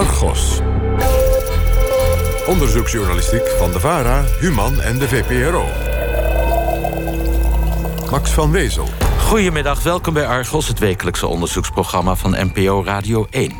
Argos. 0.00 0.60
Onderzoeksjournalistiek 2.46 3.48
van 3.48 3.72
de 3.72 3.80
VARA, 3.80 4.24
Human 4.38 4.80
en 4.80 4.98
de 4.98 5.08
VPRO. 5.08 5.66
Max 8.10 8.30
van 8.30 8.50
Wezel. 8.50 8.88
Goedemiddag, 9.18 9.82
welkom 9.82 10.14
bij 10.14 10.26
Argos, 10.26 10.68
het 10.68 10.78
wekelijkse 10.78 11.26
onderzoeksprogramma 11.26 12.14
van 12.14 12.30
NPO 12.30 12.84
Radio 12.84 13.26
1. 13.30 13.54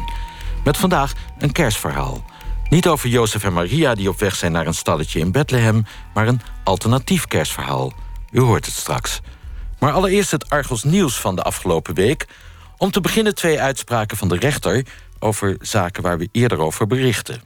Met 0.65 0.76
vandaag 0.76 1.13
een 1.38 1.53
kerstverhaal. 1.53 2.24
Niet 2.69 2.88
over 2.88 3.09
Jozef 3.09 3.45
en 3.45 3.53
Maria 3.53 3.95
die 3.95 4.09
op 4.09 4.19
weg 4.19 4.35
zijn 4.35 4.53
naar 4.53 4.67
een 4.67 4.75
stalletje 4.75 5.19
in 5.19 5.33
Bethlehem, 5.33 5.85
maar 6.15 6.29
een 6.29 6.41
alternatief 6.65 7.27
kerstverhaal. 7.27 7.93
U 8.31 8.41
hoort 8.41 8.67
het 8.67 8.75
straks. 8.75 9.21
Maar 9.79 9.93
allereerst 9.93 10.31
het 10.31 10.51
Argos 10.51 10.85
nieuws 10.85 11.21
van 11.21 11.37
de 11.37 11.43
afgelopen 11.43 11.95
week. 11.95 12.27
Om 12.77 12.91
te 12.91 13.01
beginnen 13.01 13.35
twee 13.35 13.61
uitspraken 13.61 14.17
van 14.17 14.29
de 14.29 14.37
rechter 14.37 14.85
over 15.21 15.57
zaken 15.61 16.02
waar 16.02 16.19
we 16.19 16.29
eerder 16.33 16.59
over 16.59 16.87
berichten. 16.87 17.42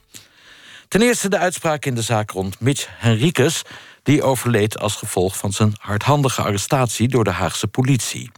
Ten 0.88 1.02
eerste 1.02 1.28
de 1.28 1.38
uitspraak 1.38 1.84
in 1.84 1.94
de 1.94 2.02
zaak 2.02 2.30
rond 2.30 2.60
Mitch 2.60 2.88
Henriques, 2.90 3.62
die 4.02 4.22
overleed 4.22 4.78
als 4.78 4.96
gevolg 4.96 5.36
van 5.36 5.52
zijn 5.52 5.72
hardhandige 5.78 6.42
arrestatie 6.42 7.08
door 7.08 7.24
de 7.24 7.30
Haagse 7.30 7.66
politie. 7.66 8.30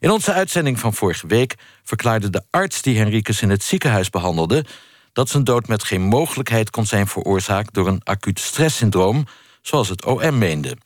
In 0.00 0.10
onze 0.10 0.32
uitzending 0.32 0.78
van 0.78 0.94
vorige 0.94 1.26
week 1.26 1.54
verklaarde 1.84 2.30
de 2.30 2.42
arts 2.50 2.82
die 2.82 2.98
Henriques 2.98 3.42
in 3.42 3.50
het 3.50 3.62
ziekenhuis 3.62 4.10
behandelde 4.10 4.64
dat 5.12 5.28
zijn 5.28 5.44
dood 5.44 5.68
met 5.68 5.84
geen 5.84 6.02
mogelijkheid 6.02 6.70
kon 6.70 6.86
zijn 6.86 7.06
veroorzaakt 7.06 7.74
door 7.74 7.86
een 7.86 8.00
acuut 8.04 8.40
stresssyndroom, 8.40 9.26
zoals 9.62 9.88
het 9.88 10.04
OM 10.04 10.38
meende. 10.38 10.76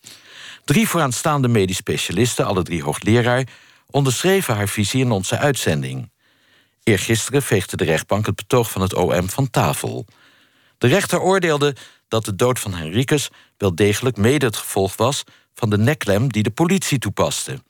Drie 0.65 0.89
vooraanstaande 0.89 1.49
medisch 1.49 1.77
specialisten, 1.77 2.47
alle 2.47 2.63
drie 2.63 2.83
hoogleraar, 2.83 3.47
onderschreven 3.91 4.55
haar 4.55 4.69
visie 4.69 5.01
in 5.01 5.11
onze 5.11 5.39
uitzending. 5.39 6.11
Eergisteren 6.85 7.43
veegde 7.43 7.77
de 7.77 7.85
rechtbank 7.85 8.27
het 8.27 8.37
betoog 8.37 8.71
van 8.71 8.83
het 8.83 8.95
OM 8.95 9.31
van 9.31 9.51
tafel. 9.51 10.07
De 10.79 10.87
rechter 10.87 11.21
oordeelde 11.21 11.77
dat 12.09 12.25
de 12.25 12.37
dood 12.37 12.59
van 12.59 12.75
Henriques 12.75 13.31
wel 13.57 13.75
degelijk 13.75 14.17
mede 14.17 14.47
het 14.47 14.57
gevolg 14.57 14.97
was 14.97 15.23
van 15.55 15.71
de 15.71 15.79
nekklem 15.79 16.33
die 16.33 16.43
de 16.43 16.51
politie 16.51 16.99
toepaste. 16.99 17.63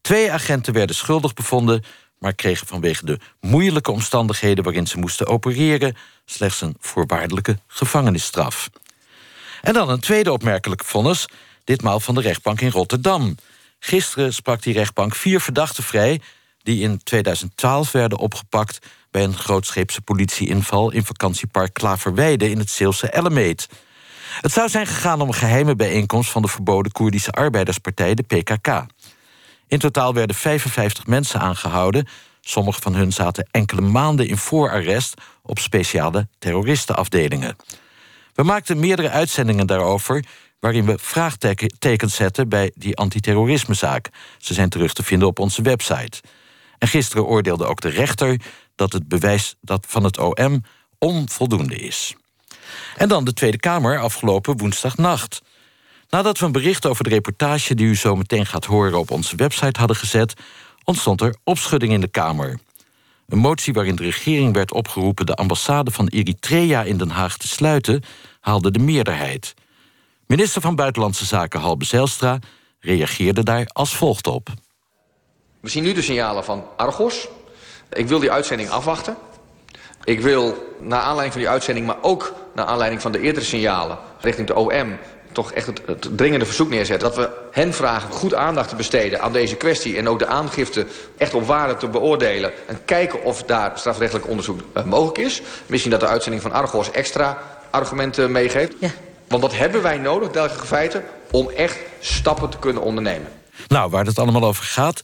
Twee 0.00 0.32
agenten 0.32 0.72
werden 0.72 0.96
schuldig 0.96 1.34
bevonden, 1.34 1.84
maar 2.18 2.34
kregen 2.34 2.66
vanwege 2.66 3.04
de 3.04 3.18
moeilijke 3.40 3.90
omstandigheden 3.90 4.64
waarin 4.64 4.86
ze 4.86 4.98
moesten 4.98 5.26
opereren 5.26 5.96
slechts 6.24 6.60
een 6.60 6.76
voorwaardelijke 6.78 7.58
gevangenisstraf. 7.66 8.70
En 9.62 9.72
dan 9.72 9.88
een 9.88 10.00
tweede 10.00 10.32
opmerkelijke 10.32 10.84
vonnis, 10.84 11.26
ditmaal 11.64 12.00
van 12.00 12.14
de 12.14 12.20
rechtbank 12.20 12.60
in 12.60 12.70
Rotterdam. 12.70 13.36
Gisteren 13.78 14.34
sprak 14.34 14.62
die 14.62 14.74
rechtbank 14.74 15.14
vier 15.14 15.40
verdachten 15.40 15.84
vrij 15.84 16.20
die 16.62 16.82
in 16.82 17.00
2012 17.02 17.92
werden 17.92 18.18
opgepakt 18.18 18.78
bij 19.10 19.24
een 19.24 19.36
grootscheepse 19.36 20.00
politieinval 20.00 20.90
in 20.90 21.04
vakantiepark 21.04 21.72
Klaverweide 21.72 22.50
in 22.50 22.58
het 22.58 22.70
Zeelse 22.70 23.10
Ellemeet. 23.10 23.68
Het 24.40 24.52
zou 24.52 24.68
zijn 24.68 24.86
gegaan 24.86 25.20
om 25.20 25.28
een 25.28 25.34
geheime 25.34 25.76
bijeenkomst 25.76 26.30
van 26.30 26.42
de 26.42 26.48
verboden 26.48 26.92
Koerdische 26.92 27.30
arbeiderspartij, 27.30 28.14
de 28.14 28.22
PKK. 28.22 28.86
In 29.66 29.78
totaal 29.78 30.14
werden 30.14 30.36
55 30.36 31.06
mensen 31.06 31.40
aangehouden. 31.40 32.06
Sommige 32.40 32.80
van 32.80 32.94
hun 32.94 33.12
zaten 33.12 33.48
enkele 33.50 33.80
maanden 33.80 34.28
in 34.28 34.36
voorarrest 34.36 35.14
op 35.42 35.58
speciale 35.58 36.28
terroristenafdelingen. 36.38 37.56
We 38.34 38.42
maakten 38.42 38.78
meerdere 38.78 39.10
uitzendingen 39.10 39.66
daarover, 39.66 40.24
waarin 40.60 40.84
we 40.84 40.98
vraagtekens 40.98 42.14
zetten 42.14 42.48
bij 42.48 42.72
die 42.74 42.96
antiterrorismezaak. 42.96 44.08
Ze 44.38 44.54
zijn 44.54 44.68
terug 44.68 44.92
te 44.92 45.02
vinden 45.02 45.28
op 45.28 45.38
onze 45.38 45.62
website. 45.62 46.20
En 46.82 46.88
gisteren 46.88 47.24
oordeelde 47.24 47.66
ook 47.66 47.80
de 47.80 47.88
rechter 47.88 48.40
dat 48.74 48.92
het 48.92 49.08
bewijs 49.08 49.54
dat 49.60 49.86
van 49.88 50.04
het 50.04 50.18
OM 50.18 50.64
onvoldoende 50.98 51.76
is. 51.76 52.14
En 52.96 53.08
dan 53.08 53.24
de 53.24 53.32
Tweede 53.32 53.58
Kamer 53.58 54.00
afgelopen 54.00 54.56
woensdagnacht. 54.56 55.42
Nadat 56.08 56.38
we 56.38 56.46
een 56.46 56.52
bericht 56.52 56.86
over 56.86 57.04
de 57.04 57.10
reportage 57.10 57.74
die 57.74 57.86
u 57.86 57.96
zo 57.96 58.16
meteen 58.16 58.46
gaat 58.46 58.64
horen 58.64 58.98
op 58.98 59.10
onze 59.10 59.36
website 59.36 59.78
hadden 59.78 59.96
gezet, 59.96 60.34
ontstond 60.84 61.20
er 61.20 61.36
opschudding 61.44 61.92
in 61.92 62.00
de 62.00 62.08
Kamer. 62.08 62.58
Een 63.28 63.38
motie 63.38 63.72
waarin 63.72 63.96
de 63.96 64.02
regering 64.02 64.54
werd 64.54 64.72
opgeroepen 64.72 65.26
de 65.26 65.34
ambassade 65.34 65.90
van 65.90 66.08
Eritrea 66.08 66.82
in 66.82 66.96
Den 66.96 67.10
Haag 67.10 67.36
te 67.36 67.48
sluiten, 67.48 68.02
haalde 68.40 68.70
de 68.70 68.78
meerderheid. 68.78 69.54
Minister 70.26 70.60
van 70.60 70.76
Buitenlandse 70.76 71.24
Zaken 71.24 71.60
Halbe 71.60 71.84
Zijlstra 71.84 72.38
reageerde 72.80 73.42
daar 73.42 73.66
als 73.66 73.96
volgt 73.96 74.26
op. 74.26 74.48
We 75.62 75.68
zien 75.68 75.82
nu 75.82 75.92
de 75.92 76.02
signalen 76.02 76.44
van 76.44 76.64
Argos. 76.76 77.28
Ik 77.92 78.08
wil 78.08 78.18
die 78.18 78.30
uitzending 78.30 78.70
afwachten. 78.70 79.16
Ik 80.04 80.20
wil, 80.20 80.74
naar 80.80 81.00
aanleiding 81.00 81.32
van 81.32 81.40
die 81.40 81.50
uitzending, 81.50 81.86
maar 81.86 81.96
ook 82.00 82.32
naar 82.54 82.64
aanleiding 82.64 83.02
van 83.02 83.12
de 83.12 83.20
eerdere 83.20 83.44
signalen 83.44 83.98
richting 84.20 84.46
de 84.46 84.54
OM, 84.54 84.98
toch 85.32 85.52
echt 85.52 85.66
het, 85.66 85.82
het, 85.86 86.08
dringende 86.16 86.44
verzoek 86.44 86.68
neerzetten... 86.68 87.08
dat 87.08 87.16
we 87.16 87.30
hen 87.50 87.74
vragen 87.74 88.12
goed 88.12 88.34
aandacht 88.34 88.68
te 88.68 88.76
besteden 88.76 89.20
aan 89.20 89.32
deze 89.32 89.56
kwestie... 89.56 89.96
en 89.96 90.08
ook 90.08 90.18
de 90.18 90.26
aangifte 90.26 90.86
echt 91.18 91.34
op 91.34 91.46
waarde 91.46 91.76
te 91.76 91.88
beoordelen... 91.88 92.52
en 92.66 92.84
kijken 92.84 93.24
of 93.24 93.42
daar 93.42 93.78
strafrechtelijk 93.78 94.28
onderzoek 94.28 94.60
uh, 94.76 94.84
mogelijk 94.84 95.18
is. 95.18 95.42
Misschien 95.66 95.90
dat 95.90 96.00
de 96.00 96.06
uitzending 96.06 96.42
van 96.42 96.52
Argos 96.52 96.90
extra 96.90 97.38
argumenten 97.70 98.32
meegeeft. 98.32 98.74
Ja. 98.78 98.90
Want 99.28 99.42
dat 99.42 99.56
hebben 99.56 99.82
wij 99.82 99.98
nodig, 99.98 100.30
dergelijke 100.30 100.66
feiten... 100.66 101.04
om 101.30 101.50
echt 101.50 101.78
stappen 102.00 102.48
te 102.48 102.58
kunnen 102.58 102.82
ondernemen. 102.82 103.28
Nou, 103.68 103.90
waar 103.90 104.04
het 104.04 104.18
allemaal 104.18 104.44
over 104.44 104.64
gaat... 104.64 105.02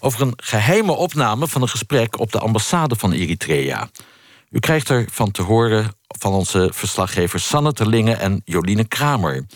over 0.00 0.20
een 0.20 0.32
geheime 0.36 0.92
opname 0.92 1.48
van 1.48 1.62
een 1.62 1.68
gesprek 1.68 2.18
op 2.18 2.32
de 2.32 2.38
ambassade 2.38 2.96
van 2.96 3.12
Eritrea... 3.12 3.88
U 4.54 4.58
krijgt 4.58 4.90
ervan 4.90 5.30
te 5.30 5.42
horen 5.42 5.92
van 6.06 6.32
onze 6.32 6.70
verslaggevers 6.72 7.48
Sanne 7.48 7.72
Terlingen 7.72 8.18
en 8.18 8.42
Joline 8.44 8.84
Kramer. 8.84 9.46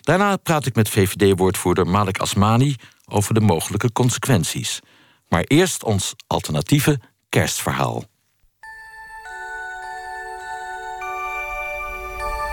Daarna 0.00 0.36
praat 0.36 0.66
ik 0.66 0.74
met 0.74 0.88
VVD-woordvoerder 0.88 1.86
Malik 1.86 2.18
Asmani 2.18 2.76
over 3.08 3.34
de 3.34 3.40
mogelijke 3.40 3.92
consequenties. 3.92 4.80
Maar 5.28 5.42
eerst 5.42 5.84
ons 5.84 6.14
alternatieve 6.26 7.00
kerstverhaal. 7.28 8.04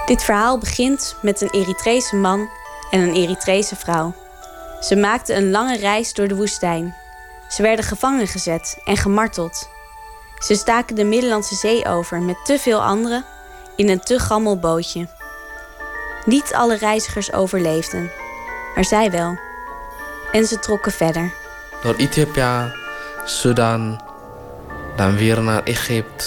Dit 0.06 0.24
verhaal 0.24 0.58
begint 0.58 1.16
met 1.22 1.42
een 1.42 1.50
Eritrese 1.50 2.16
man 2.16 2.50
en 2.92 3.00
een 3.02 3.14
Eritrese 3.14 3.76
vrouw. 3.76 4.16
Ze 4.82 4.96
maakten 4.96 5.38
een 5.38 5.52
lange 5.52 5.78
reis 5.78 6.14
door 6.14 6.28
de 6.28 6.36
woestijn. 6.36 6.96
Ze 7.50 7.62
werden 7.62 7.86
gevangen 7.86 8.28
gezet 8.28 8.78
en 8.86 8.98
gemarteld. 8.98 9.70
Ze 10.40 10.56
staken 10.56 10.96
de 10.96 11.04
Middellandse 11.04 11.56
Zee 11.56 11.86
over 11.88 12.22
met 12.22 12.46
te 12.46 12.60
veel 12.60 12.84
anderen 12.84 13.26
in 13.76 13.90
een 13.90 14.00
te 14.00 14.20
gammel 14.20 14.60
bootje. 14.60 15.08
Niet 16.26 16.54
alle 16.54 16.78
reizigers 16.78 17.34
overleefden, 17.34 18.12
maar 18.76 18.86
zij 18.86 19.12
wel. 19.12 19.38
En 20.32 20.46
ze 20.46 20.60
trokken 20.60 20.92
verder. 20.92 21.34
Door 21.84 21.96
Ethiopië, 21.96 22.74
Sudan, 23.26 24.02
dan 24.96 25.16
weer 25.16 25.42
naar 25.42 25.64
Egypte, 25.64 26.26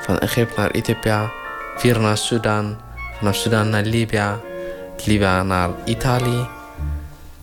van 0.00 0.18
Egypte 0.18 0.60
naar 0.60 0.70
Ethiopië, 0.70 1.30
weer 1.82 2.00
naar 2.00 2.18
Sudan, 2.18 2.80
vanaf 3.18 3.34
Sudan 3.34 3.70
naar 3.70 3.82
Libië, 3.82 4.30
Libië 5.04 5.42
naar 5.44 5.70
Italië, 5.84 6.48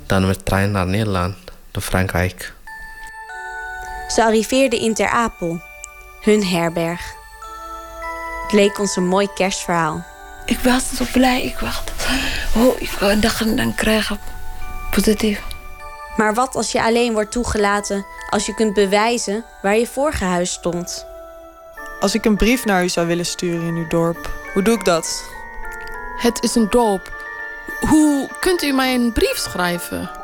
dan 0.05 0.27
met 0.27 0.45
trein 0.45 0.71
naar 0.71 0.87
Nederland, 0.87 1.35
door 1.71 1.83
Frankrijk. 1.83 2.53
Ze 4.09 4.23
arriveerden 4.23 4.79
in 4.79 4.93
Ter 4.93 5.09
Apel, 5.09 5.61
hun 6.21 6.45
herberg. 6.45 7.13
Het 8.43 8.51
leek 8.51 8.79
ons 8.79 8.95
een 8.95 9.07
mooi 9.07 9.27
kerstverhaal. 9.33 10.05
Ik 10.45 10.59
was 10.59 10.95
zo 10.95 11.05
blij. 11.11 11.43
Ik 11.43 11.59
wacht. 11.59 11.91
Oh, 12.55 12.81
ik 12.81 13.21
dag 13.21 13.43
dan 13.43 13.75
krijgen. 13.75 14.19
Positief. 14.91 15.41
Maar 16.15 16.33
wat 16.33 16.55
als 16.55 16.71
je 16.71 16.83
alleen 16.83 17.13
wordt 17.13 17.31
toegelaten 17.31 18.05
als 18.29 18.45
je 18.45 18.53
kunt 18.53 18.73
bewijzen 18.73 19.45
waar 19.61 19.77
je 19.77 19.87
vorige 19.87 20.23
huis 20.23 20.51
stond? 20.51 21.05
Als 21.99 22.15
ik 22.15 22.25
een 22.25 22.37
brief 22.37 22.65
naar 22.65 22.83
u 22.83 22.89
zou 22.89 23.07
willen 23.07 23.25
sturen 23.25 23.67
in 23.67 23.75
uw 23.75 23.87
dorp, 23.87 24.29
hoe 24.53 24.63
doe 24.63 24.73
ik 24.73 24.85
dat? 24.85 25.23
Het 26.17 26.43
is 26.43 26.55
een 26.55 26.69
dorp. 26.69 27.25
Hoe 27.79 28.29
kunt 28.39 28.63
u 28.63 28.71
mij 28.71 28.95
een 28.95 29.13
brief 29.13 29.37
schrijven? 29.37 30.18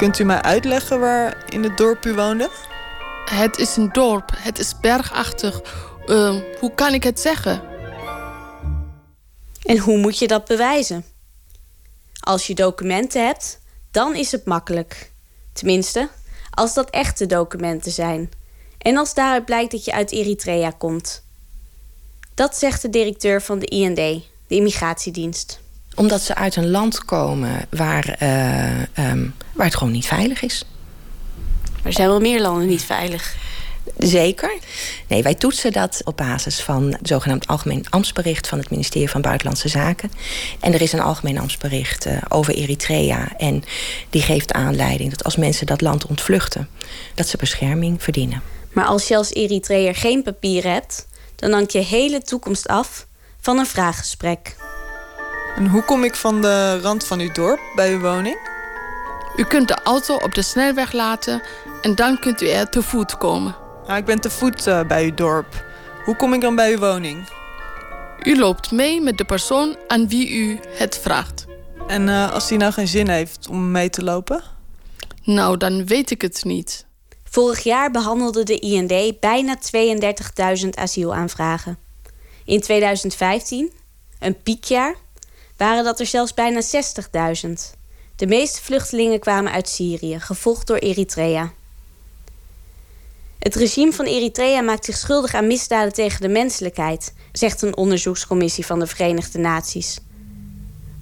Kunt 0.00 0.18
u 0.18 0.24
mij 0.24 0.42
uitleggen 0.42 1.00
waar 1.00 1.44
in 1.48 1.62
het 1.62 1.76
dorp 1.76 2.04
u 2.04 2.14
woonde? 2.14 2.50
Het 3.24 3.58
is 3.58 3.76
een 3.76 3.92
dorp. 3.92 4.30
Het 4.36 4.58
is 4.58 4.80
bergachtig. 4.80 5.62
Uh, 6.06 6.36
hoe 6.60 6.74
kan 6.74 6.94
ik 6.94 7.02
het 7.02 7.20
zeggen? 7.20 7.62
En 9.62 9.78
hoe 9.78 9.98
moet 9.98 10.18
je 10.18 10.26
dat 10.26 10.44
bewijzen? 10.44 11.04
Als 12.20 12.46
je 12.46 12.54
documenten 12.54 13.26
hebt, 13.26 13.60
dan 13.90 14.14
is 14.14 14.32
het 14.32 14.44
makkelijk. 14.44 15.12
Tenminste, 15.52 16.08
als 16.50 16.74
dat 16.74 16.90
echte 16.90 17.26
documenten 17.26 17.92
zijn. 17.92 18.30
En 18.78 18.96
als 18.96 19.14
daaruit 19.14 19.44
blijkt 19.44 19.70
dat 19.70 19.84
je 19.84 19.92
uit 19.92 20.12
Eritrea 20.12 20.70
komt. 20.70 21.24
Dat 22.34 22.56
zegt 22.56 22.82
de 22.82 22.90
directeur 22.90 23.42
van 23.42 23.58
de 23.58 23.66
IND, 23.66 23.96
de 23.96 24.24
immigratiedienst. 24.46 25.60
Omdat 26.00 26.22
ze 26.22 26.34
uit 26.34 26.56
een 26.56 26.70
land 26.70 27.04
komen 27.04 27.66
waar, 27.70 28.16
uh, 28.22 29.10
um, 29.10 29.34
waar 29.52 29.66
het 29.66 29.76
gewoon 29.76 29.92
niet 29.92 30.06
veilig 30.06 30.42
is. 30.42 30.64
Er 31.82 31.92
zijn 31.92 32.08
wel 32.08 32.20
meer 32.20 32.40
landen 32.40 32.66
niet 32.66 32.84
veilig. 32.84 33.36
Zeker. 33.98 34.58
Nee, 35.06 35.22
wij 35.22 35.34
toetsen 35.34 35.72
dat 35.72 36.00
op 36.04 36.16
basis 36.16 36.60
van 36.60 36.92
het 36.92 37.08
zogenaamd 37.08 37.46
algemeen 37.46 37.86
ambtsbericht 37.90 38.48
van 38.48 38.58
het 38.58 38.70
ministerie 38.70 39.10
van 39.10 39.20
Buitenlandse 39.20 39.68
Zaken. 39.68 40.10
En 40.60 40.72
er 40.72 40.82
is 40.82 40.92
een 40.92 41.00
algemeen 41.00 41.38
ambtsbericht 41.38 42.06
uh, 42.06 42.16
over 42.28 42.54
Eritrea. 42.54 43.36
En 43.36 43.64
die 44.10 44.22
geeft 44.22 44.52
aanleiding 44.52 45.10
dat 45.10 45.24
als 45.24 45.36
mensen 45.36 45.66
dat 45.66 45.80
land 45.80 46.06
ontvluchten, 46.06 46.68
dat 47.14 47.28
ze 47.28 47.36
bescherming 47.36 48.02
verdienen. 48.02 48.42
Maar 48.72 48.86
als 48.86 49.08
je 49.08 49.16
als 49.16 49.32
Eritreër 49.32 49.94
geen 49.94 50.22
papieren 50.22 50.72
hebt, 50.72 51.06
dan 51.36 51.52
hangt 51.52 51.72
je 51.72 51.78
hele 51.78 52.22
toekomst 52.22 52.68
af 52.68 53.06
van 53.40 53.58
een 53.58 53.66
vraaggesprek. 53.66 54.56
En 55.56 55.66
hoe 55.66 55.84
kom 55.84 56.04
ik 56.04 56.14
van 56.14 56.40
de 56.40 56.80
rand 56.80 57.06
van 57.06 57.20
uw 57.20 57.32
dorp 57.32 57.60
bij 57.74 57.92
uw 57.92 58.00
woning? 58.00 58.48
U 59.36 59.44
kunt 59.44 59.68
de 59.68 59.78
auto 59.82 60.14
op 60.14 60.34
de 60.34 60.42
snelweg 60.42 60.92
laten 60.92 61.42
en 61.82 61.94
dan 61.94 62.18
kunt 62.18 62.42
u 62.42 62.48
er 62.48 62.68
te 62.68 62.82
voet 62.82 63.18
komen. 63.18 63.56
Nou, 63.86 63.98
ik 63.98 64.04
ben 64.04 64.20
te 64.20 64.30
voet 64.30 64.66
uh, 64.66 64.82
bij 64.82 65.04
uw 65.04 65.14
dorp. 65.14 65.64
Hoe 66.04 66.16
kom 66.16 66.34
ik 66.34 66.40
dan 66.40 66.54
bij 66.54 66.72
uw 66.72 66.78
woning? 66.78 67.28
U 68.22 68.38
loopt 68.38 68.70
mee 68.70 69.00
met 69.00 69.18
de 69.18 69.24
persoon 69.24 69.76
aan 69.86 70.08
wie 70.08 70.30
u 70.30 70.58
het 70.68 70.98
vraagt. 70.98 71.46
En 71.86 72.08
uh, 72.08 72.32
als 72.32 72.48
die 72.48 72.58
nou 72.58 72.72
geen 72.72 72.88
zin 72.88 73.08
heeft 73.08 73.48
om 73.48 73.70
mee 73.70 73.90
te 73.90 74.04
lopen? 74.04 74.42
Nou, 75.22 75.56
dan 75.56 75.86
weet 75.86 76.10
ik 76.10 76.22
het 76.22 76.44
niet. 76.44 76.86
Vorig 77.24 77.62
jaar 77.62 77.90
behandelde 77.90 78.42
de 78.42 78.58
IND 78.58 79.20
bijna 79.20 79.58
32.000 80.62 80.68
asielaanvragen. 80.70 81.78
In 82.44 82.60
2015, 82.60 83.72
een 84.18 84.42
piekjaar, 84.42 84.94
waren 85.60 85.84
dat 85.84 86.00
er 86.00 86.06
zelfs 86.06 86.34
bijna 86.34 86.62
60.000. 86.62 87.50
De 88.16 88.26
meeste 88.26 88.62
vluchtelingen 88.62 89.20
kwamen 89.20 89.52
uit 89.52 89.68
Syrië, 89.68 90.20
gevolgd 90.20 90.66
door 90.66 90.76
Eritrea. 90.76 91.52
Het 93.38 93.54
regime 93.54 93.92
van 93.92 94.04
Eritrea 94.04 94.60
maakt 94.60 94.84
zich 94.84 94.96
schuldig 94.96 95.34
aan 95.34 95.46
misdaden 95.46 95.92
tegen 95.92 96.20
de 96.20 96.28
menselijkheid, 96.28 97.14
zegt 97.32 97.62
een 97.62 97.76
onderzoekscommissie 97.76 98.66
van 98.66 98.78
de 98.78 98.86
Verenigde 98.86 99.38
Naties. 99.38 99.98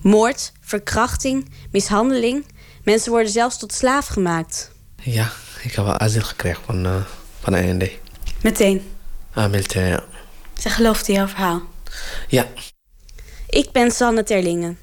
Moord, 0.03 0.53
verkrachting, 0.61 1.51
mishandeling, 1.71 2.47
mensen 2.85 3.11
worden 3.11 3.33
zelfs 3.33 3.59
tot 3.59 3.73
slaaf 3.73 4.07
gemaakt. 4.07 4.71
Ja, 5.03 5.33
ik 5.63 5.73
heb 5.75 5.85
wel 5.85 5.99
asiel 5.99 6.23
gekregen 6.23 6.63
van, 6.65 6.87
uh, 6.87 6.97
van 7.41 7.55
END. 7.55 7.91
Meteen? 8.43 8.93
Ah, 9.33 9.51
meteen, 9.51 9.87
ja. 9.87 10.05
Ze 10.61 10.71
geloofde 10.71 11.13
jouw 11.13 11.27
verhaal? 11.27 11.63
Ja. 12.29 12.47
Ik 13.49 13.73
ben 13.73 13.91
Sanne 13.91 14.23
Terlingen. 14.23 14.79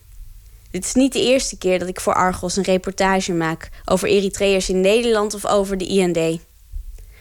Dit 0.72 0.86
is 0.86 0.94
niet 0.94 1.14
de 1.14 1.22
eerste 1.22 1.58
keer 1.58 1.80
dat 1.80 1.88
ik 1.88 2.02
voor 2.02 2.14
Argos 2.14 2.56
een 2.56 2.64
reportage 2.64 3.34
maak 3.34 3.70
over 3.86 4.08
Eritreërs 4.08 4.70
in 4.70 4.82
Nederland 4.82 5.34
of 5.34 5.46
over 5.46 5.78
de 5.78 5.86
IND. 5.86 6.40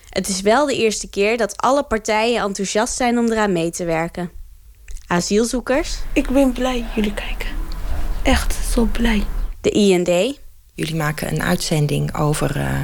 Het 0.09 0.29
is 0.29 0.41
wel 0.41 0.67
de 0.67 0.77
eerste 0.77 1.09
keer 1.09 1.37
dat 1.37 1.57
alle 1.57 1.83
partijen 1.83 2.43
enthousiast 2.43 2.97
zijn 2.97 3.19
om 3.19 3.31
eraan 3.33 3.53
mee 3.53 3.71
te 3.71 3.85
werken. 3.85 4.31
Asielzoekers. 5.07 5.99
Ik 6.13 6.29
ben 6.29 6.53
blij 6.53 6.85
jullie 6.95 7.15
kijken. 7.15 7.49
Echt 8.23 8.55
zo 8.73 8.85
blij. 8.85 9.25
De 9.61 9.71
IND. 9.71 10.39
Jullie 10.75 10.97
maken 10.97 11.33
een 11.33 11.43
uitzending 11.43 12.17
over 12.17 12.57
uh, 12.57 12.81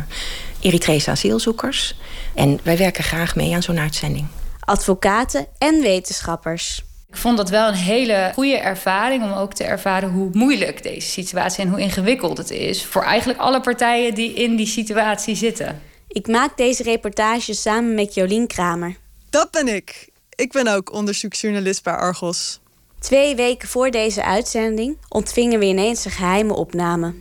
Eritrese 0.61 1.11
asielzoekers. 1.11 1.99
En 2.35 2.61
wij 2.62 2.77
werken 2.77 3.05
graag 3.05 3.37
mee 3.37 3.55
aan 3.55 3.62
zo'n 3.62 3.79
uitzending. 3.79 4.27
Advocaten 4.61 5.47
en 5.59 5.81
wetenschappers. 5.81 6.85
Ik 7.11 7.17
vond 7.17 7.37
dat 7.37 7.49
wel 7.49 7.69
een 7.69 7.75
hele 7.75 8.31
goede 8.35 8.59
ervaring 8.59 9.23
om 9.23 9.33
ook 9.33 9.55
te 9.55 9.65
ervaren 9.65 10.11
hoe 10.11 10.29
moeilijk 10.33 10.83
deze 10.83 11.09
situatie 11.09 11.65
en 11.65 11.71
hoe 11.71 11.81
ingewikkeld 11.81 12.39
het 12.39 12.51
is 12.51 12.85
voor 12.85 13.03
eigenlijk 13.03 13.39
alle 13.39 13.61
partijen 13.61 14.15
die 14.15 14.33
in 14.33 14.57
die 14.57 14.67
situatie 14.67 15.35
zitten. 15.35 15.83
Ik 16.09 16.27
maak 16.27 16.57
deze 16.57 16.83
reportage 16.83 17.55
samen 17.55 17.95
met 17.95 18.15
Jolien 18.15 18.47
Kramer. 18.47 18.97
Dat 19.31 19.51
ben 19.51 19.75
ik. 19.75 20.09
Ik 20.35 20.53
ben 20.53 20.67
ook 20.67 20.93
onderzoeksjournalist 20.93 21.83
bij 21.83 21.95
Argos. 21.95 22.61
Twee 22.99 23.37
weken 23.37 23.69
voor 23.69 23.91
deze 23.91 24.25
uitzending 24.25 24.97
ontvingen 25.09 25.59
we 25.59 25.65
ineens 25.65 26.05
een 26.05 26.11
geheime 26.11 26.55
opname. 26.55 27.15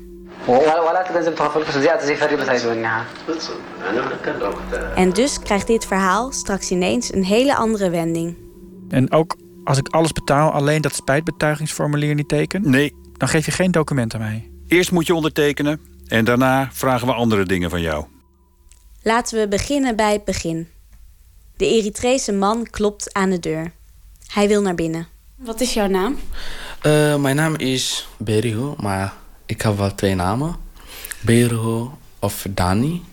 En 4.96 5.10
dus 5.10 5.40
krijgt 5.40 5.68
dit 5.68 5.86
verhaal 5.86 6.32
straks 6.32 6.72
ineens 6.72 7.14
een 7.14 7.24
hele 7.26 7.56
andere 7.56 7.90
wending. 7.90 8.38
En 8.90 9.12
ook 9.12 9.36
als 9.64 9.78
ik 9.78 9.88
alles 9.88 10.12
betaal, 10.12 10.52
alleen 10.52 10.82
dat 10.82 10.96
spijtbetuigingsformulier 10.96 12.16
niet 12.16 12.28
teken? 12.28 12.70
Nee. 12.70 12.96
Dan 13.18 13.28
geef 13.28 13.46
je 13.46 13.52
geen 13.52 13.72
document 13.72 14.14
aan 14.14 14.20
mij. 14.20 14.50
Eerst 14.68 14.92
moet 14.92 15.08
je 15.08 15.16
ondertekenen 15.16 15.80
en 16.08 16.26
daarna 16.26 16.70
vragen 16.72 17.08
we 17.08 17.14
andere 17.14 17.46
dingen 17.46 17.70
van 17.70 17.82
jou. 17.82 18.06
Laten 19.02 19.40
we 19.40 19.48
beginnen 19.48 19.96
bij 19.96 20.12
het 20.12 20.26
begin. 20.26 20.68
De 21.58 21.66
Eritrese 21.66 22.32
man 22.32 22.68
klopt 22.70 23.14
aan 23.14 23.30
de 23.30 23.40
deur. 23.40 23.72
Hij 24.28 24.48
wil 24.48 24.62
naar 24.62 24.76
binnen. 24.76 25.08
Wat 25.36 25.62
is 25.62 25.74
jouw 25.74 25.88
naam? 25.88 26.16
Uh, 26.86 27.16
mijn 27.16 27.36
naam 27.36 27.56
is 27.56 28.08
Beriho, 28.18 28.76
maar 28.82 29.14
ik 29.46 29.62
heb 29.62 29.78
wel 29.78 29.96
twee 29.96 30.16
namen. 30.16 30.56
Beriho 31.22 31.98
of 32.20 32.46
Dani. 32.50 33.04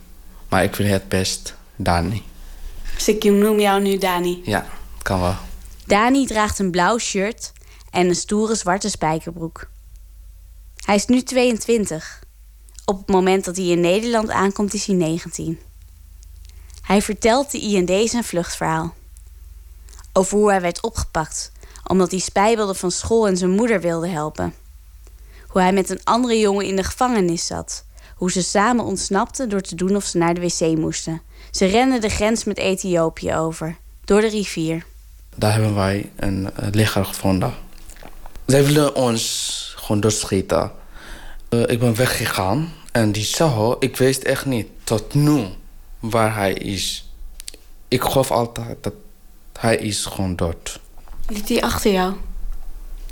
Maar 0.49 0.65
ik 0.65 0.75
wil 0.75 0.87
het 0.87 1.09
best 1.09 1.55
Dani. 1.77 2.23
Dus 2.95 3.09
ik 3.09 3.25
noem 3.25 3.61
jou 3.61 3.83
nu 3.83 3.99
Dani? 3.99 4.41
Ja, 4.45 4.67
kan 5.03 5.21
wel. 5.21 5.37
Dani 5.87 6.27
draagt 6.27 6.59
een 6.59 6.71
blauw 6.71 6.99
shirt 6.99 7.53
en 7.91 8.09
een 8.09 8.15
stoere 8.15 8.55
zwarte 8.55 8.91
spijkerbroek. 8.91 9.69
Hij 10.85 10.95
is 10.95 11.07
nu 11.07 11.23
22. 11.23 12.23
Op 12.85 12.99
het 12.99 13.09
moment 13.09 13.45
dat 13.45 13.57
hij 13.57 13.67
in 13.67 13.81
Nederland 13.81 14.31
aankomt 14.31 14.75
is 14.75 14.87
hij 14.87 14.95
19. 14.95 15.59
Hij 16.83 17.03
vertelt 17.03 17.51
de 17.51 17.61
IND 17.61 18.11
zijn 18.11 18.25
vluchtverhaal. 18.25 18.95
Over 20.13 20.39
hoe 20.39 20.51
hij 20.51 20.61
werd 20.61 20.83
opgepakt 20.83 21.53
omdat 21.87 22.11
hij 22.11 22.21
spijbelde 22.21 22.75
van 22.75 22.91
school 22.91 23.27
en 23.27 23.37
zijn 23.37 23.51
moeder 23.51 23.81
wilde 23.81 24.09
helpen. 24.09 24.55
Hoe 25.47 25.61
hij 25.61 25.73
met 25.73 25.91
een 25.91 26.05
andere 26.05 26.39
jongen 26.39 26.67
in 26.67 26.77
de 26.77 26.85
gevangenis 26.85 27.47
zat. 27.47 27.85
Hoe 28.17 28.31
ze 28.31 28.43
samen 28.43 28.85
ontsnapten 28.85 29.49
door 29.49 29.61
te 29.61 29.75
doen 29.75 29.97
of 29.97 30.05
ze 30.05 30.19
naar 30.19 30.35
de 30.35 30.41
wc 30.41 30.77
moesten. 30.77 31.23
Ze 31.51 31.67
renden 31.67 32.01
de 32.01 32.09
grens 32.09 32.45
met 32.45 32.59
Ethiopië 32.59 33.35
over, 33.35 33.77
door 34.05 34.21
de 34.21 34.29
rivier. 34.29 34.87
Daar 35.37 35.53
hebben 35.53 35.75
wij 35.75 36.11
een 36.17 36.49
lichaam 36.71 37.05
gevonden. 37.05 37.55
Zij 38.47 38.65
willen 38.65 38.95
ons 38.95 39.75
gewoon 39.77 40.01
doodschieten. 40.01 40.71
Uh, 41.51 41.61
ik 41.67 41.79
ben 41.79 41.95
weggegaan 41.97 42.73
en 42.93 43.13
die 43.13 43.25
zou, 43.25 43.77
ik 43.79 43.97
wist 43.97 44.23
echt 44.23 44.47
niet 44.47 44.67
tot 44.85 45.15
nu 45.15 45.45
waar 45.99 46.35
hij 46.35 46.53
is. 46.53 47.11
Ik 47.89 48.03
geloof 48.03 48.31
altijd 48.31 48.77
dat 48.81 48.93
hij 49.59 49.77
is 49.77 50.05
gewoon 50.05 50.37
dood. 50.37 50.81
Liet 51.29 51.49
hij 51.49 51.63
achter 51.63 51.93
jou? 51.93 52.15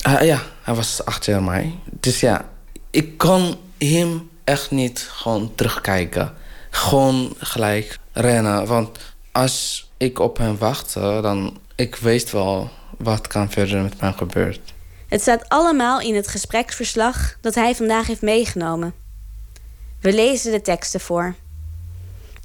Uh, 0.07 0.23
ja, 0.23 0.43
hij 0.63 0.75
was 0.75 1.05
achter 1.05 1.43
mij. 1.43 1.75
Dus 1.85 2.21
ja, 2.21 2.49
ik 2.91 3.19
kon 3.19 3.55
hem 3.79 4.31
echt 4.45 4.71
niet 4.71 5.09
gewoon 5.11 5.53
terugkijken. 5.55 6.35
Gewoon 6.71 7.35
gelijk 7.39 7.99
rennen. 8.13 8.67
Want 8.67 8.99
als 9.33 9.89
ik 9.97 10.19
op 10.19 10.37
hem 10.37 10.59
wachtte, 10.59 11.19
dan 11.23 11.59
ik 11.75 11.97
wist 11.97 12.31
wel 12.31 12.71
wat 12.99 13.27
kan 13.27 13.51
verder 13.51 13.83
met 13.83 14.01
mij 14.01 14.13
gebeuren. 14.13 14.63
Het 15.09 15.21
staat 15.21 15.49
allemaal 15.49 16.01
in 16.01 16.15
het 16.15 16.29
gespreksverslag 16.29 17.37
dat 17.41 17.55
hij 17.55 17.75
vandaag 17.75 18.07
heeft 18.07 18.23
meegenomen. 18.23 18.95
We 20.01 20.13
lezen 20.13 20.53
de 20.53 20.61
teksten 20.61 21.01
voor. 21.01 21.35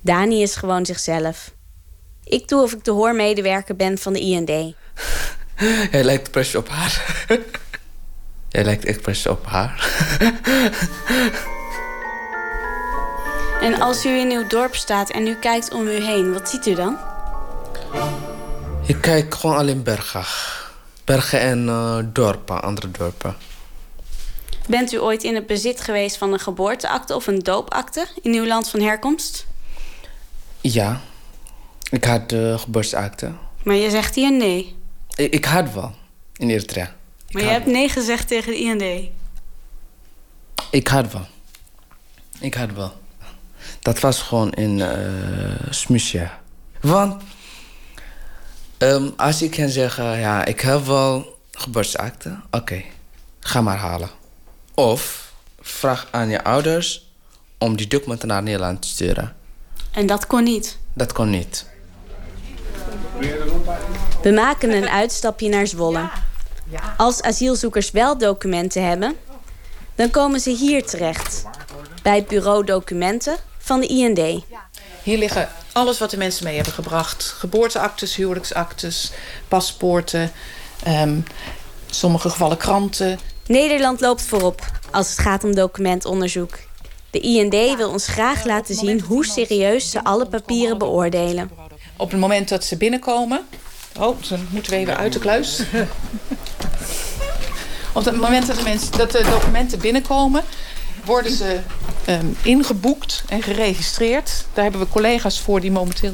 Dani 0.01 0.41
is 0.41 0.55
gewoon 0.55 0.85
zichzelf. 0.85 1.51
Ik 2.23 2.47
doe 2.47 2.61
of 2.61 2.73
ik 2.73 2.83
de 2.83 2.91
hoormedewerker 2.91 3.75
ben 3.75 3.97
van 3.97 4.13
de 4.13 4.19
IND. 4.19 4.75
Jij 5.91 6.03
lijkt 6.09 6.31
precies 6.31 6.55
op 6.55 6.69
haar. 6.69 7.25
Jij 8.49 8.63
lijkt 8.63 8.85
echt 8.85 9.01
precies 9.01 9.27
op 9.27 9.45
haar. 9.45 9.89
en 13.67 13.81
als 13.81 14.05
u 14.05 14.09
in 14.09 14.31
uw 14.31 14.47
dorp 14.47 14.75
staat 14.75 15.09
en 15.09 15.27
u 15.27 15.35
kijkt 15.35 15.73
om 15.73 15.87
u 15.87 16.01
heen, 16.01 16.33
wat 16.33 16.49
ziet 16.49 16.65
u 16.65 16.75
dan? 16.75 16.97
Ik 18.89 19.01
kijk 19.01 19.35
gewoon 19.35 19.57
alleen 19.57 19.83
bergen. 19.83 20.25
Bergen 21.03 21.39
en 21.39 21.65
uh, 21.65 21.97
dorpen, 22.13 22.61
andere 22.61 22.91
dorpen. 22.91 23.35
Bent 24.67 24.91
u 24.91 24.99
ooit 24.99 25.23
in 25.23 25.35
het 25.35 25.47
bezit 25.47 25.81
geweest 25.81 26.17
van 26.17 26.33
een 26.33 26.39
geboorteakte 26.39 27.15
of 27.15 27.27
een 27.27 27.39
doopakte 27.39 28.07
in 28.21 28.33
uw 28.33 28.45
land 28.45 28.69
van 28.69 28.79
herkomst? 28.79 29.45
Ja, 30.61 31.01
ik 31.89 32.03
had 32.03 32.29
de 32.29 32.55
geboorteakte. 32.59 33.31
Maar 33.63 33.75
je 33.75 33.89
zegt 33.89 34.15
hier 34.15 34.31
nee. 34.31 34.75
Ik, 35.15 35.33
ik 35.33 35.45
had 35.45 35.73
wel, 35.73 35.95
in 36.35 36.49
Eritrea. 36.49 36.95
Maar 37.31 37.43
je 37.43 37.49
hebt 37.49 37.65
nee 37.65 37.89
gezegd 37.89 38.27
tegen 38.27 38.51
de 38.51 38.59
IND? 38.59 39.09
Ik 40.71 40.87
had 40.87 41.11
wel. 41.11 41.27
Ik 42.39 42.53
had 42.53 42.71
wel. 42.71 42.93
Dat 43.79 43.99
was 43.99 44.21
gewoon 44.21 44.51
in 44.51 44.77
uh, 44.77 44.89
Smusje. 45.69 46.29
Want 46.81 47.23
um, 48.79 49.13
als 49.17 49.41
ik 49.41 49.51
kan 49.51 49.69
zeggen, 49.69 50.19
ja, 50.19 50.45
ik 50.45 50.59
heb 50.59 50.85
wel 50.85 51.37
geboorteakte. 51.51 52.29
Oké, 52.29 52.57
okay, 52.57 52.85
ga 53.39 53.61
maar 53.61 53.77
halen. 53.77 54.09
Of 54.73 55.33
vraag 55.61 56.07
aan 56.11 56.29
je 56.29 56.43
ouders 56.43 57.11
om 57.57 57.75
die 57.75 57.87
documenten 57.87 58.27
naar 58.27 58.43
Nederland 58.43 58.81
te 58.81 58.87
sturen. 58.87 59.35
En 59.91 60.07
dat 60.07 60.27
kon 60.27 60.43
niet? 60.43 60.77
Dat 60.93 61.13
kon 61.13 61.29
niet. 61.29 61.65
We 64.21 64.31
maken 64.31 64.71
een 64.71 64.89
uitstapje 64.89 65.49
naar 65.49 65.67
Zwolle. 65.67 66.09
Als 66.97 67.21
asielzoekers 67.21 67.91
wel 67.91 68.17
documenten 68.17 68.87
hebben, 68.87 69.15
dan 69.95 70.11
komen 70.11 70.39
ze 70.39 70.49
hier 70.49 70.85
terecht. 70.85 71.43
Bij 72.03 72.15
het 72.15 72.27
bureau 72.27 72.65
documenten 72.65 73.35
van 73.57 73.79
de 73.79 73.87
IND. 73.87 74.43
Hier 75.03 75.17
liggen 75.17 75.49
alles 75.79 75.99
wat 75.99 76.09
de 76.09 76.17
mensen 76.17 76.43
mee 76.43 76.55
hebben 76.55 76.73
gebracht. 76.73 77.23
Geboorteactes, 77.23 78.15
huwelijksactes, 78.15 79.11
paspoorten, 79.47 80.31
um, 80.87 81.23
sommige 81.89 82.29
gevallen 82.29 82.57
kranten. 82.57 83.19
Nederland 83.45 83.99
loopt 83.99 84.21
voorop 84.21 84.65
als 84.91 85.09
het 85.09 85.19
gaat 85.19 85.43
om 85.43 85.55
documentonderzoek. 85.55 86.57
De 87.11 87.19
IND 87.19 87.77
wil 87.77 87.89
ons 87.89 88.07
graag 88.07 88.45
laten 88.45 88.75
zien 88.75 89.01
hoe 89.01 89.25
serieus 89.25 89.91
ze 89.91 90.03
alle 90.03 90.25
papieren 90.25 90.77
beoordelen. 90.77 91.51
Op 91.97 92.11
het 92.11 92.19
moment 92.19 92.49
dat 92.49 92.63
ze 92.63 92.77
binnenkomen... 92.77 93.47
Oh, 93.99 94.21
dan 94.29 94.47
moeten 94.49 94.71
we 94.71 94.77
even 94.77 94.97
uit 94.97 95.13
de 95.13 95.19
kluis. 95.19 95.59
Op 97.93 98.05
het 98.05 98.15
moment 98.15 98.47
dat 98.47 98.55
de, 98.55 98.63
mensen, 98.63 98.97
dat 98.97 99.11
de 99.11 99.23
documenten 99.29 99.79
binnenkomen... 99.79 100.43
worden 101.05 101.31
ze 101.31 101.59
um, 102.09 102.35
ingeboekt 102.43 103.23
en 103.27 103.41
geregistreerd. 103.41 104.45
Daar 104.53 104.63
hebben 104.63 104.81
we 104.81 104.87
collega's 104.87 105.41
voor 105.41 105.59
die 105.59 105.71
momenteel 105.71 106.11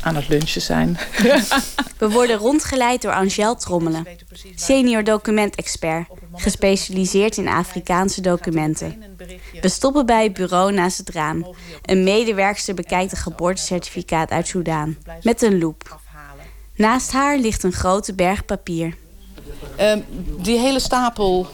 aan 0.00 0.16
het 0.16 0.28
lunchen 0.28 0.62
zijn. 0.62 0.98
We 1.98 2.10
worden 2.10 2.36
rondgeleid 2.36 3.02
door 3.02 3.12
Angel 3.12 3.56
Trommelen, 3.56 4.06
senior 4.54 5.04
documentexpert, 5.04 6.06
gespecialiseerd 6.34 7.36
in 7.36 7.48
Afrikaanse 7.48 8.20
documenten. 8.20 9.02
We 9.60 9.68
stoppen 9.68 10.06
bij 10.06 10.22
het 10.22 10.32
bureau 10.32 10.72
naast 10.72 10.98
het 10.98 11.10
raam. 11.10 11.54
Een 11.82 12.04
medewerkster 12.04 12.74
bekijkt 12.74 13.12
een 13.12 13.18
geboortecertificaat 13.18 14.30
uit 14.30 14.46
Soudaan 14.46 14.98
met 15.22 15.42
een 15.42 15.58
loep. 15.58 16.00
Naast 16.74 17.12
haar 17.12 17.38
ligt 17.38 17.62
een 17.62 17.72
grote 17.72 18.14
berg 18.14 18.44
papier. 18.44 18.94
Uh, 19.80 19.92
die 20.38 20.58
hele 20.58 20.80
stapel 20.80 21.46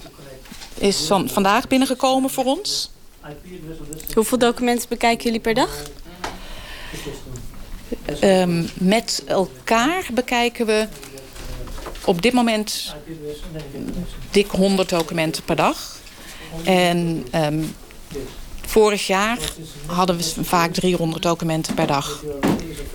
is 0.75 1.07
van 1.07 1.29
vandaag 1.29 1.69
binnengekomen 1.69 2.31
voor 2.31 2.45
ons. 2.45 2.92
Hoeveel 4.15 4.39
documenten 4.39 4.89
bekijken 4.89 5.25
jullie 5.25 5.41
per 5.41 5.55
dag? 5.55 5.83
Um, 8.23 8.69
met 8.75 9.23
elkaar 9.27 10.07
bekijken 10.13 10.67
we 10.67 10.89
op 12.05 12.23
dit 12.23 12.33
moment 12.33 12.95
dik 14.31 14.51
100 14.51 14.89
documenten 14.89 15.43
per 15.43 15.57
dag. 15.57 15.97
En 16.65 17.27
um, 17.35 17.75
vorig 18.67 19.07
jaar 19.07 19.39
hadden 19.87 20.17
we 20.17 20.45
vaak 20.45 20.73
300 20.73 21.23
documenten 21.23 21.75
per 21.75 21.87
dag. 21.87 22.25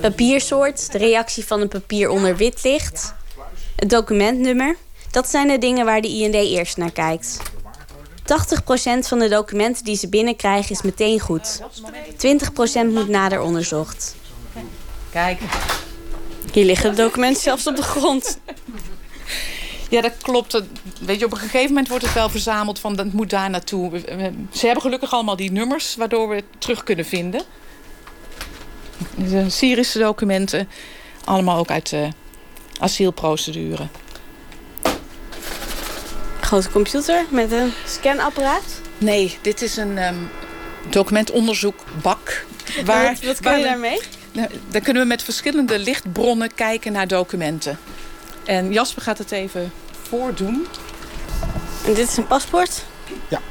Papiersoort, 0.01 0.91
de 0.91 0.98
reactie 0.98 1.46
van 1.46 1.62
een 1.62 1.67
papier 1.67 2.10
onder 2.10 2.38
wit 2.38 2.63
licht, 2.63 3.13
het 3.75 3.89
documentnummer. 3.89 4.75
Dat 5.12 5.29
zijn 5.29 5.48
de 5.48 5.57
dingen 5.57 5.86
waar 5.86 6.01
de 6.01 6.07
IND 6.07 6.34
eerst 6.34 6.77
naar 6.77 6.91
kijkt. 6.91 7.39
80% 8.27 9.07
van 9.07 9.19
de 9.19 9.29
documenten 9.29 9.84
die 9.84 9.96
ze 9.96 10.10
binnenkrijgen 10.10 10.72
is 10.72 10.81
meteen 10.81 11.19
goed. 11.19 11.62
20% 11.62 12.91
moet 12.91 13.07
nader 13.07 13.41
onderzocht. 13.41 14.15
Kijk. 15.12 15.41
Hier 16.53 16.65
liggen 16.65 16.89
de 16.89 17.01
documenten 17.01 17.41
zelfs 17.41 17.67
op 17.67 17.75
de 17.75 17.81
grond. 17.81 18.39
Ja, 19.89 20.01
dat 20.01 20.13
klopt. 20.22 20.62
Weet 21.01 21.19
je, 21.19 21.25
op 21.25 21.31
een 21.31 21.38
gegeven 21.38 21.67
moment 21.67 21.88
wordt 21.88 22.03
het 22.03 22.13
wel 22.13 22.29
verzameld 22.29 22.79
van 22.79 22.96
dat 22.96 23.13
moet 23.13 23.29
daar 23.29 23.50
naartoe. 23.50 24.00
Ze 24.51 24.65
hebben 24.65 24.81
gelukkig 24.81 25.13
allemaal 25.13 25.36
die 25.36 25.51
nummers 25.51 25.96
waardoor 25.96 26.29
we 26.29 26.36
het 26.36 26.46
terug 26.57 26.84
kunnen 26.84 27.05
vinden. 27.05 27.43
De 29.15 29.50
Syrische 29.50 30.00
documenten, 30.00 30.69
allemaal 31.24 31.57
ook 31.57 31.69
uit 31.69 31.89
de 31.89 32.10
asielprocedure. 32.79 33.88
Grote 36.48 36.70
computer 36.70 37.25
met 37.30 37.51
een 37.51 37.74
scanapparaat? 37.86 38.82
Nee, 38.98 39.38
dit 39.42 39.62
is 39.62 39.77
een 39.77 39.98
um, 39.98 40.30
documentonderzoekbak. 40.89 42.46
Waar, 42.86 43.04
wat, 43.04 43.24
wat 43.24 43.39
kan 43.39 43.58
je 43.58 43.63
daarmee? 43.63 44.01
Nou, 44.32 44.50
dan 44.68 44.82
kunnen 44.82 45.01
we 45.01 45.08
met 45.08 45.24
verschillende 45.24 45.80
lichtbronnen 45.80 46.54
kijken 46.56 46.92
naar 46.92 47.08
documenten. 47.08 47.80
En 48.46 48.72
Jasper 48.74 49.01
gaat 49.01 49.18
het 49.18 49.32
even 49.32 49.72
voordoen. 50.10 50.68
En 51.86 51.94
dit 51.94 52.08
is 52.10 52.18
een 52.18 52.27
paspoort? 52.27 52.86
Ja. 53.27 53.42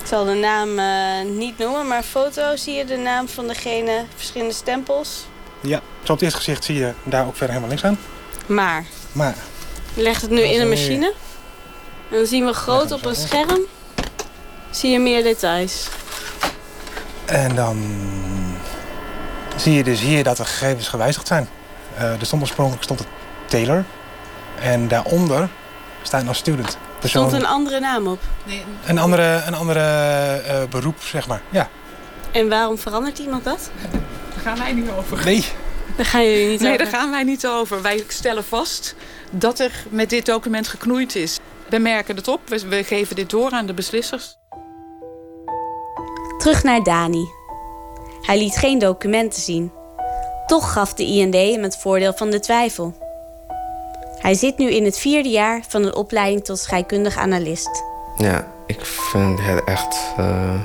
Ik 0.00 0.06
zal 0.06 0.24
de 0.24 0.34
naam 0.34 0.78
uh, 0.78 1.36
niet 1.36 1.58
noemen, 1.58 1.86
maar 1.86 2.02
foto 2.02 2.56
zie 2.56 2.74
je 2.74 2.84
de 2.84 2.96
naam 2.96 3.28
van 3.28 3.46
degene, 3.46 4.04
verschillende 4.16 4.54
stempels. 4.54 5.26
Ja, 5.60 5.80
zo 6.02 6.12
op 6.12 6.18
het 6.18 6.22
eerste 6.22 6.38
gezicht 6.38 6.64
zie 6.64 6.76
je 6.76 6.92
daar 7.04 7.26
ook 7.26 7.36
verder 7.36 7.54
helemaal 7.54 7.70
niks 7.70 7.84
aan. 7.84 7.98
Maar? 8.46 8.84
Maar. 9.12 9.36
Je 9.94 10.02
legt 10.02 10.22
het 10.22 10.30
nu 10.30 10.40
in 10.40 10.60
een 10.60 10.68
machine. 10.68 11.14
En 12.10 12.16
dan 12.16 12.26
zien 12.26 12.44
we 12.44 12.52
groot 12.52 12.92
op 12.92 13.04
een 13.04 13.14
scherm, 13.14 13.60
zie 14.70 14.90
je 14.90 14.98
meer 14.98 15.22
details. 15.22 15.88
En 17.24 17.54
dan 17.54 17.84
zie 19.56 19.72
je 19.72 19.84
dus 19.84 20.00
hier 20.00 20.24
dat 20.24 20.36
de 20.36 20.44
gegevens 20.44 20.88
gewijzigd 20.88 21.26
zijn. 21.26 21.48
Uh, 21.96 22.02
er 22.02 22.26
stond 22.26 22.42
oorspronkelijk 22.42 22.82
stond 22.82 22.98
het 22.98 23.08
Taylor. 23.46 23.84
En 24.60 24.88
daaronder 24.88 25.48
staat 26.02 26.24
nog 26.24 26.36
student. 26.36 26.78
Er 27.02 27.08
stond 27.08 27.32
een 27.32 27.46
andere 27.46 27.80
naam 27.80 28.06
op? 28.06 28.20
Nee. 28.44 28.64
Een 28.86 28.98
andere, 28.98 29.42
een 29.46 29.54
andere 29.54 29.80
uh, 30.46 30.68
beroep, 30.70 31.02
zeg 31.02 31.26
maar. 31.26 31.40
Ja. 31.50 31.68
En 32.32 32.48
waarom 32.48 32.78
verandert 32.78 33.18
iemand 33.18 33.44
dat? 33.44 33.70
Daar 34.34 34.42
gaan 34.42 34.58
wij 34.58 34.72
niet 34.72 34.90
over. 34.90 35.24
Nee. 35.24 35.44
Daar 35.96 36.06
gaan 36.06 36.24
jullie 36.24 36.48
niet 36.48 36.60
nee, 36.60 36.72
over? 36.72 36.84
daar 36.84 37.00
gaan 37.00 37.10
wij 37.10 37.22
niet 37.22 37.46
over. 37.46 37.82
Wij 37.82 38.04
stellen 38.08 38.44
vast 38.44 38.94
dat 39.30 39.58
er 39.58 39.72
met 39.88 40.10
dit 40.10 40.26
document 40.26 40.68
geknoeid 40.68 41.14
is. 41.16 41.38
We 41.68 41.78
merken 41.78 42.16
het 42.16 42.28
op. 42.28 42.40
We, 42.48 42.68
we 42.68 42.84
geven 42.84 43.16
dit 43.16 43.30
door 43.30 43.50
aan 43.50 43.66
de 43.66 43.74
beslissers. 43.74 44.38
Terug 46.38 46.62
naar 46.62 46.82
Dani. 46.82 47.24
Hij 48.20 48.38
liet 48.38 48.56
geen 48.56 48.78
documenten 48.78 49.42
zien. 49.42 49.72
Toch 50.46 50.72
gaf 50.72 50.94
de 50.94 51.04
IND 51.04 51.34
hem 51.34 51.62
het 51.62 51.76
voordeel 51.76 52.12
van 52.12 52.30
de 52.30 52.40
twijfel. 52.40 52.94
Hij 54.18 54.34
zit 54.34 54.58
nu 54.58 54.70
in 54.70 54.84
het 54.84 54.98
vierde 54.98 55.28
jaar 55.28 55.62
van 55.68 55.84
een 55.84 55.94
opleiding 55.94 56.44
tot 56.44 56.58
scheikundig 56.58 57.16
analist. 57.16 57.84
Ja, 58.16 58.46
ik 58.66 58.84
vind 58.84 59.40
het 59.42 59.64
echt 59.64 59.96
uh, 60.18 60.60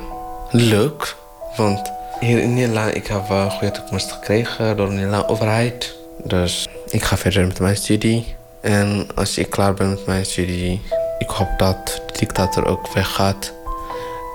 leuk. 0.50 1.16
Want 1.56 1.92
hier 2.20 2.40
in 2.40 2.54
Nederland 2.54 2.96
ik 2.96 3.08
heb 3.08 3.28
wel 3.28 3.50
goede 3.50 3.72
toekomst 3.72 4.12
gekregen 4.12 4.78
door 4.78 4.88
de 4.88 4.94
Nederlandse 4.94 5.30
overheid. 5.30 5.96
Dus 6.24 6.68
ik 6.90 7.04
ga 7.04 7.18
verder 7.18 7.48
met 7.48 7.60
mijn 7.60 7.76
studie. 7.76 8.36
En 8.62 9.08
als 9.16 9.38
ik 9.38 9.50
klaar 9.50 9.74
ben 9.74 9.90
met 9.90 10.06
mijn 10.06 10.26
studie, 10.26 10.82
ik 11.18 11.30
hoop 11.30 11.50
dat 11.58 11.86
de 11.86 12.20
dictator 12.20 12.66
ook 12.66 12.94
weggaat. 12.94 13.54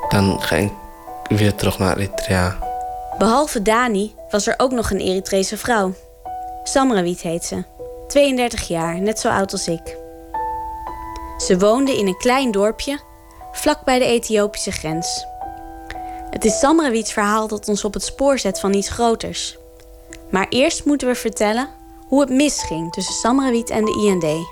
Dan 0.09 0.42
ga 0.42 0.56
ik 0.56 0.73
weer 1.28 1.54
terug 1.54 1.78
naar 1.78 1.97
Eritrea. 1.97 2.59
Behalve 3.18 3.62
Dani 3.62 4.14
was 4.30 4.47
er 4.47 4.54
ook 4.56 4.73
nog 4.73 4.90
een 4.90 5.00
Eritrese 5.00 5.56
vrouw. 5.56 5.95
Samrawit 6.64 7.21
heet 7.21 7.45
ze. 7.45 7.64
32 8.09 8.68
jaar, 8.68 9.00
net 9.00 9.18
zo 9.18 9.28
oud 9.28 9.52
als 9.52 9.68
ik. 9.68 9.97
Ze 11.38 11.59
woonde 11.59 11.97
in 11.99 12.06
een 12.06 12.16
klein 12.16 12.50
dorpje, 12.50 12.99
vlak 13.52 13.85
bij 13.85 13.99
de 13.99 14.04
Ethiopische 14.04 14.73
grens. 14.73 15.26
Het 16.30 16.45
is 16.45 16.59
Samrawits 16.59 17.12
verhaal 17.12 17.49
dat 17.49 17.68
ons 17.68 17.85
op 17.85 17.95
het 17.95 18.04
spoor 18.04 18.38
zet 18.38 18.61
van 18.61 18.75
iets 18.75 18.88
groters. 18.88 19.56
Maar 20.30 20.47
eerst 20.49 20.85
moeten 20.85 21.09
we 21.09 21.14
vertellen 21.14 21.68
hoe 22.07 22.21
het 22.21 22.31
misging 22.31 22.93
tussen 22.93 23.15
Samrawit 23.15 23.71
en 23.71 23.85
de 23.85 23.93
IND. 23.93 24.47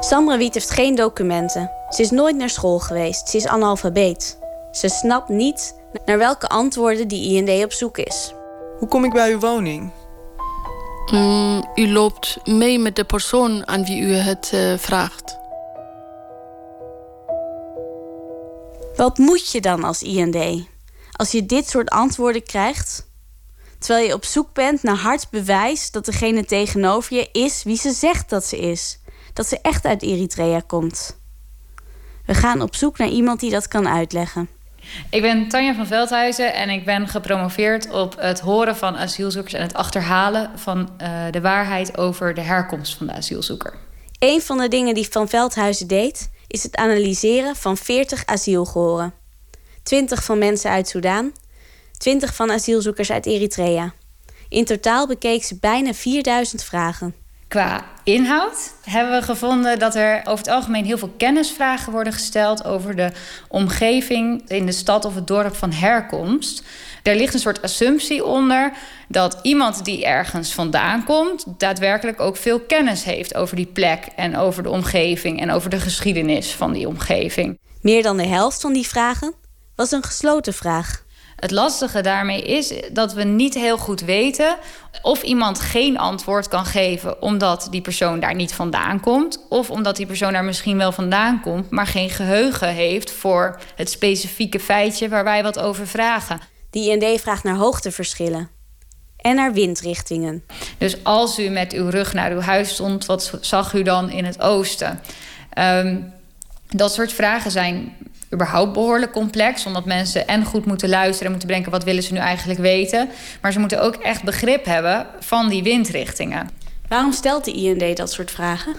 Samrawit 0.00 0.54
heeft 0.54 0.70
geen 0.70 0.94
documenten. 0.94 1.70
Ze 1.88 2.02
is 2.02 2.10
nooit 2.10 2.36
naar 2.36 2.50
school 2.50 2.78
geweest. 2.78 3.28
Ze 3.28 3.36
is 3.36 3.46
analfabeet. 3.46 4.38
Ze 4.70 4.88
snapt 4.88 5.28
niet 5.28 5.74
naar 6.04 6.18
welke 6.18 6.48
antwoorden 6.48 7.08
die 7.08 7.34
IND 7.34 7.64
op 7.64 7.72
zoek 7.72 7.98
is. 7.98 8.34
Hoe 8.78 8.88
kom 8.88 9.04
ik 9.04 9.12
bij 9.12 9.32
uw 9.32 9.38
woning? 9.38 9.90
Mm, 11.12 11.64
u 11.74 11.92
loopt 11.92 12.38
mee 12.44 12.78
met 12.78 12.96
de 12.96 13.04
persoon 13.04 13.68
aan 13.68 13.84
wie 13.84 14.00
u 14.00 14.12
het 14.12 14.50
uh, 14.54 14.78
vraagt. 14.78 15.38
Wat 18.96 19.18
moet 19.18 19.50
je 19.50 19.60
dan 19.60 19.84
als 19.84 20.02
IND? 20.02 20.66
Als 21.12 21.30
je 21.30 21.46
dit 21.46 21.68
soort 21.68 21.88
antwoorden 21.88 22.42
krijgt? 22.42 23.05
Terwijl 23.78 24.06
je 24.06 24.14
op 24.14 24.24
zoek 24.24 24.52
bent 24.52 24.82
naar 24.82 24.96
hard 24.96 25.30
bewijs 25.30 25.90
dat 25.90 26.04
degene 26.04 26.44
tegenover 26.44 27.16
je 27.16 27.28
is 27.32 27.62
wie 27.62 27.76
ze 27.76 27.90
zegt 27.90 28.30
dat 28.30 28.44
ze 28.44 28.58
is. 28.58 28.98
Dat 29.32 29.46
ze 29.46 29.58
echt 29.62 29.84
uit 29.84 30.02
Eritrea 30.02 30.60
komt. 30.66 31.18
We 32.26 32.34
gaan 32.34 32.62
op 32.62 32.74
zoek 32.74 32.98
naar 32.98 33.08
iemand 33.08 33.40
die 33.40 33.50
dat 33.50 33.68
kan 33.68 33.88
uitleggen. 33.88 34.48
Ik 35.10 35.22
ben 35.22 35.48
Tanja 35.48 35.74
van 35.74 35.86
Veldhuizen 35.86 36.54
en 36.54 36.68
ik 36.68 36.84
ben 36.84 37.08
gepromoveerd 37.08 37.90
op 37.90 38.14
het 38.18 38.40
horen 38.40 38.76
van 38.76 38.96
asielzoekers 38.96 39.54
en 39.54 39.62
het 39.62 39.74
achterhalen 39.74 40.50
van 40.58 40.78
uh, 41.02 41.08
de 41.30 41.40
waarheid 41.40 41.98
over 41.98 42.34
de 42.34 42.40
herkomst 42.40 42.96
van 42.96 43.06
de 43.06 43.12
asielzoeker. 43.12 43.74
Een 44.18 44.42
van 44.42 44.58
de 44.58 44.68
dingen 44.68 44.94
die 44.94 45.08
Van 45.10 45.28
Veldhuizen 45.28 45.86
deed, 45.86 46.30
is 46.46 46.62
het 46.62 46.76
analyseren 46.76 47.56
van 47.56 47.76
40 47.76 48.26
asielgehoren. 48.26 49.14
20 49.82 50.24
van 50.24 50.38
mensen 50.38 50.70
uit 50.70 50.88
Soudaan, 50.88 51.32
20 51.96 52.34
van 52.34 52.50
asielzoekers 52.50 53.10
uit 53.10 53.26
Eritrea. 53.26 53.92
In 54.48 54.64
totaal 54.64 55.06
bekeek 55.06 55.44
ze 55.44 55.58
bijna 55.60 55.94
4000 55.94 56.64
vragen. 56.64 57.14
Qua 57.48 57.84
inhoud 58.04 58.74
hebben 58.82 59.18
we 59.18 59.24
gevonden 59.24 59.78
dat 59.78 59.94
er 59.94 60.18
over 60.18 60.44
het 60.44 60.48
algemeen 60.48 60.84
heel 60.84 60.98
veel 60.98 61.14
kennisvragen 61.16 61.92
worden 61.92 62.12
gesteld 62.12 62.64
over 62.64 62.96
de 62.96 63.10
omgeving 63.48 64.48
in 64.48 64.66
de 64.66 64.72
stad 64.72 65.04
of 65.04 65.14
het 65.14 65.26
dorp 65.26 65.56
van 65.56 65.72
herkomst. 65.72 66.62
Er 67.02 67.16
ligt 67.16 67.34
een 67.34 67.40
soort 67.40 67.62
assumptie 67.62 68.24
onder 68.24 68.72
dat 69.08 69.38
iemand 69.42 69.84
die 69.84 70.04
ergens 70.04 70.52
vandaan 70.52 71.04
komt, 71.04 71.44
daadwerkelijk 71.58 72.20
ook 72.20 72.36
veel 72.36 72.60
kennis 72.60 73.04
heeft 73.04 73.34
over 73.34 73.56
die 73.56 73.66
plek 73.66 74.06
en 74.16 74.36
over 74.36 74.62
de 74.62 74.70
omgeving 74.70 75.40
en 75.40 75.50
over 75.50 75.70
de 75.70 75.80
geschiedenis 75.80 76.54
van 76.54 76.72
die 76.72 76.88
omgeving. 76.88 77.58
Meer 77.80 78.02
dan 78.02 78.16
de 78.16 78.26
helft 78.26 78.60
van 78.60 78.72
die 78.72 78.86
vragen 78.86 79.34
was 79.74 79.90
een 79.90 80.02
gesloten 80.02 80.54
vraag. 80.54 81.04
Het 81.36 81.50
lastige 81.50 82.00
daarmee 82.00 82.42
is 82.42 82.72
dat 82.92 83.12
we 83.12 83.24
niet 83.24 83.54
heel 83.54 83.78
goed 83.78 84.00
weten 84.00 84.56
of 85.02 85.22
iemand 85.22 85.60
geen 85.60 85.98
antwoord 85.98 86.48
kan 86.48 86.64
geven 86.64 87.22
omdat 87.22 87.68
die 87.70 87.80
persoon 87.80 88.20
daar 88.20 88.34
niet 88.34 88.54
vandaan 88.54 89.00
komt, 89.00 89.46
of 89.48 89.70
omdat 89.70 89.96
die 89.96 90.06
persoon 90.06 90.32
daar 90.32 90.44
misschien 90.44 90.76
wel 90.76 90.92
vandaan 90.92 91.40
komt, 91.40 91.70
maar 91.70 91.86
geen 91.86 92.10
geheugen 92.10 92.68
heeft 92.68 93.10
voor 93.10 93.60
het 93.74 93.90
specifieke 93.90 94.60
feitje 94.60 95.08
waar 95.08 95.24
wij 95.24 95.42
wat 95.42 95.58
over 95.58 95.86
vragen. 95.86 96.40
Die 96.70 96.90
IND 96.90 97.20
vraagt 97.20 97.44
naar 97.44 97.56
hoogteverschillen 97.56 98.50
en 99.16 99.34
naar 99.34 99.52
windrichtingen. 99.52 100.44
Dus 100.78 101.04
als 101.04 101.38
u 101.38 101.48
met 101.48 101.72
uw 101.72 101.88
rug 101.88 102.12
naar 102.12 102.30
uw 102.30 102.40
huis 102.40 102.70
stond, 102.70 103.06
wat 103.06 103.38
zag 103.40 103.72
u 103.72 103.82
dan 103.82 104.10
in 104.10 104.24
het 104.24 104.40
oosten? 104.40 105.00
Um, 105.58 106.12
dat 106.68 106.92
soort 106.92 107.12
vragen 107.12 107.50
zijn 107.50 107.96
überhaupt 108.32 108.72
behoorlijk 108.72 109.12
complex. 109.12 109.66
Omdat 109.66 109.84
mensen 109.84 110.26
en 110.26 110.44
goed 110.44 110.66
moeten 110.66 110.88
luisteren 110.88 111.24
en 111.24 111.30
moeten 111.30 111.48
bedenken... 111.48 111.72
wat 111.72 111.84
willen 111.84 112.02
ze 112.02 112.12
nu 112.12 112.18
eigenlijk 112.18 112.60
weten. 112.60 113.08
Maar 113.40 113.52
ze 113.52 113.58
moeten 113.58 113.82
ook 113.82 113.94
echt 113.94 114.22
begrip 114.22 114.64
hebben 114.64 115.06
van 115.20 115.48
die 115.48 115.62
windrichtingen. 115.62 116.50
Waarom 116.88 117.12
stelt 117.12 117.44
de 117.44 117.52
IND 117.52 117.96
dat 117.96 118.12
soort 118.12 118.30
vragen? 118.30 118.74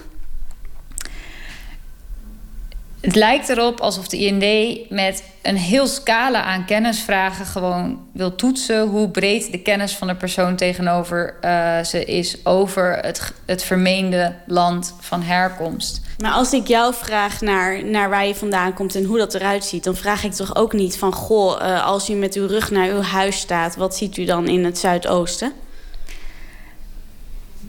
Het 3.02 3.16
lijkt 3.16 3.50
erop 3.50 3.80
alsof 3.80 4.08
de 4.08 4.18
IND 4.18 4.90
met 4.90 5.24
een 5.42 5.58
heel 5.58 5.88
scala 5.88 6.44
aan 6.44 6.66
kennisvragen 6.66 7.46
gewoon 7.46 8.08
wil 8.14 8.36
toetsen 8.36 8.88
hoe 8.88 9.10
breed 9.10 9.52
de 9.52 9.60
kennis 9.60 9.96
van 9.96 10.08
de 10.08 10.16
persoon 10.16 10.56
tegenover 10.56 11.36
uh, 11.42 11.84
ze 11.84 12.06
is 12.06 12.46
over 12.46 12.98
het, 13.02 13.34
het 13.46 13.64
vermeende 13.64 14.36
land 14.46 14.96
van 15.00 15.22
herkomst. 15.22 16.02
Maar 16.18 16.32
als 16.32 16.54
ik 16.54 16.68
jou 16.68 16.94
vraag 16.94 17.42
naar, 17.42 17.86
naar 17.86 18.10
waar 18.10 18.28
je 18.28 18.36
vandaan 18.36 18.74
komt 18.74 18.96
en 18.96 19.04
hoe 19.04 19.18
dat 19.18 19.34
eruit 19.34 19.66
ziet, 19.66 19.84
dan 19.84 19.96
vraag 19.96 20.24
ik 20.24 20.34
toch 20.34 20.56
ook 20.56 20.74
niet 20.74 20.98
van 20.98 21.14
goh, 21.14 21.62
uh, 21.62 21.86
als 21.86 22.10
u 22.10 22.14
met 22.14 22.36
uw 22.36 22.48
rug 22.48 22.72
naar 22.72 22.90
uw 22.90 23.02
huis 23.02 23.40
staat, 23.40 23.76
wat 23.76 23.96
ziet 23.96 24.18
u 24.18 24.26
dan 24.26 24.48
in 24.48 24.66
het 24.66 24.78
Zuidoosten? 24.78 25.54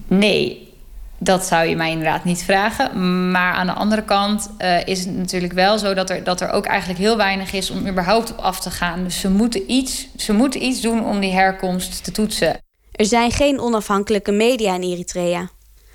Nee, 0.07 0.73
dat 1.19 1.45
zou 1.45 1.67
je 1.67 1.77
mij 1.77 1.91
inderdaad 1.91 2.25
niet 2.25 2.43
vragen. 2.43 3.31
Maar 3.31 3.53
aan 3.53 3.67
de 3.67 3.73
andere 3.73 4.05
kant 4.05 4.51
uh, 4.59 4.87
is 4.87 4.99
het 5.05 5.17
natuurlijk 5.17 5.53
wel 5.53 5.79
zo 5.79 5.95
dat 5.95 6.11
er, 6.11 6.25
dat 6.25 6.41
er 6.41 6.51
ook 6.51 6.67
eigenlijk 6.67 7.01
heel 7.01 7.17
weinig 7.17 7.53
is 7.53 7.71
om 7.71 7.89
überhaupt 7.89 8.31
op 8.31 8.39
af 8.39 8.61
te 8.61 8.71
gaan. 8.71 9.05
Dus 9.05 9.21
ze 9.21 9.31
moeten, 9.31 9.71
iets, 9.71 10.09
ze 10.17 10.33
moeten 10.33 10.63
iets 10.65 10.81
doen 10.81 11.05
om 11.05 11.21
die 11.21 11.33
herkomst 11.33 12.05
te 12.05 12.13
toetsen. 12.13 12.61
Er 12.93 13.07
zijn 13.07 13.31
geen 13.31 13.61
onafhankelijke 13.61 14.33
media 14.33 14.75
in 14.75 14.83
Eritrea. 14.83 15.49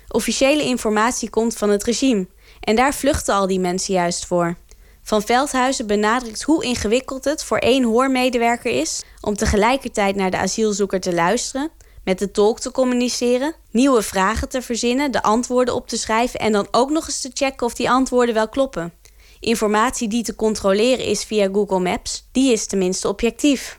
Officiële 0.08 0.62
informatie 0.62 1.30
komt 1.30 1.56
van 1.56 1.70
het 1.70 1.84
regime. 1.84 2.26
En 2.64 2.76
daar 2.76 2.94
vluchten 2.94 3.34
al 3.34 3.46
die 3.46 3.60
mensen 3.60 3.94
juist 3.94 4.26
voor. 4.26 4.56
Van 5.02 5.22
Veldhuizen 5.22 5.86
benadrukt 5.86 6.42
hoe 6.42 6.64
ingewikkeld 6.64 7.24
het 7.24 7.44
voor 7.44 7.58
één 7.58 7.84
hoormedewerker 7.84 8.80
is 8.80 9.02
om 9.20 9.34
tegelijkertijd 9.36 10.16
naar 10.16 10.30
de 10.30 10.36
asielzoeker 10.36 11.00
te 11.00 11.14
luisteren 11.14 11.70
met 12.04 12.18
de 12.18 12.30
tolk 12.30 12.60
te 12.60 12.70
communiceren, 12.70 13.54
nieuwe 13.70 14.02
vragen 14.02 14.48
te 14.48 14.62
verzinnen, 14.62 15.10
de 15.10 15.22
antwoorden 15.22 15.74
op 15.74 15.88
te 15.88 15.96
schrijven 15.96 16.40
en 16.40 16.52
dan 16.52 16.68
ook 16.70 16.90
nog 16.90 17.06
eens 17.06 17.20
te 17.20 17.30
checken 17.34 17.66
of 17.66 17.74
die 17.74 17.90
antwoorden 17.90 18.34
wel 18.34 18.48
kloppen. 18.48 18.92
Informatie 19.40 20.08
die 20.08 20.22
te 20.22 20.34
controleren 20.34 21.04
is 21.04 21.24
via 21.24 21.48
Google 21.52 21.78
Maps, 21.78 22.28
die 22.32 22.52
is 22.52 22.66
tenminste 22.66 23.08
objectief. 23.08 23.78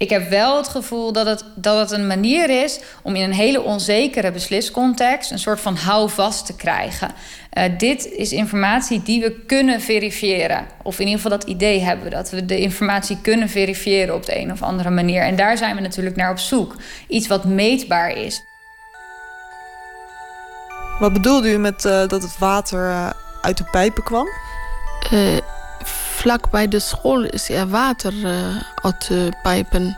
Ik 0.00 0.10
heb 0.10 0.28
wel 0.28 0.56
het 0.56 0.68
gevoel 0.68 1.12
dat 1.12 1.26
het, 1.26 1.44
dat 1.54 1.78
het 1.78 1.90
een 1.98 2.06
manier 2.06 2.62
is 2.64 2.80
om 3.02 3.14
in 3.14 3.22
een 3.22 3.32
hele 3.32 3.62
onzekere 3.62 4.32
besliscontext 4.32 5.30
een 5.30 5.38
soort 5.38 5.60
van 5.60 5.76
houvast 5.76 6.46
te 6.46 6.56
krijgen. 6.56 7.10
Uh, 7.58 7.64
dit 7.78 8.10
is 8.12 8.32
informatie 8.32 9.02
die 9.02 9.20
we 9.20 9.44
kunnen 9.46 9.80
verifiëren. 9.80 10.66
Of 10.82 10.98
in 10.98 11.06
ieder 11.06 11.20
geval 11.20 11.38
dat 11.38 11.48
idee 11.48 11.80
hebben 11.80 12.04
we 12.04 12.10
dat 12.10 12.30
we 12.30 12.46
de 12.46 12.60
informatie 12.60 13.20
kunnen 13.20 13.48
verifiëren 13.48 14.14
op 14.14 14.26
de 14.26 14.38
een 14.38 14.52
of 14.52 14.62
andere 14.62 14.90
manier. 14.90 15.22
En 15.22 15.36
daar 15.36 15.56
zijn 15.56 15.74
we 15.74 15.80
natuurlijk 15.80 16.16
naar 16.16 16.30
op 16.30 16.38
zoek. 16.38 16.76
Iets 17.08 17.26
wat 17.26 17.44
meetbaar 17.44 18.10
is. 18.10 18.42
Wat 20.98 21.12
bedoelde 21.12 21.52
u 21.52 21.58
met 21.58 21.84
uh, 21.84 22.06
dat 22.06 22.22
het 22.22 22.38
water 22.38 22.88
uh, 22.88 23.10
uit 23.42 23.56
de 23.56 23.64
pijpen 23.70 24.02
kwam? 24.02 24.26
Vlak 26.20 26.50
bij 26.50 26.68
de 26.68 26.78
school 26.78 27.24
is 27.24 27.50
er 27.50 27.68
water 27.68 28.12
uit 28.74 29.08
de 29.08 29.32
pijpen. 29.42 29.96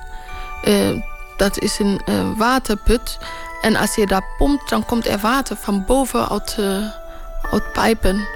dat 1.37 1.58
is 1.58 1.78
een 1.78 2.00
waterput. 2.37 3.18
En 3.62 3.76
als 3.76 3.94
je 3.94 4.06
daar 4.06 4.24
pompt, 4.38 4.70
dan 4.70 4.85
komt 4.85 5.06
er 5.06 5.18
water 5.18 5.56
van 5.56 5.85
boven 5.85 6.28
uit 6.28 6.58
uit 7.50 7.72
pijpen. 7.72 8.26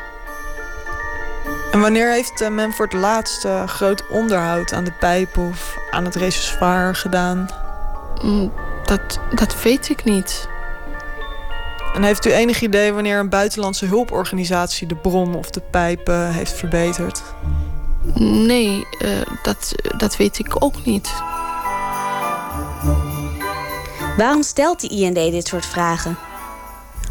En 1.70 1.80
wanneer 1.80 2.10
heeft 2.10 2.50
men 2.50 2.72
voor 2.72 2.84
het 2.84 2.94
laatst 2.94 3.44
uh, 3.44 3.66
groot 3.66 4.08
onderhoud 4.08 4.72
aan 4.72 4.84
de 4.84 4.92
pijp 4.92 5.36
of 5.36 5.78
aan 5.90 6.04
het 6.04 6.14
reservoir 6.14 6.94
gedaan? 6.94 7.48
Mm, 8.22 8.52
dat, 8.84 9.20
dat 9.34 9.62
weet 9.62 9.88
ik 9.88 10.04
niet. 10.04 10.48
En 11.94 12.02
heeft 12.02 12.26
u 12.26 12.32
enig 12.32 12.60
idee 12.60 12.92
wanneer 12.92 13.18
een 13.18 13.28
buitenlandse 13.28 13.86
hulporganisatie 13.86 14.86
de 14.86 14.96
bron 14.96 15.34
of 15.34 15.50
de 15.50 15.62
pijpen 15.70 16.32
heeft 16.32 16.52
verbeterd? 16.52 17.22
Nee, 18.14 18.86
uh, 19.02 19.10
dat, 19.42 19.74
dat 19.96 20.16
weet 20.16 20.38
ik 20.38 20.64
ook 20.64 20.84
niet. 20.84 21.12
Waarom 24.16 24.42
stelt 24.42 24.80
de 24.80 24.88
IND 24.88 25.14
dit 25.14 25.46
soort 25.46 25.66
vragen? 25.66 26.18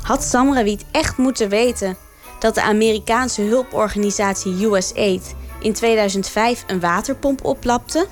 Had 0.01 0.23
Samrawit 0.23 0.85
echt 0.91 1.17
moeten 1.17 1.49
weten 1.49 1.97
dat 2.39 2.55
de 2.55 2.61
Amerikaanse 2.61 3.41
hulporganisatie 3.41 4.65
USAID 4.65 5.35
in 5.59 5.73
2005 5.73 6.63
een 6.67 6.79
waterpomp 6.79 7.45
oplapte? 7.45 8.07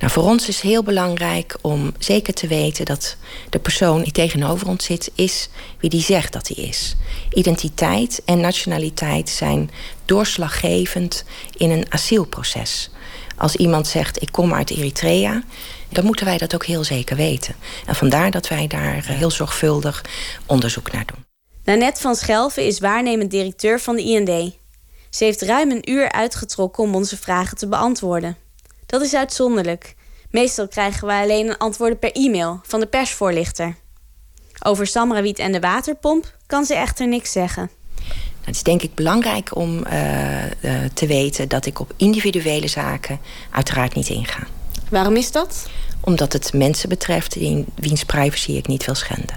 Nou, 0.00 0.12
voor 0.12 0.22
ons 0.22 0.48
is 0.48 0.60
heel 0.60 0.82
belangrijk 0.82 1.56
om 1.60 1.92
zeker 1.98 2.34
te 2.34 2.46
weten 2.46 2.84
dat 2.84 3.16
de 3.50 3.58
persoon 3.58 4.02
die 4.02 4.12
tegenover 4.12 4.68
ons 4.68 4.84
zit, 4.84 5.10
is 5.14 5.48
wie 5.80 5.90
die 5.90 6.02
zegt 6.02 6.32
dat 6.32 6.48
hij 6.48 6.64
is. 6.64 6.96
Identiteit 7.32 8.22
en 8.24 8.40
nationaliteit 8.40 9.28
zijn 9.28 9.70
doorslaggevend 10.04 11.24
in 11.56 11.70
een 11.70 11.86
asielproces. 11.88 12.90
Als 13.36 13.56
iemand 13.56 13.86
zegt: 13.86 14.22
Ik 14.22 14.32
kom 14.32 14.54
uit 14.54 14.70
Eritrea, 14.70 15.42
dan 15.88 16.04
moeten 16.04 16.26
wij 16.26 16.38
dat 16.38 16.54
ook 16.54 16.64
heel 16.64 16.84
zeker 16.84 17.16
weten. 17.16 17.54
En 17.86 17.94
vandaar 17.94 18.30
dat 18.30 18.48
wij 18.48 18.66
daar 18.66 18.96
eh, 18.96 19.04
heel 19.04 19.30
zorgvuldig 19.30 20.04
onderzoek 20.46 20.92
naar 20.92 21.06
doen. 21.06 21.24
Nanette 21.64 22.00
van 22.00 22.14
Schelven 22.14 22.66
is 22.66 22.78
waarnemend 22.78 23.30
directeur 23.30 23.80
van 23.80 23.96
de 23.96 24.02
IND. 24.02 24.54
Ze 25.10 25.24
heeft 25.24 25.42
ruim 25.42 25.70
een 25.70 25.90
uur 25.90 26.12
uitgetrokken 26.12 26.84
om 26.84 26.94
onze 26.94 27.16
vragen 27.16 27.56
te 27.56 27.68
beantwoorden. 27.68 28.36
Dat 28.90 29.02
is 29.02 29.14
uitzonderlijk. 29.14 29.94
Meestal 30.30 30.68
krijgen 30.68 31.06
we 31.06 31.12
alleen 31.12 31.48
een 31.48 31.58
antwoorden 31.58 31.98
per 31.98 32.12
e-mail 32.12 32.60
van 32.62 32.80
de 32.80 32.86
persvoorlichter. 32.86 33.76
Over 34.64 34.86
Samrawiet 34.86 35.38
en 35.38 35.52
de 35.52 35.60
waterpomp 35.60 36.36
kan 36.46 36.64
ze 36.64 36.74
echter 36.74 37.08
niks 37.08 37.32
zeggen. 37.32 37.70
Het 38.40 38.54
is 38.54 38.62
denk 38.62 38.82
ik 38.82 38.94
belangrijk 38.94 39.56
om 39.56 39.84
uh, 39.86 40.44
uh, 40.44 40.50
te 40.94 41.06
weten 41.06 41.48
dat 41.48 41.66
ik 41.66 41.80
op 41.80 41.92
individuele 41.96 42.68
zaken 42.68 43.20
uiteraard 43.50 43.94
niet 43.94 44.08
inga. 44.08 44.46
Waarom 44.88 45.16
is 45.16 45.32
dat? 45.32 45.68
Omdat 46.00 46.32
het 46.32 46.52
mensen 46.52 46.88
betreft 46.88 47.34
in 47.34 47.66
wiens 47.74 48.04
privacy 48.04 48.52
ik 48.52 48.66
niet 48.66 48.84
wil 48.84 48.94
schenden. 48.94 49.36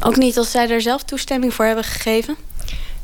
Ook 0.00 0.16
niet 0.16 0.38
als 0.38 0.50
zij 0.50 0.70
er 0.70 0.80
zelf 0.80 1.02
toestemming 1.02 1.54
voor 1.54 1.64
hebben 1.64 1.84
gegeven? 1.84 2.36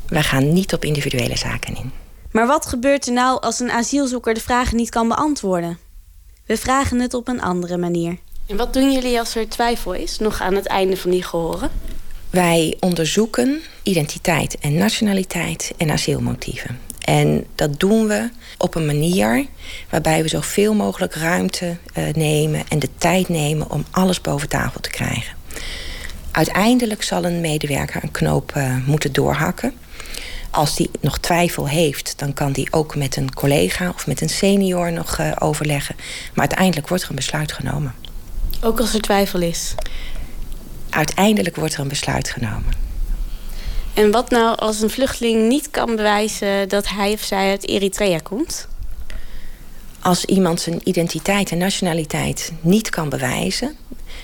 Wij 0.07 0.23
gaan 0.23 0.53
niet 0.53 0.73
op 0.73 0.85
individuele 0.85 1.37
zaken 1.37 1.75
in. 1.75 1.91
Maar 2.37 2.47
wat 2.47 2.65
gebeurt 2.65 3.07
er 3.07 3.13
nou 3.13 3.41
als 3.41 3.59
een 3.59 3.71
asielzoeker 3.71 4.33
de 4.33 4.39
vragen 4.39 4.77
niet 4.77 4.89
kan 4.89 5.07
beantwoorden? 5.07 5.77
We 6.45 6.57
vragen 6.57 6.99
het 6.99 7.13
op 7.13 7.27
een 7.27 7.41
andere 7.41 7.77
manier. 7.77 8.17
En 8.47 8.57
wat 8.57 8.73
doen 8.73 8.91
jullie 8.91 9.19
als 9.19 9.35
er 9.35 9.49
twijfel 9.49 9.93
is, 9.93 10.17
nog 10.19 10.41
aan 10.41 10.53
het 10.53 10.65
einde 10.65 10.97
van 10.97 11.11
die 11.11 11.23
gehoren? 11.23 11.69
Wij 12.29 12.77
onderzoeken 12.79 13.61
identiteit 13.83 14.57
en 14.59 14.73
nationaliteit 14.73 15.73
en 15.77 15.91
asielmotieven. 15.91 16.79
En 16.99 17.45
dat 17.55 17.79
doen 17.79 18.07
we 18.07 18.29
op 18.57 18.75
een 18.75 18.85
manier 18.85 19.45
waarbij 19.89 20.21
we 20.21 20.27
zoveel 20.27 20.73
mogelijk 20.73 21.13
ruimte 21.13 21.77
uh, 21.97 22.13
nemen 22.13 22.63
en 22.69 22.79
de 22.79 22.89
tijd 22.97 23.29
nemen 23.29 23.71
om 23.71 23.85
alles 23.91 24.21
boven 24.21 24.49
tafel 24.49 24.79
te 24.79 24.89
krijgen. 24.89 25.35
Uiteindelijk 26.31 27.03
zal 27.03 27.23
een 27.23 27.41
medewerker 27.41 28.03
een 28.03 28.11
knoop 28.11 28.53
uh, 28.57 28.87
moeten 28.87 29.13
doorhakken. 29.13 29.73
Als 30.57 30.75
die 30.75 30.89
nog 31.01 31.17
twijfel 31.17 31.67
heeft, 31.67 32.13
dan 32.17 32.33
kan 32.33 32.51
die 32.51 32.67
ook 32.71 32.95
met 32.95 33.15
een 33.15 33.33
collega 33.33 33.89
of 33.95 34.07
met 34.07 34.21
een 34.21 34.29
senior 34.29 34.91
nog 34.91 35.19
uh, 35.19 35.31
overleggen. 35.39 35.95
Maar 36.33 36.47
uiteindelijk 36.47 36.87
wordt 36.87 37.03
er 37.03 37.09
een 37.09 37.15
besluit 37.15 37.51
genomen. 37.51 37.95
Ook 38.61 38.79
als 38.79 38.93
er 38.93 39.01
twijfel 39.01 39.41
is? 39.41 39.75
uiteindelijk 40.97 41.55
wordt 41.55 41.73
er 41.73 41.79
een 41.79 41.87
besluit 41.87 42.29
genomen. 42.29 42.73
En 43.93 44.11
wat 44.11 44.29
nou 44.29 44.57
als 44.57 44.81
een 44.81 44.89
vluchteling 44.89 45.47
niet 45.47 45.69
kan 45.71 45.95
bewijzen 45.95 46.69
dat 46.69 46.87
hij 46.87 47.13
of 47.13 47.21
zij 47.21 47.49
uit 47.49 47.67
Eritrea 47.67 48.19
komt? 48.19 48.67
Als 49.99 50.25
iemand 50.25 50.61
zijn 50.61 50.81
identiteit 50.83 51.51
en 51.51 51.57
nationaliteit 51.57 52.51
niet 52.61 52.89
kan 52.89 53.09
bewijzen, 53.09 53.75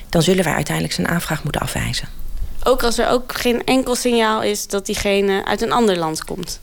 dan 0.10 0.22
zullen 0.22 0.44
wij 0.44 0.54
uiteindelijk 0.54 0.96
zijn 0.96 1.08
aanvraag 1.08 1.44
moeten 1.44 1.62
afwijzen. 1.62 2.08
Ook 2.64 2.84
als 2.84 2.98
er 2.98 3.10
ook 3.10 3.38
geen 3.38 3.64
enkel 3.64 3.96
signaal 3.96 4.42
is 4.42 4.68
dat 4.68 4.86
diegene 4.86 5.46
uit 5.46 5.62
een 5.62 5.72
ander 5.72 5.98
land 5.98 6.24
komt. 6.24 6.60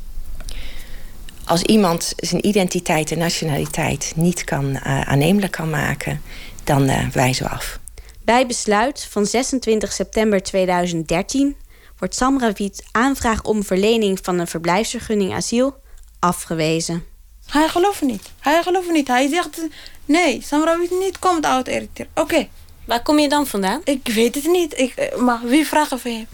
Als 1.44 1.62
iemand 1.62 2.12
zijn 2.16 2.46
identiteit 2.46 3.10
en 3.10 3.18
nationaliteit 3.18 4.12
niet 4.16 4.44
kan, 4.44 4.64
uh, 4.64 5.00
aannemelijk 5.00 5.52
kan 5.52 5.70
maken, 5.70 6.22
dan 6.64 6.82
uh, 6.82 7.08
wijzen 7.08 7.44
we 7.44 7.50
af. 7.50 7.78
Bij 8.24 8.46
besluit 8.46 9.06
van 9.10 9.26
26 9.26 9.92
september 9.92 10.42
2013 10.42 11.56
wordt 11.98 12.14
Samrawiet 12.14 12.84
aanvraag 12.90 13.42
om 13.42 13.64
verlening 13.64 14.18
van 14.22 14.38
een 14.38 14.46
verblijfsvergunning 14.46 15.34
asiel 15.34 15.74
afgewezen. 16.18 17.04
Hij 17.46 17.68
gelooft 17.68 18.02
niet. 18.02 18.30
Hij 18.38 18.62
gelooft 18.62 18.90
niet. 18.90 19.08
Hij 19.08 19.28
zegt 19.28 19.60
nee, 20.04 20.42
Samrawiet 20.42 20.90
niet 20.90 21.18
komt 21.18 21.46
uit 21.46 21.66
Eritrea. 21.66 22.06
Oké. 22.14 22.48
Waar 22.90 23.02
kom 23.02 23.18
je 23.18 23.28
dan 23.28 23.46
vandaan? 23.46 23.80
Ik 23.84 24.08
weet 24.08 24.34
het 24.34 24.44
niet. 24.46 24.78
Ik, 24.78 24.96
eh, 24.96 25.18
maar 25.18 25.40
wie 25.42 25.66
vraagt 25.66 25.92
of 25.92 26.02
hem? 26.02 26.26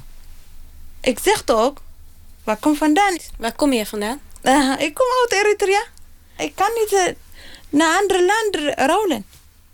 Ik 1.01 1.19
zeg 1.19 1.42
toch, 1.42 1.73
waar 2.45 2.57
kom 2.57 2.77
vandaan? 2.77 3.16
Waar 3.38 3.55
kom 3.55 3.73
je 3.73 3.87
vandaan? 3.87 4.21
Uh, 4.42 4.75
ik 4.79 4.95
kom 4.95 5.07
uit 5.21 5.33
Eritrea. 5.33 5.83
Ik 6.38 6.55
kan 6.55 6.71
niet 6.75 6.92
uh, 6.92 7.14
naar 7.69 8.01
andere 8.01 8.27
landen 8.27 8.87
rollen. 8.87 9.27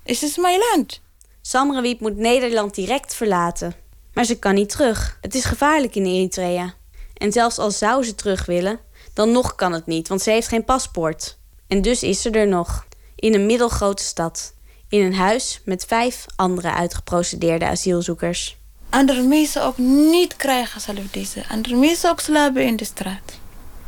Het 0.03 0.23
is 0.23 0.37
mijn 0.37 0.59
land. 0.71 1.01
Samrawiet 1.43 2.01
moet 2.01 2.17
Nederland 2.17 2.75
direct 2.75 3.15
verlaten. 3.15 3.75
Maar 4.13 4.25
ze 4.25 4.39
kan 4.39 4.55
niet 4.55 4.69
terug. 4.69 5.19
Het 5.21 5.35
is 5.35 5.45
gevaarlijk 5.45 5.95
in 5.95 6.07
Eritrea. 6.07 6.75
En 7.15 7.33
zelfs 7.33 7.59
al 7.59 7.71
zou 7.71 8.05
ze 8.05 8.15
terug 8.15 8.47
willen, 8.47 8.81
dan 9.15 9.33
nog 9.33 9.55
kan 9.55 9.73
het 9.73 9.87
niet, 9.87 10.09
want 10.09 10.23
ze 10.23 10.31
heeft 10.31 10.49
geen 10.49 10.65
paspoort. 10.65 11.39
En 11.69 11.83
dus 11.83 12.03
is 12.03 12.23
ze 12.23 12.31
er 12.31 12.49
nog, 12.49 12.87
in 13.17 13.35
een 13.35 13.47
middelgrote 13.47 14.03
stad. 14.03 14.55
In 14.93 15.05
een 15.05 15.15
huis 15.15 15.61
met 15.65 15.85
vijf 15.89 16.27
andere 16.37 16.73
uitgeprocedeerde 16.73 17.67
asielzoekers. 17.67 18.57
Andere 18.91 19.23
mensen 19.23 19.65
ook 19.65 19.79
niet 19.79 20.37
krijgen 20.37 20.81
zelf 20.81 20.99
deze. 21.11 21.45
Andere 21.49 21.75
mensen 21.75 22.11
ook 22.11 22.21
slapen 22.21 22.67
in 22.67 22.77
de 22.77 22.85
straat. 22.85 23.39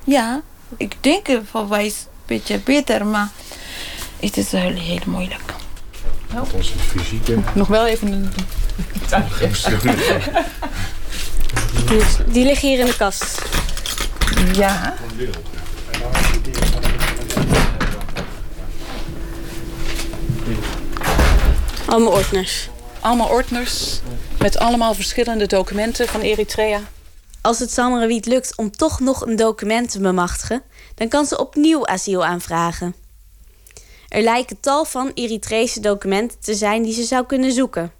Ja, 0.04 0.42
ik 0.76 0.94
denk 1.00 1.26
voor 1.50 1.68
wij 1.68 1.84
een 1.84 1.92
beetje 2.26 2.58
beter, 2.58 3.06
maar 3.06 3.28
het 4.20 4.36
is 4.36 4.52
heel, 4.52 4.74
heel 4.74 5.00
moeilijk. 5.06 5.54
Met 6.32 6.52
onze 6.52 6.78
fysieke... 6.78 7.38
Nog 7.54 7.68
wel 7.68 7.86
even 7.86 8.12
een... 8.12 8.32
Die 12.26 12.44
liggen 12.44 12.68
hier 12.68 12.78
in 12.78 12.86
de 12.86 12.96
kast. 12.96 13.42
Ja. 14.52 14.94
Allemaal 21.86 22.12
ordners. 22.12 22.68
Allemaal 23.00 23.28
ordners 23.28 24.00
met 24.38 24.56
allemaal 24.58 24.94
verschillende 24.94 25.46
documenten 25.46 26.08
van 26.08 26.20
Eritrea. 26.20 26.80
Als 27.40 27.58
het 27.58 27.72
Samarawiet 27.72 28.26
lukt 28.26 28.56
om 28.56 28.70
toch 28.70 29.00
nog 29.00 29.26
een 29.26 29.36
document 29.36 29.90
te 29.90 30.00
bemachtigen, 30.00 30.62
dan 30.94 31.08
kan 31.08 31.26
ze 31.26 31.38
opnieuw 31.38 31.86
asiel 31.86 32.24
aanvragen. 32.24 32.94
Er 34.08 34.22
lijken 34.22 34.60
tal 34.60 34.84
van 34.84 35.10
Eritrese 35.14 35.80
documenten 35.80 36.40
te 36.40 36.54
zijn 36.54 36.82
die 36.82 36.94
ze 36.94 37.02
zou 37.02 37.26
kunnen 37.26 37.52
zoeken. 37.52 37.92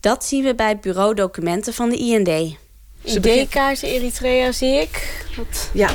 Dat 0.00 0.24
zien 0.24 0.44
we 0.44 0.54
bij 0.54 0.68
het 0.68 0.80
bureau 0.80 1.14
documenten 1.14 1.74
van 1.74 1.88
de 1.88 1.96
IND. 1.96 2.56
ID-kaarten 3.02 3.88
Eritrea 3.88 4.52
zie 4.52 4.80
ik. 4.80 5.24
Wat? 5.36 5.70
Ja. 5.72 5.90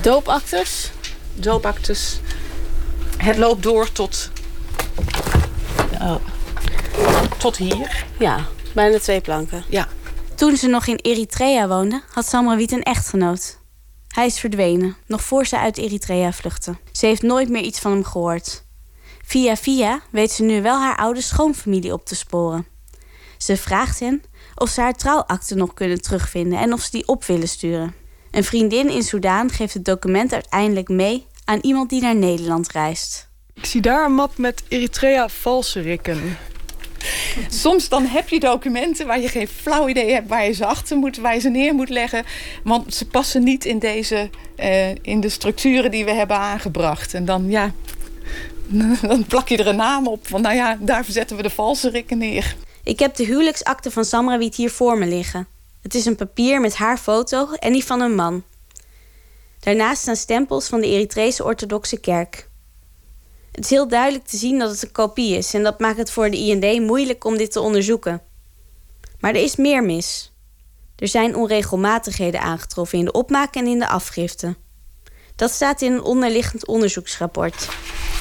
Doopactes? 0.00 0.90
Doopactes. 1.34 2.18
Het 3.16 3.36
loopt 3.36 3.62
door 3.62 3.92
tot... 3.92 4.30
Oh, 6.04 6.16
tot 7.38 7.56
hier. 7.56 8.06
Ja, 8.18 8.46
bijna 8.74 8.98
twee 8.98 9.20
planken. 9.20 9.64
Ja. 9.68 9.88
Toen 10.34 10.56
ze 10.56 10.66
nog 10.66 10.86
in 10.86 10.96
Eritrea 10.96 11.68
woonde, 11.68 12.02
had 12.10 12.26
Samrawiet 12.26 12.72
een 12.72 12.82
echtgenoot. 12.82 13.58
Hij 14.08 14.26
is 14.26 14.38
verdwenen, 14.38 14.96
nog 15.06 15.22
voor 15.22 15.46
ze 15.46 15.58
uit 15.58 15.78
Eritrea 15.78 16.32
vluchtte. 16.32 16.76
Ze 16.92 17.06
heeft 17.06 17.22
nooit 17.22 17.48
meer 17.48 17.62
iets 17.62 17.78
van 17.78 17.92
hem 17.92 18.04
gehoord. 18.04 18.64
Via 19.24 19.56
via 19.56 20.02
weet 20.10 20.30
ze 20.30 20.42
nu 20.42 20.62
wel 20.62 20.78
haar 20.78 20.96
oude 20.96 21.20
schoonfamilie 21.20 21.92
op 21.92 22.06
te 22.06 22.14
sporen. 22.14 22.66
Ze 23.38 23.56
vraagt 23.56 24.00
hen 24.00 24.22
of 24.54 24.68
ze 24.68 24.80
haar 24.80 24.94
trouwakte 24.94 25.54
nog 25.54 25.74
kunnen 25.74 26.02
terugvinden 26.02 26.58
en 26.58 26.72
of 26.72 26.80
ze 26.80 26.90
die 26.90 27.08
op 27.08 27.24
willen 27.24 27.48
sturen. 27.48 27.94
Een 28.30 28.44
vriendin 28.44 28.90
in 28.90 29.02
Soudaan 29.02 29.50
geeft 29.50 29.74
het 29.74 29.84
document 29.84 30.32
uiteindelijk 30.32 30.88
mee 30.88 31.26
aan 31.44 31.58
iemand 31.62 31.90
die 31.90 32.00
naar 32.00 32.16
Nederland 32.16 32.70
reist. 32.70 33.32
Ik 33.54 33.64
zie 33.64 33.80
daar 33.80 34.04
een 34.04 34.14
map 34.14 34.38
met 34.38 34.62
Eritrea 34.68 35.28
valse 35.28 35.80
rikken. 35.80 36.36
Soms 37.48 37.88
dan 37.88 38.06
heb 38.06 38.28
je 38.28 38.40
documenten 38.40 39.06
waar 39.06 39.20
je 39.20 39.28
geen 39.28 39.48
flauw 39.48 39.88
idee 39.88 40.12
hebt 40.12 40.28
waar 40.28 40.44
je 40.44 40.52
ze 40.52 40.66
achter 40.66 40.96
moet, 40.96 41.16
waar 41.16 41.34
je 41.34 41.40
ze 41.40 41.48
neer 41.48 41.74
moet 41.74 41.88
leggen. 41.88 42.24
Want 42.64 42.94
ze 42.94 43.06
passen 43.06 43.42
niet 43.42 43.64
in, 43.64 43.78
deze, 43.78 44.30
uh, 44.56 44.94
in 44.94 45.20
de 45.20 45.28
structuren 45.28 45.90
die 45.90 46.04
we 46.04 46.10
hebben 46.10 46.36
aangebracht. 46.36 47.14
En 47.14 47.24
dan, 47.24 47.50
ja, 47.50 47.72
dan 49.02 49.24
plak 49.24 49.48
je 49.48 49.56
er 49.56 49.66
een 49.66 49.76
naam 49.76 50.06
op. 50.06 50.26
Van 50.26 50.40
nou 50.40 50.54
ja, 50.54 50.78
daar 50.80 51.04
zetten 51.08 51.36
we 51.36 51.42
de 51.42 51.50
valse 51.50 51.90
rikken 51.90 52.18
neer. 52.18 52.56
Ik 52.84 52.98
heb 52.98 53.14
de 53.14 53.24
huwelijksakte 53.24 53.90
van 53.90 54.04
Samrawiet 54.04 54.54
hier 54.54 54.70
voor 54.70 54.98
me 54.98 55.06
liggen. 55.06 55.46
Het 55.82 55.94
is 55.94 56.04
een 56.04 56.16
papier 56.16 56.60
met 56.60 56.74
haar 56.74 56.98
foto 56.98 57.52
en 57.52 57.72
die 57.72 57.84
van 57.84 58.00
een 58.00 58.14
man. 58.14 58.44
Daarnaast 59.60 60.02
staan 60.02 60.16
stempels 60.16 60.68
van 60.68 60.80
de 60.80 60.86
Eritrese 60.86 61.44
orthodoxe 61.44 62.00
kerk. 62.00 62.48
Het 63.54 63.64
is 63.64 63.70
heel 63.70 63.88
duidelijk 63.88 64.26
te 64.26 64.36
zien 64.36 64.58
dat 64.58 64.70
het 64.70 64.82
een 64.82 64.92
kopie 64.92 65.36
is 65.36 65.54
en 65.54 65.62
dat 65.62 65.80
maakt 65.80 65.98
het 65.98 66.10
voor 66.10 66.30
de 66.30 66.36
IND 66.36 66.86
moeilijk 66.86 67.24
om 67.24 67.36
dit 67.36 67.52
te 67.52 67.60
onderzoeken. 67.60 68.22
Maar 69.20 69.34
er 69.34 69.42
is 69.42 69.56
meer 69.56 69.84
mis. 69.84 70.32
Er 70.96 71.08
zijn 71.08 71.36
onregelmatigheden 71.36 72.40
aangetroffen 72.40 72.98
in 72.98 73.04
de 73.04 73.12
opmaak 73.12 73.54
en 73.54 73.66
in 73.66 73.78
de 73.78 73.88
afgifte. 73.88 74.56
Dat 75.36 75.50
staat 75.50 75.82
in 75.82 75.92
een 75.92 76.02
onderliggend 76.02 76.66
onderzoeksrapport. 76.66 77.68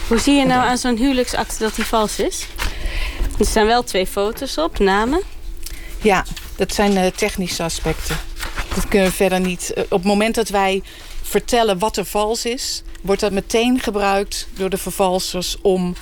Hoe 0.08 0.20
zie 0.20 0.36
je 0.36 0.46
nou 0.46 0.68
aan 0.68 0.78
zo'n 0.78 0.98
huwelijksakte 0.98 1.60
dat 1.60 1.76
die 1.76 1.86
vals 1.86 2.20
is? 2.20 2.48
Er 3.40 3.46
staan 3.46 3.66
wel 3.66 3.84
twee 3.84 4.08
foto's 4.08 4.58
op, 4.58 4.80
namen. 4.80 5.22
Ja, 6.02 6.26
dat 6.56 6.74
zijn 6.74 6.92
uh, 6.92 7.06
technische 7.06 7.64
aspecten. 7.64 8.18
Dat 8.76 8.88
kunnen 8.88 9.08
we 9.08 9.14
verder 9.14 9.40
niet. 9.40 9.72
Uh, 9.76 9.84
op 9.84 9.90
het 9.90 10.04
moment 10.04 10.36
dat 10.36 10.50
wij 10.50 10.84
vertellen 11.22 11.80
wat 11.80 11.98
er 11.98 12.06
vals 12.06 12.46
is, 12.46 12.84
wordt 13.04 13.22
dat 13.22 13.32
meteen 13.32 13.80
gebruikt 13.80 14.48
door 14.56 14.70
de 14.70 14.78
vervalsers 14.78 15.58
om 15.62 15.96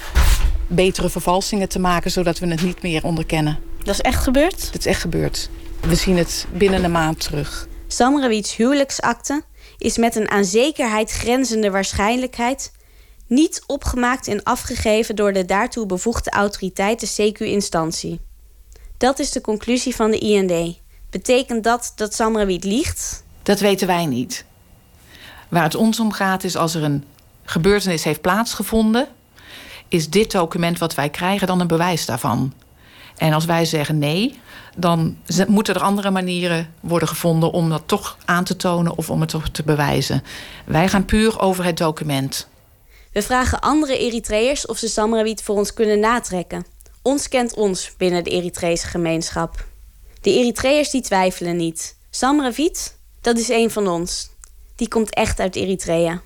betere 0.67 1.09
vervalsingen 1.09 1.69
te 1.69 1.79
maken, 1.79 2.11
zodat 2.11 2.39
we 2.39 2.47
het 2.47 2.63
niet 2.63 2.81
meer 2.81 3.03
onderkennen. 3.03 3.59
Dat 3.83 3.93
is 3.93 4.01
echt 4.01 4.23
gebeurd? 4.23 4.71
Dat 4.71 4.79
is 4.79 4.85
echt 4.85 5.01
gebeurd. 5.01 5.49
We 5.81 5.95
zien 5.95 6.17
het 6.17 6.47
binnen 6.53 6.83
een 6.83 6.91
maand 6.91 7.19
terug. 7.19 7.67
Samrawiets 7.87 8.55
huwelijksakte 8.55 9.43
is 9.77 9.97
met 9.97 10.15
een 10.15 10.29
aan 10.29 10.45
zekerheid 10.45 11.11
grenzende 11.11 11.71
waarschijnlijkheid 11.71 12.71
niet 13.27 13.63
opgemaakt 13.67 14.27
en 14.27 14.43
afgegeven 14.43 15.15
door 15.15 15.33
de 15.33 15.45
daartoe 15.45 15.85
bevoegde 15.85 16.29
autoriteit, 16.29 16.99
de 16.99 17.31
CQ-instantie. 17.31 18.19
Dat 18.97 19.19
is 19.19 19.31
de 19.31 19.41
conclusie 19.41 19.95
van 19.95 20.11
de 20.11 20.17
IND. 20.17 20.79
Betekent 21.09 21.63
dat 21.63 21.91
dat 21.95 22.13
Samrawiet 22.13 22.63
liegt? 22.63 23.23
Dat 23.43 23.59
weten 23.59 23.87
wij 23.87 24.05
niet. 24.05 24.45
Waar 25.51 25.63
het 25.63 25.75
ons 25.75 25.99
om 25.99 26.11
gaat 26.11 26.43
is 26.43 26.55
als 26.55 26.75
er 26.75 26.83
een 26.83 27.03
gebeurtenis 27.43 28.03
heeft 28.03 28.21
plaatsgevonden, 28.21 29.07
is 29.87 30.09
dit 30.09 30.31
document 30.31 30.77
wat 30.77 30.95
wij 30.95 31.09
krijgen 31.09 31.47
dan 31.47 31.59
een 31.59 31.67
bewijs 31.67 32.05
daarvan. 32.05 32.53
En 33.17 33.33
als 33.33 33.45
wij 33.45 33.65
zeggen 33.65 33.97
nee, 33.97 34.39
dan 34.77 35.17
moeten 35.47 35.75
er 35.75 35.81
andere 35.81 36.11
manieren 36.11 36.73
worden 36.79 37.07
gevonden 37.07 37.51
om 37.51 37.69
dat 37.69 37.83
toch 37.85 38.17
aan 38.25 38.43
te 38.43 38.55
tonen 38.55 38.97
of 38.97 39.09
om 39.09 39.21
het 39.21 39.29
toch 39.29 39.49
te 39.49 39.63
bewijzen. 39.63 40.23
Wij 40.65 40.87
gaan 40.87 41.05
puur 41.05 41.39
over 41.39 41.63
het 41.63 41.77
document. 41.77 42.47
We 43.13 43.21
vragen 43.21 43.59
andere 43.59 43.97
Eritreërs 43.97 44.65
of 44.65 44.77
ze 44.77 44.87
Samrawiet 44.87 45.43
voor 45.43 45.55
ons 45.55 45.73
kunnen 45.73 45.99
natrekken. 45.99 46.65
Ons 47.01 47.27
kent 47.27 47.53
ons 47.53 47.93
binnen 47.97 48.23
de 48.23 48.29
Eritrese 48.29 48.87
gemeenschap. 48.87 49.65
De 50.21 50.29
Eritreërs 50.29 50.89
die 50.89 51.01
twijfelen 51.01 51.55
niet. 51.55 51.95
Samrawiet, 52.09 52.97
dat 53.21 53.37
is 53.37 53.49
een 53.49 53.71
van 53.71 53.87
ons. 53.87 54.29
Die 54.81 54.89
komt 54.89 55.13
echt 55.13 55.39
uit 55.39 55.55
Eritrea. 55.55 56.21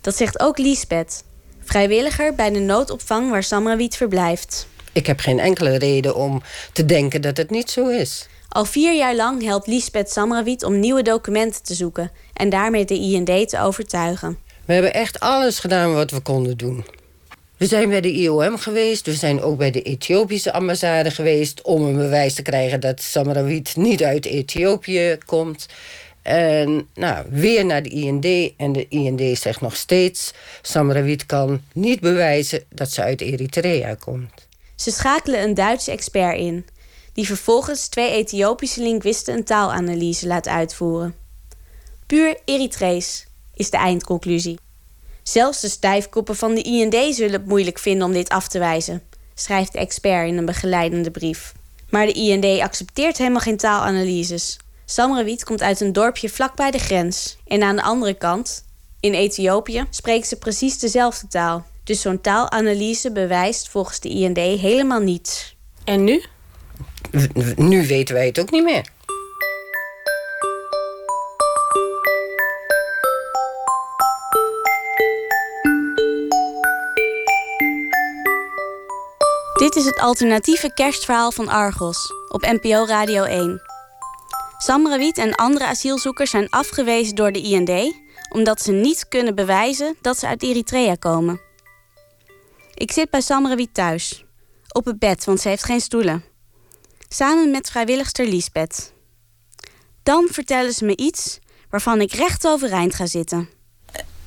Dat 0.00 0.16
zegt 0.16 0.40
ook 0.40 0.58
Liesbeth, 0.58 1.24
vrijwilliger 1.64 2.34
bij 2.34 2.50
de 2.50 2.58
noodopvang 2.58 3.30
waar 3.30 3.42
Samrawiet 3.42 3.96
verblijft. 3.96 4.66
Ik 4.92 5.06
heb 5.06 5.20
geen 5.20 5.38
enkele 5.38 5.78
reden 5.78 6.16
om 6.16 6.42
te 6.72 6.84
denken 6.84 7.22
dat 7.22 7.36
het 7.36 7.50
niet 7.50 7.70
zo 7.70 7.88
is. 7.88 8.28
Al 8.48 8.64
vier 8.64 8.96
jaar 8.96 9.14
lang 9.14 9.42
helpt 9.42 9.66
Liesbeth 9.66 10.10
Samrawiet 10.10 10.64
om 10.64 10.80
nieuwe 10.80 11.02
documenten 11.02 11.62
te 11.62 11.74
zoeken 11.74 12.10
en 12.32 12.48
daarmee 12.48 12.84
de 12.84 12.94
IND 12.94 13.48
te 13.48 13.60
overtuigen. 13.60 14.38
We 14.64 14.72
hebben 14.72 14.94
echt 14.94 15.20
alles 15.20 15.58
gedaan 15.58 15.94
wat 15.94 16.10
we 16.10 16.20
konden 16.20 16.56
doen. 16.56 16.84
We 17.56 17.66
zijn 17.66 17.88
bij 17.88 18.00
de 18.00 18.12
IOM 18.12 18.58
geweest. 18.58 19.06
We 19.06 19.14
zijn 19.14 19.42
ook 19.42 19.58
bij 19.58 19.70
de 19.70 19.82
Ethiopische 19.82 20.52
ambassade 20.52 21.10
geweest... 21.10 21.62
om 21.62 21.82
een 21.82 21.96
bewijs 21.96 22.34
te 22.34 22.42
krijgen 22.42 22.80
dat 22.80 23.02
Samrawit 23.02 23.76
niet 23.76 24.02
uit 24.02 24.26
Ethiopië 24.26 25.18
komt. 25.26 25.66
En 26.22 26.88
nou, 26.94 27.26
weer 27.30 27.64
naar 27.64 27.82
de 27.82 27.88
IND. 27.88 28.24
En 28.56 28.72
de 28.72 28.86
IND 28.88 29.38
zegt 29.38 29.60
nog 29.60 29.76
steeds... 29.76 30.32
Samrawit 30.62 31.26
kan 31.26 31.62
niet 31.72 32.00
bewijzen 32.00 32.64
dat 32.68 32.90
ze 32.90 33.02
uit 33.02 33.20
Eritrea 33.20 33.94
komt. 33.94 34.48
Ze 34.74 34.90
schakelen 34.90 35.42
een 35.42 35.54
Duitse 35.54 35.90
expert 35.90 36.38
in... 36.38 36.66
die 37.12 37.26
vervolgens 37.26 37.88
twee 37.88 38.10
Ethiopische 38.10 38.82
linguisten 38.82 39.34
een 39.34 39.44
taalanalyse 39.44 40.26
laat 40.26 40.48
uitvoeren. 40.48 41.14
Puur 42.06 42.36
Eritrees 42.44 43.26
is 43.54 43.70
de 43.70 43.76
eindconclusie. 43.76 44.58
Zelfs 45.22 45.60
de 45.60 45.68
stijfkoppen 45.68 46.36
van 46.36 46.54
de 46.54 46.62
IND 46.62 47.14
zullen 47.14 47.32
het 47.32 47.46
moeilijk 47.46 47.78
vinden 47.78 48.06
om 48.06 48.12
dit 48.12 48.28
af 48.28 48.48
te 48.48 48.58
wijzen, 48.58 49.02
schrijft 49.34 49.72
de 49.72 49.78
expert 49.78 50.28
in 50.28 50.36
een 50.36 50.44
begeleidende 50.44 51.10
brief. 51.10 51.52
Maar 51.90 52.06
de 52.06 52.12
IND 52.12 52.60
accepteert 52.60 53.18
helemaal 53.18 53.40
geen 53.40 53.56
taalanalyses. 53.56 54.58
Samrawit 54.90 55.44
komt 55.44 55.62
uit 55.62 55.80
een 55.80 55.92
dorpje 55.92 56.28
vlakbij 56.28 56.70
de 56.70 56.78
grens. 56.78 57.36
En 57.46 57.62
aan 57.62 57.76
de 57.76 57.82
andere 57.82 58.14
kant, 58.14 58.64
in 59.00 59.14
Ethiopië, 59.14 59.86
spreken 59.90 60.26
ze 60.26 60.36
precies 60.36 60.78
dezelfde 60.78 61.26
taal. 61.26 61.66
Dus 61.84 62.00
zo'n 62.00 62.20
taalanalyse 62.20 63.12
bewijst 63.12 63.68
volgens 63.68 64.00
de 64.00 64.08
IND 64.08 64.36
helemaal 64.36 65.00
niets. 65.00 65.56
En 65.84 66.04
nu? 66.04 66.22
Nu 67.56 67.86
weten 67.86 68.14
wij 68.14 68.26
het 68.26 68.40
ook 68.40 68.50
niet 68.50 68.64
meer. 68.64 68.88
Dit 79.58 79.76
is 79.76 79.84
het 79.84 79.98
alternatieve 79.98 80.72
kerstverhaal 80.74 81.32
van 81.32 81.48
Argos 81.48 82.12
op 82.28 82.42
NPO 82.42 82.86
Radio 82.86 83.24
1. 83.24 83.69
Samrawit 84.62 85.18
en 85.18 85.34
andere 85.34 85.66
asielzoekers 85.66 86.30
zijn 86.30 86.50
afgewezen 86.50 87.14
door 87.14 87.32
de 87.32 87.40
IND 87.42 87.94
omdat 88.28 88.62
ze 88.62 88.72
niet 88.72 89.08
kunnen 89.08 89.34
bewijzen 89.34 89.96
dat 90.00 90.18
ze 90.18 90.26
uit 90.26 90.42
Eritrea 90.42 90.94
komen. 90.94 91.40
Ik 92.74 92.92
zit 92.92 93.10
bij 93.10 93.20
Samrawit 93.20 93.74
thuis, 93.74 94.24
op 94.72 94.84
het 94.84 94.98
bed, 94.98 95.24
want 95.24 95.40
ze 95.40 95.48
heeft 95.48 95.64
geen 95.64 95.80
stoelen. 95.80 96.24
Samen 97.08 97.50
met 97.50 97.70
vrijwilligster 97.70 98.26
Liesbeth. 98.26 98.92
Dan 100.02 100.28
vertellen 100.30 100.72
ze 100.72 100.84
me 100.84 100.96
iets 100.96 101.38
waarvan 101.70 102.00
ik 102.00 102.12
recht 102.12 102.46
overeind 102.46 102.94
ga 102.94 103.06
zitten. 103.06 103.48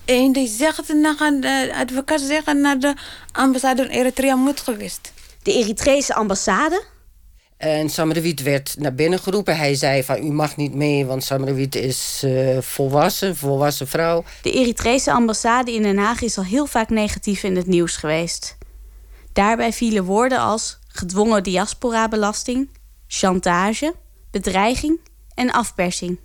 En 0.06 0.32
die 0.32 0.48
zegt 0.48 0.93
naar 0.93 1.15
de 1.39 1.74
advocaat 1.76 2.22
zeggen 2.22 2.62
naar 2.62 2.80
de 2.80 2.96
ambassade 3.32 3.82
in 3.84 3.89
Eritrea 3.89 4.36
moet 4.36 4.60
geweest. 4.60 5.13
De 5.43 5.54
Eritrese 5.54 6.13
ambassade? 6.13 6.84
En 7.58 7.89
Samrawit 7.89 8.42
werd 8.42 8.76
naar 8.80 8.94
binnen 8.94 9.20
geroepen. 9.20 9.58
Hij 9.58 9.76
zei 9.76 10.04
van 10.04 10.26
u 10.26 10.32
mag 10.32 10.58
niet 10.58 10.74
mee, 10.74 11.06
want 11.06 11.24
Samrawit 11.24 11.76
is 11.76 12.22
uh, 12.26 12.58
volwassen, 12.62 13.36
volwassen 13.36 13.88
vrouw. 13.88 14.24
De 14.42 14.52
Eritrese 14.52 15.12
ambassade 15.12 15.74
in 15.74 15.82
Den 15.82 15.98
Haag 15.98 16.22
is 16.22 16.38
al 16.38 16.44
heel 16.44 16.66
vaak 16.66 16.89
negatief 16.89 17.44
in 17.44 17.56
het 17.56 17.68
nieuws 17.68 17.96
geweest. 17.96 18.58
Daarbij 19.34 19.74
vielen 19.74 20.04
woorden 20.04 20.39
als 20.39 20.80
gedwongen 20.88 21.44
diaspora-belasting, 21.44 22.70
chantage, 23.08 23.96
bedreiging 24.32 25.00
en 25.34 25.52
afpersing. 25.52 26.20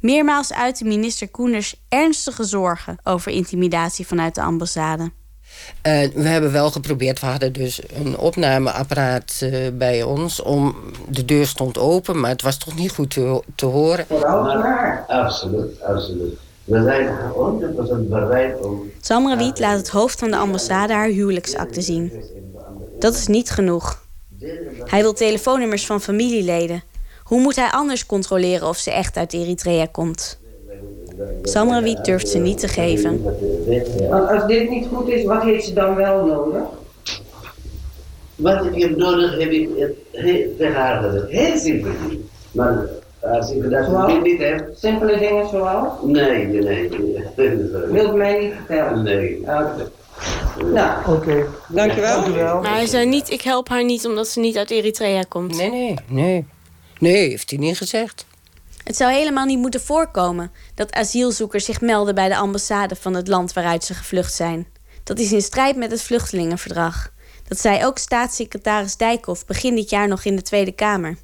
Meermaals 0.00 0.52
uitte 0.52 0.84
minister 0.84 1.28
Koenders 1.28 1.74
ernstige 1.88 2.44
zorgen 2.44 2.98
over 3.02 3.32
intimidatie 3.32 4.06
vanuit 4.06 4.34
de 4.34 4.42
ambassade. 4.42 5.12
Uh, 5.82 6.08
we 6.14 6.28
hebben 6.28 6.52
wel 6.52 6.70
geprobeerd, 6.70 7.20
we 7.20 7.26
hadden 7.26 7.52
dus 7.52 7.80
een 7.94 8.18
opnameapparaat 8.18 9.40
uh, 9.42 9.68
bij 9.72 10.02
ons. 10.02 10.42
Om, 10.42 10.76
de 11.08 11.24
deur 11.24 11.46
stond 11.46 11.78
open, 11.78 12.20
maar 12.20 12.30
het 12.30 12.42
was 12.42 12.56
toch 12.56 12.76
niet 12.76 12.92
goed 12.92 13.10
te, 13.10 13.42
te 13.54 13.66
horen. 13.66 14.06
Maar, 14.08 15.04
absoluut, 15.08 15.82
absoluut. 15.82 16.38
We 16.64 16.82
zijn 16.82 17.08
100% 18.06 18.08
bereid 18.08 18.60
om... 18.60 18.90
Samrawit 19.00 19.58
laat 19.58 19.76
het 19.76 19.88
hoofd 19.88 20.18
van 20.18 20.30
de 20.30 20.36
ambassade 20.36 20.92
haar 20.92 21.08
huwelijksakte 21.08 21.80
zien. 21.80 22.12
Dat 22.98 23.14
is 23.14 23.26
niet 23.26 23.50
genoeg. 23.50 24.06
Hij 24.84 25.00
wil 25.00 25.12
telefoonnummers 25.12 25.86
van 25.86 26.00
familieleden. 26.00 26.82
Hoe 27.22 27.40
moet 27.40 27.56
hij 27.56 27.70
anders 27.70 28.06
controleren 28.06 28.68
of 28.68 28.76
ze 28.76 28.90
echt 28.90 29.16
uit 29.16 29.32
Eritrea 29.32 29.86
komt? 29.86 30.38
Samrawit 31.42 32.04
durft 32.04 32.28
ze 32.28 32.38
niet 32.38 32.58
te 32.58 32.68
geven. 32.68 33.22
Want 34.10 34.28
als 34.30 34.46
dit 34.46 34.70
niet 34.70 34.86
goed 34.94 35.08
is, 35.08 35.24
wat 35.24 35.42
heeft 35.42 35.64
ze 35.64 35.72
dan 35.72 35.94
wel 35.94 36.24
nodig? 36.26 36.62
Wat 38.34 38.64
ik 38.64 38.82
heb 38.82 38.96
nodig, 38.96 39.38
heb 39.38 39.50
ik 39.50 39.68
tegen 40.58 40.72
haar 40.74 41.02
gezegd. 41.02 41.28
Heel 41.30 41.56
simpel. 41.58 41.90
Maar 42.52 42.86
als 43.20 43.50
ik 43.50 43.70
dat 43.70 43.84
Zoals? 43.84 44.22
niet 44.22 44.38
heb... 44.40 44.68
Simpele 44.74 45.18
dingen 45.18 45.48
zoals? 45.48 45.92
Nee, 46.04 46.46
nee, 46.46 46.62
nee. 46.62 46.88
Wilt 47.90 48.12
u 48.12 48.16
mij 48.16 48.40
niet 48.40 48.52
vertellen? 48.66 49.02
Nee. 49.04 49.42
Nou, 50.72 51.16
oké. 51.16 51.46
Dankjewel. 51.68 52.20
Dankjewel. 52.20 52.60
Maar 52.60 52.74
hij 52.74 52.86
zei 52.86 53.06
niet, 53.06 53.30
ik 53.30 53.42
help 53.42 53.68
haar 53.68 53.84
niet 53.84 54.06
omdat 54.06 54.28
ze 54.28 54.40
niet 54.40 54.56
uit 54.56 54.70
Eritrea 54.70 55.22
komt. 55.28 55.56
Nee, 55.56 55.70
nee, 55.70 55.94
nee. 56.06 56.46
Nee, 56.98 57.28
heeft 57.28 57.50
hij 57.50 57.58
niet 57.58 57.76
gezegd. 57.76 58.26
Het 58.88 58.96
zou 58.96 59.12
helemaal 59.12 59.44
niet 59.44 59.58
moeten 59.58 59.80
voorkomen 59.80 60.52
dat 60.74 60.92
asielzoekers 60.92 61.64
zich 61.64 61.80
melden 61.80 62.14
bij 62.14 62.28
de 62.28 62.36
ambassade 62.36 62.96
van 62.96 63.14
het 63.14 63.28
land 63.28 63.52
waaruit 63.52 63.84
ze 63.84 63.94
gevlucht 63.94 64.34
zijn. 64.34 64.66
Dat 65.04 65.18
is 65.18 65.32
in 65.32 65.42
strijd 65.42 65.76
met 65.76 65.90
het 65.90 66.02
vluchtelingenverdrag. 66.02 67.12
Dat 67.48 67.60
zei 67.60 67.84
ook 67.84 67.98
staatssecretaris 67.98 68.96
Dijkhoff 68.96 69.46
begin 69.46 69.74
dit 69.74 69.90
jaar 69.90 70.08
nog 70.08 70.24
in 70.24 70.36
de 70.36 70.42
Tweede 70.42 70.72
Kamer. 70.72 71.16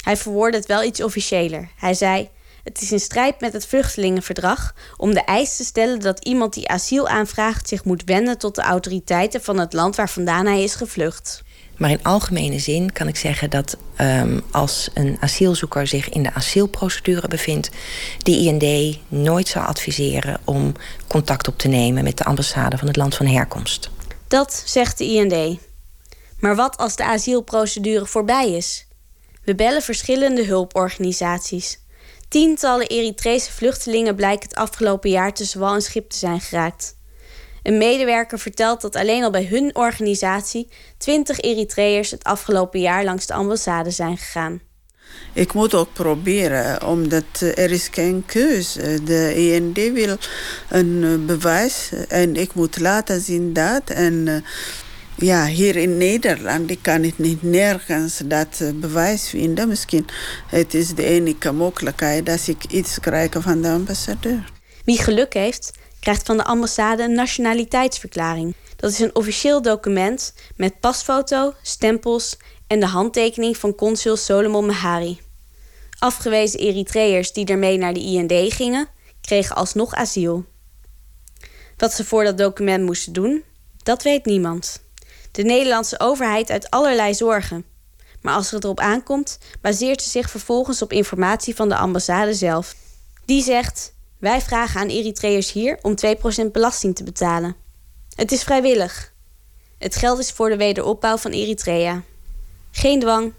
Hij 0.00 0.16
verwoordde 0.16 0.58
het 0.58 0.66
wel 0.66 0.82
iets 0.82 1.02
officiëler. 1.02 1.68
Hij 1.76 1.94
zei: 1.94 2.30
Het 2.64 2.80
is 2.80 2.92
in 2.92 3.00
strijd 3.00 3.40
met 3.40 3.52
het 3.52 3.66
vluchtelingenverdrag 3.66 4.74
om 4.96 5.14
de 5.14 5.24
eis 5.24 5.56
te 5.56 5.64
stellen 5.64 6.00
dat 6.00 6.24
iemand 6.24 6.54
die 6.54 6.68
asiel 6.68 7.08
aanvraagt 7.08 7.68
zich 7.68 7.84
moet 7.84 8.04
wenden 8.04 8.38
tot 8.38 8.54
de 8.54 8.62
autoriteiten 8.62 9.42
van 9.42 9.58
het 9.58 9.72
land 9.72 9.96
waar 9.96 10.10
vandaan 10.10 10.46
hij 10.46 10.62
is 10.62 10.74
gevlucht. 10.74 11.42
Maar 11.76 11.90
in 11.90 12.02
algemene 12.02 12.58
zin 12.58 12.92
kan 12.92 13.08
ik 13.08 13.16
zeggen 13.16 13.50
dat 13.50 13.76
um, 14.00 14.42
als 14.50 14.88
een 14.94 15.16
asielzoeker 15.20 15.86
zich 15.86 16.08
in 16.08 16.22
de 16.22 16.32
asielprocedure 16.32 17.28
bevindt, 17.28 17.70
de 18.18 18.30
IND 18.30 18.98
nooit 19.08 19.48
zou 19.48 19.66
adviseren 19.66 20.40
om 20.44 20.72
contact 21.06 21.48
op 21.48 21.58
te 21.58 21.68
nemen 21.68 22.04
met 22.04 22.18
de 22.18 22.24
ambassade 22.24 22.78
van 22.78 22.86
het 22.86 22.96
land 22.96 23.14
van 23.14 23.26
herkomst. 23.26 23.90
Dat 24.28 24.62
zegt 24.66 24.98
de 24.98 25.04
IND. 25.04 25.58
Maar 26.38 26.56
wat 26.56 26.76
als 26.76 26.96
de 26.96 27.04
asielprocedure 27.04 28.06
voorbij 28.06 28.52
is? 28.52 28.86
We 29.44 29.54
bellen 29.54 29.82
verschillende 29.82 30.44
hulporganisaties. 30.44 31.78
Tientallen 32.28 32.86
Eritrese 32.86 33.52
vluchtelingen 33.52 34.14
blijken 34.14 34.48
het 34.48 34.58
afgelopen 34.58 35.10
jaar 35.10 35.34
tussen 35.34 35.60
wal 35.60 35.74
en 35.74 35.82
schip 35.82 36.10
te 36.10 36.18
zijn 36.18 36.40
geraakt. 36.40 36.96
Een 37.64 37.78
medewerker 37.78 38.38
vertelt 38.38 38.80
dat 38.80 38.96
alleen 38.96 39.22
al 39.24 39.30
bij 39.30 39.44
hun 39.44 39.76
organisatie 39.76 40.68
20 40.98 41.40
Eritreërs 41.40 42.10
het 42.10 42.24
afgelopen 42.24 42.80
jaar 42.80 43.04
langs 43.04 43.26
de 43.26 43.34
ambassade 43.34 43.90
zijn 43.90 44.16
gegaan. 44.16 44.60
Ik 45.32 45.52
moet 45.52 45.74
ook 45.74 45.92
proberen, 45.92 46.86
omdat 46.86 47.24
er 47.40 47.70
is 47.70 47.88
geen 47.90 48.22
keus. 48.26 48.72
De 49.04 49.32
END 49.36 49.92
wil 49.92 50.16
een 50.68 51.22
bewijs 51.26 51.90
en 52.08 52.36
ik 52.36 52.54
moet 52.54 52.80
laten 52.80 53.20
zien 53.20 53.52
dat. 53.52 53.90
En 53.90 54.44
ja, 55.16 55.46
hier 55.46 55.76
in 55.76 55.96
Nederland 55.96 56.70
ik 56.70 56.78
kan 56.82 57.04
ik 57.04 57.18
niet 57.18 57.42
nergens 57.42 58.20
dat 58.24 58.62
bewijs 58.74 59.28
vinden. 59.28 59.68
Misschien 59.68 60.06
het 60.46 60.74
is 60.74 60.94
de 60.94 61.04
enige 61.04 61.52
mogelijkheid 61.52 62.26
dat 62.26 62.46
ik 62.46 62.64
iets 62.68 63.00
krijg 63.00 63.32
van 63.38 63.60
de 63.62 63.68
ambassadeur. 63.68 64.52
Wie 64.84 64.98
geluk 64.98 65.34
heeft, 65.34 65.72
krijgt 66.04 66.26
van 66.26 66.36
de 66.36 66.44
ambassade 66.44 67.02
een 67.02 67.14
nationaliteitsverklaring. 67.14 68.54
Dat 68.76 68.90
is 68.90 68.98
een 68.98 69.14
officieel 69.14 69.62
document 69.62 70.34
met 70.56 70.80
pasfoto, 70.80 71.54
stempels 71.62 72.36
en 72.66 72.80
de 72.80 72.86
handtekening 72.86 73.56
van 73.56 73.74
consul 73.74 74.16
Solomon 74.16 74.66
Mahari. 74.66 75.20
Afgewezen 75.98 76.60
Eritreërs 76.60 77.32
die 77.32 77.46
ermee 77.46 77.78
naar 77.78 77.94
de 77.94 78.00
IND 78.00 78.52
gingen, 78.52 78.88
kregen 79.20 79.56
alsnog 79.56 79.94
asiel. 79.94 80.44
Wat 81.76 81.92
ze 81.92 82.04
voor 82.04 82.24
dat 82.24 82.38
document 82.38 82.84
moesten 82.84 83.12
doen, 83.12 83.44
dat 83.82 84.02
weet 84.02 84.24
niemand. 84.24 84.82
De 85.30 85.42
Nederlandse 85.42 86.00
overheid 86.00 86.50
uit 86.50 86.70
allerlei 86.70 87.14
zorgen. 87.14 87.64
Maar 88.22 88.34
als 88.34 88.50
het 88.50 88.64
erop 88.64 88.80
aankomt, 88.80 89.38
baseert 89.60 90.02
ze 90.02 90.10
zich 90.10 90.30
vervolgens 90.30 90.82
op 90.82 90.92
informatie 90.92 91.54
van 91.54 91.68
de 91.68 91.76
ambassade 91.76 92.34
zelf. 92.34 92.74
Die 93.24 93.42
zegt: 93.42 93.93
wij 94.24 94.40
vragen 94.40 94.80
aan 94.80 94.88
Eritreërs 94.88 95.52
hier 95.52 95.78
om 95.82 95.94
2% 96.44 96.50
belasting 96.52 96.94
te 96.94 97.04
betalen. 97.04 97.56
Het 98.14 98.32
is 98.32 98.42
vrijwillig. 98.42 99.12
Het 99.78 99.96
geld 99.96 100.18
is 100.18 100.30
voor 100.30 100.48
de 100.48 100.56
wederopbouw 100.56 101.16
van 101.16 101.30
Eritrea. 101.30 102.02
Geen 102.70 103.00
dwang, 103.00 103.32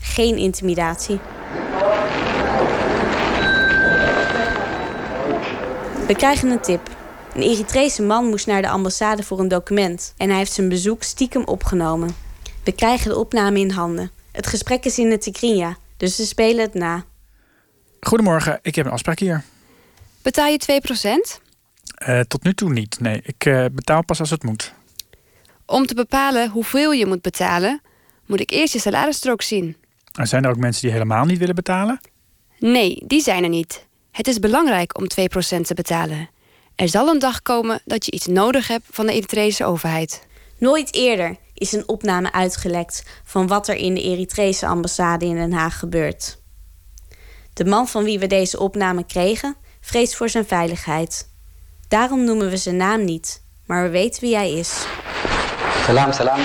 geen 0.00 0.36
intimidatie. 0.36 1.18
We 6.06 6.14
krijgen 6.16 6.50
een 6.50 6.60
tip. 6.60 6.96
Een 7.34 7.42
Eritrese 7.42 8.02
man 8.02 8.24
moest 8.26 8.46
naar 8.46 8.62
de 8.62 8.68
ambassade 8.68 9.22
voor 9.22 9.40
een 9.40 9.48
document 9.48 10.14
en 10.16 10.28
hij 10.28 10.38
heeft 10.38 10.52
zijn 10.52 10.68
bezoek 10.68 11.02
stiekem 11.02 11.44
opgenomen. 11.44 12.16
We 12.64 12.72
krijgen 12.72 13.10
de 13.10 13.16
opname 13.16 13.58
in 13.58 13.70
handen. 13.70 14.10
Het 14.32 14.46
gesprek 14.46 14.84
is 14.84 14.98
in 14.98 15.10
het 15.10 15.22
Tigrinya, 15.22 15.76
dus 15.96 16.16
we 16.16 16.24
spelen 16.24 16.64
het 16.64 16.74
na. 16.74 17.04
Goedemorgen, 18.00 18.58
ik 18.62 18.74
heb 18.74 18.86
een 18.86 18.92
afspraak 18.92 19.18
hier. 19.18 19.44
Betaal 20.28 20.46
je 20.46 20.80
2%? 21.98 22.08
Uh, 22.08 22.20
tot 22.20 22.42
nu 22.42 22.54
toe 22.54 22.70
niet. 22.70 23.00
Nee, 23.00 23.20
ik 23.24 23.44
uh, 23.44 23.64
betaal 23.72 24.04
pas 24.04 24.20
als 24.20 24.30
het 24.30 24.42
moet. 24.42 24.74
Om 25.66 25.86
te 25.86 25.94
bepalen 25.94 26.50
hoeveel 26.50 26.92
je 26.92 27.06
moet 27.06 27.22
betalen, 27.22 27.80
moet 28.26 28.40
ik 28.40 28.50
eerst 28.50 28.72
je 28.72 28.78
salarisstrook 28.78 29.42
zien. 29.42 29.76
En 30.12 30.26
zijn 30.26 30.44
er 30.44 30.50
ook 30.50 30.56
mensen 30.56 30.82
die 30.82 30.90
helemaal 30.90 31.24
niet 31.24 31.38
willen 31.38 31.54
betalen? 31.54 32.00
Nee, 32.58 33.02
die 33.06 33.20
zijn 33.20 33.42
er 33.42 33.48
niet. 33.48 33.86
Het 34.10 34.26
is 34.26 34.38
belangrijk 34.38 34.98
om 34.98 35.04
2% 35.04 35.60
te 35.60 35.74
betalen. 35.74 36.28
Er 36.74 36.88
zal 36.88 37.08
een 37.08 37.18
dag 37.18 37.42
komen 37.42 37.80
dat 37.84 38.04
je 38.04 38.10
iets 38.10 38.26
nodig 38.26 38.68
hebt 38.68 38.86
van 38.90 39.06
de 39.06 39.12
Eritrese 39.12 39.64
overheid. 39.64 40.26
Nooit 40.58 40.94
eerder 40.94 41.36
is 41.54 41.72
een 41.72 41.88
opname 41.88 42.32
uitgelekt 42.32 43.20
van 43.24 43.46
wat 43.46 43.68
er 43.68 43.76
in 43.76 43.94
de 43.94 44.02
Eritrese 44.02 44.66
ambassade 44.66 45.26
in 45.26 45.34
Den 45.34 45.52
Haag 45.52 45.78
gebeurt. 45.78 46.42
De 47.52 47.64
man 47.64 47.88
van 47.88 48.04
wie 48.04 48.18
we 48.18 48.26
deze 48.26 48.58
opname 48.58 49.06
kregen, 49.06 49.56
vreest 49.88 50.16
voor 50.16 50.28
zijn 50.28 50.46
veiligheid. 50.46 51.28
Daarom 51.88 52.24
noemen 52.24 52.50
we 52.50 52.56
zijn 52.56 52.76
naam 52.76 53.04
niet, 53.04 53.42
maar 53.66 53.82
we 53.82 53.88
weten 53.88 54.20
wie 54.20 54.34
hij 54.36 54.52
is. 54.52 54.86
Salam, 55.86 56.12
salam. 56.12 56.40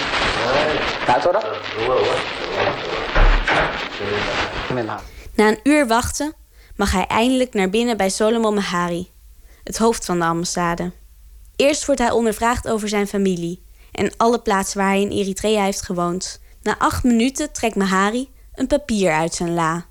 Na 5.36 5.48
een 5.48 5.60
uur 5.64 5.88
wachten 5.88 6.34
mag 6.76 6.92
hij 6.92 7.06
eindelijk 7.08 7.54
naar 7.54 7.70
binnen 7.70 7.98
bij 7.98 8.10
Solomon 8.10 8.54
Mahari, 8.54 9.12
het 9.64 9.78
hoofd 9.78 10.06
van 10.06 10.20
de 10.20 10.26
ambassade. 10.26 10.92
Eerst 11.56 11.86
wordt 11.86 12.02
hij 12.02 12.12
ondervraagd 12.12 12.68
over 12.68 12.90
zijn 12.90 13.08
familie 13.08 13.64
en 13.92 14.12
alle 14.18 14.40
plaatsen 14.40 14.78
waar 14.78 14.90
hij 14.90 15.02
in 15.02 15.12
Eritrea 15.12 15.64
heeft 15.64 15.82
gewoond. 15.82 16.42
Na 16.62 16.76
acht 16.78 17.04
minuten 17.04 17.52
trekt 17.52 17.76
Mahari 17.76 18.30
een 18.56 18.68
papier 18.68 19.12
uit 19.12 19.34
zijn 19.34 19.54
la. 19.54 19.86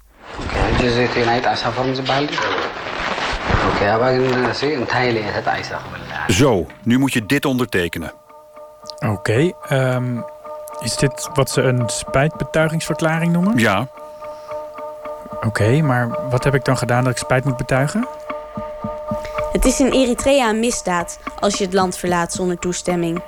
Zo, 6.28 6.66
nu 6.82 6.98
moet 6.98 7.12
je 7.12 7.26
dit 7.26 7.44
ondertekenen. 7.44 8.12
Oké, 8.98 9.08
okay, 9.08 9.54
um, 9.94 10.24
is 10.80 10.96
dit 10.96 11.28
wat 11.34 11.50
ze 11.50 11.62
een 11.62 11.88
spijtbetuigingsverklaring 11.88 13.32
noemen? 13.32 13.58
Ja. 13.58 13.88
Oké, 15.34 15.46
okay, 15.46 15.80
maar 15.80 16.28
wat 16.30 16.44
heb 16.44 16.54
ik 16.54 16.64
dan 16.64 16.78
gedaan 16.78 17.04
dat 17.04 17.12
ik 17.12 17.18
spijt 17.18 17.44
moet 17.44 17.56
betuigen? 17.56 18.08
Het 19.52 19.64
is 19.64 19.80
in 19.80 19.90
Eritrea 19.90 20.48
een 20.48 20.60
misdaad 20.60 21.18
als 21.38 21.58
je 21.58 21.64
het 21.64 21.72
land 21.72 21.96
verlaat 21.96 22.32
zonder 22.32 22.58
toestemming. 22.58 23.22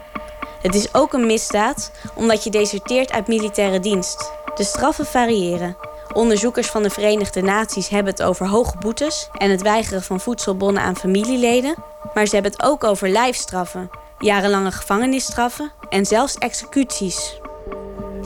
Het 0.62 0.75
is 0.75 0.95
ook 0.95 1.12
een 1.12 1.27
misdaad 1.27 1.90
omdat 2.14 2.45
je 2.45 2.51
deserteert 2.51 3.12
uit 3.12 3.29
militaire 3.29 3.81
dienst. 3.81 4.33
De 4.55 4.64
straffen 4.64 5.07
variëren. 5.07 5.77
Onderzoekers 6.14 6.66
van 6.66 6.83
de 6.83 6.90
Verenigde 6.90 7.42
Naties 7.42 7.88
hebben 7.88 8.12
het 8.12 8.22
over 8.22 8.48
hoge 8.48 8.79
boetes 8.79 9.29
en 9.33 9.50
het 9.50 9.62
weigeren 9.62 10.03
van 10.03 10.20
voedselbonnen 10.20 10.83
aan 10.83 10.96
familieleden. 10.96 11.74
Maar 12.14 12.27
ze 12.27 12.35
hebben 12.35 12.53
het 12.53 12.62
ook 12.62 12.85
over 12.85 13.09
lijfstraffen, 13.09 13.90
jarenlange 14.18 14.70
gevangenisstraffen 14.72 15.72
en 15.88 16.07
zelfs 16.07 16.35
executies. 16.35 17.40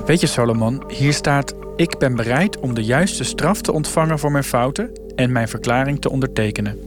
Weet 0.07 0.21
je, 0.21 0.27
Solomon, 0.27 0.83
hier 0.89 1.13
staat: 1.13 1.55
Ik 1.77 1.99
ben 1.99 2.17
bereid 2.17 2.59
om 2.59 2.75
de 2.75 2.85
juiste 2.85 3.25
straf 3.25 3.61
te 3.61 3.73
ontvangen 3.73 4.19
voor 4.19 4.33
mijn 4.33 4.45
fouten 4.45 4.93
en 5.15 5.33
mijn 5.33 5.49
verklaring 5.49 6.01
te 6.01 6.11
ondertekenen. 6.11 6.79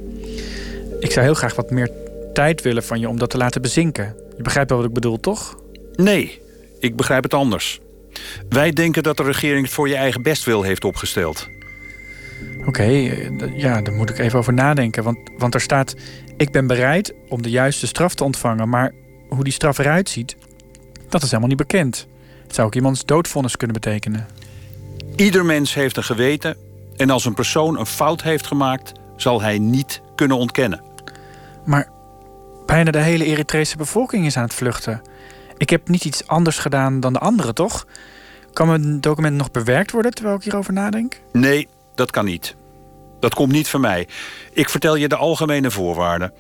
Ik 0.99 1.11
zou 1.11 1.25
heel 1.25 1.35
graag 1.35 1.55
wat 1.55 1.71
meer 1.71 1.91
tijd 2.33 2.61
willen 2.61 2.83
van 2.83 2.99
je 2.99 3.09
om 3.09 3.19
dat 3.19 3.29
te 3.29 3.37
laten 3.37 3.61
bezinken. 3.61 4.15
Je 4.37 4.43
begrijpt 4.43 4.69
wel 4.69 4.79
wat 4.79 4.87
ik 4.87 4.93
bedoel, 4.93 5.19
toch? 5.19 5.57
Nee, 5.95 6.41
ik 6.79 6.95
begrijp 6.95 7.23
het 7.23 7.33
anders. 7.33 7.79
Wij 8.49 8.71
denken 8.71 9.03
dat 9.03 9.17
de 9.17 9.23
regering 9.23 9.65
het 9.65 9.73
voor 9.73 9.87
je 9.87 9.95
eigen 9.95 10.21
bestwil 10.21 10.63
heeft 10.63 10.83
opgesteld. 10.83 11.49
Oké, 12.65 12.83
ja, 13.55 13.81
daar 13.81 13.93
moet 13.93 14.09
ik 14.09 14.17
even 14.17 14.39
over 14.39 14.53
nadenken. 14.53 15.03
Want, 15.03 15.17
want 15.37 15.53
er 15.53 15.61
staat: 15.61 15.95
Ik 16.37 16.51
ben 16.51 16.67
bereid 16.67 17.13
om 17.29 17.41
de 17.41 17.49
juiste 17.49 17.87
straf 17.87 18.15
te 18.15 18.23
ontvangen. 18.23 18.69
Maar 18.69 18.91
hoe 19.29 19.43
die 19.43 19.53
straf 19.53 19.77
eruit 19.77 20.09
ziet, 20.09 20.35
dat 21.09 21.21
is 21.21 21.27
helemaal 21.27 21.49
niet 21.49 21.67
bekend. 21.67 22.07
Het 22.43 22.55
zou 22.55 22.67
ook 22.67 22.75
iemands 22.75 23.05
doodvonnis 23.05 23.57
kunnen 23.57 23.81
betekenen. 23.81 24.27
Ieder 25.15 25.45
mens 25.45 25.73
heeft 25.73 25.97
een 25.97 26.03
geweten. 26.03 26.55
En 26.95 27.09
als 27.09 27.25
een 27.25 27.33
persoon 27.33 27.79
een 27.79 27.85
fout 27.85 28.21
heeft 28.21 28.47
gemaakt, 28.47 28.91
zal 29.15 29.41
hij 29.41 29.59
niet 29.59 30.01
kunnen 30.15 30.37
ontkennen. 30.37 30.81
Maar 31.65 31.89
bijna 32.65 32.91
de 32.91 32.99
hele 32.99 33.25
Eritrese 33.25 33.77
bevolking 33.77 34.25
is 34.25 34.37
aan 34.37 34.43
het 34.43 34.53
vluchten. 34.53 35.01
Ik 35.61 35.69
heb 35.69 35.87
niet 35.87 36.05
iets 36.05 36.27
anders 36.27 36.57
gedaan 36.57 36.99
dan 36.99 37.13
de 37.13 37.19
anderen, 37.19 37.55
toch? 37.55 37.87
Kan 38.53 38.67
mijn 38.67 39.01
document 39.01 39.35
nog 39.35 39.51
bewerkt 39.51 39.91
worden 39.91 40.11
terwijl 40.11 40.35
ik 40.35 40.43
hierover 40.43 40.73
nadenk? 40.73 41.21
Nee, 41.31 41.67
dat 41.95 42.11
kan 42.11 42.25
niet. 42.25 42.55
Dat 43.19 43.33
komt 43.33 43.51
niet 43.51 43.67
van 43.67 43.81
mij. 43.81 44.07
Ik 44.53 44.69
vertel 44.69 44.95
je 44.95 45.07
de 45.07 45.15
algemene 45.15 45.71
voorwaarden. 45.71 46.33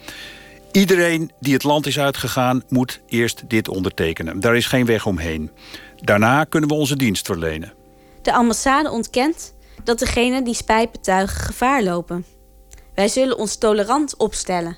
Iedereen 0.71 1.31
die 1.39 1.53
het 1.53 1.63
land 1.63 1.85
is 1.85 1.99
uitgegaan, 1.99 2.63
moet 2.69 3.01
eerst 3.07 3.49
dit 3.49 3.67
ondertekenen. 3.67 4.39
Daar 4.39 4.55
is 4.55 4.67
geen 4.67 4.85
weg 4.85 5.05
omheen. 5.05 5.51
Daarna 5.95 6.43
kunnen 6.43 6.69
we 6.69 6.75
onze 6.75 6.95
dienst 6.95 7.25
verlenen. 7.25 7.73
De 8.21 8.33
ambassade 8.33 8.89
ontkent 8.89 9.53
dat 9.83 9.99
degenen 9.99 10.43
die 10.43 10.53
spijt 10.53 10.91
betuigen 10.91 11.41
gevaar 11.41 11.83
lopen. 11.83 12.25
Wij 12.95 13.07
zullen 13.07 13.37
ons 13.37 13.57
tolerant 13.57 14.17
opstellen, 14.17 14.77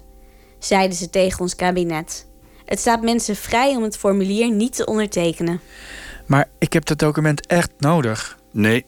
zeiden 0.59 0.97
ze 0.97 1.09
tegen 1.09 1.39
ons 1.39 1.55
kabinet. 1.55 2.31
Het 2.65 2.79
staat 2.79 3.01
mensen 3.01 3.35
vrij 3.35 3.75
om 3.75 3.83
het 3.83 3.97
formulier 3.97 4.51
niet 4.51 4.75
te 4.75 4.85
ondertekenen. 4.85 5.59
Maar 6.25 6.49
ik 6.59 6.73
heb 6.73 6.85
dat 6.85 6.99
document 6.99 7.47
echt 7.47 7.71
nodig. 7.77 8.37
Nee. 8.51 8.85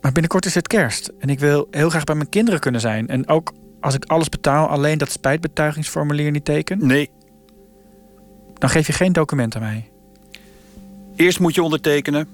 Maar 0.00 0.12
binnenkort 0.12 0.46
is 0.46 0.54
het 0.54 0.66
kerst 0.66 1.12
en 1.18 1.28
ik 1.28 1.38
wil 1.38 1.66
heel 1.70 1.90
graag 1.90 2.04
bij 2.04 2.14
mijn 2.14 2.28
kinderen 2.28 2.60
kunnen 2.60 2.80
zijn. 2.80 3.08
En 3.08 3.28
ook 3.28 3.52
als 3.80 3.94
ik 3.94 4.04
alles 4.04 4.28
betaal, 4.28 4.68
alleen 4.68 4.98
dat 4.98 5.10
spijtbetuigingsformulier 5.10 6.30
niet 6.30 6.44
teken? 6.44 6.86
Nee. 6.86 7.10
Dan 8.54 8.70
geef 8.70 8.86
je 8.86 8.92
geen 8.92 9.12
document 9.12 9.54
aan 9.54 9.62
mij. 9.62 9.90
Eerst 11.16 11.40
moet 11.40 11.54
je 11.54 11.62
ondertekenen 11.62 12.28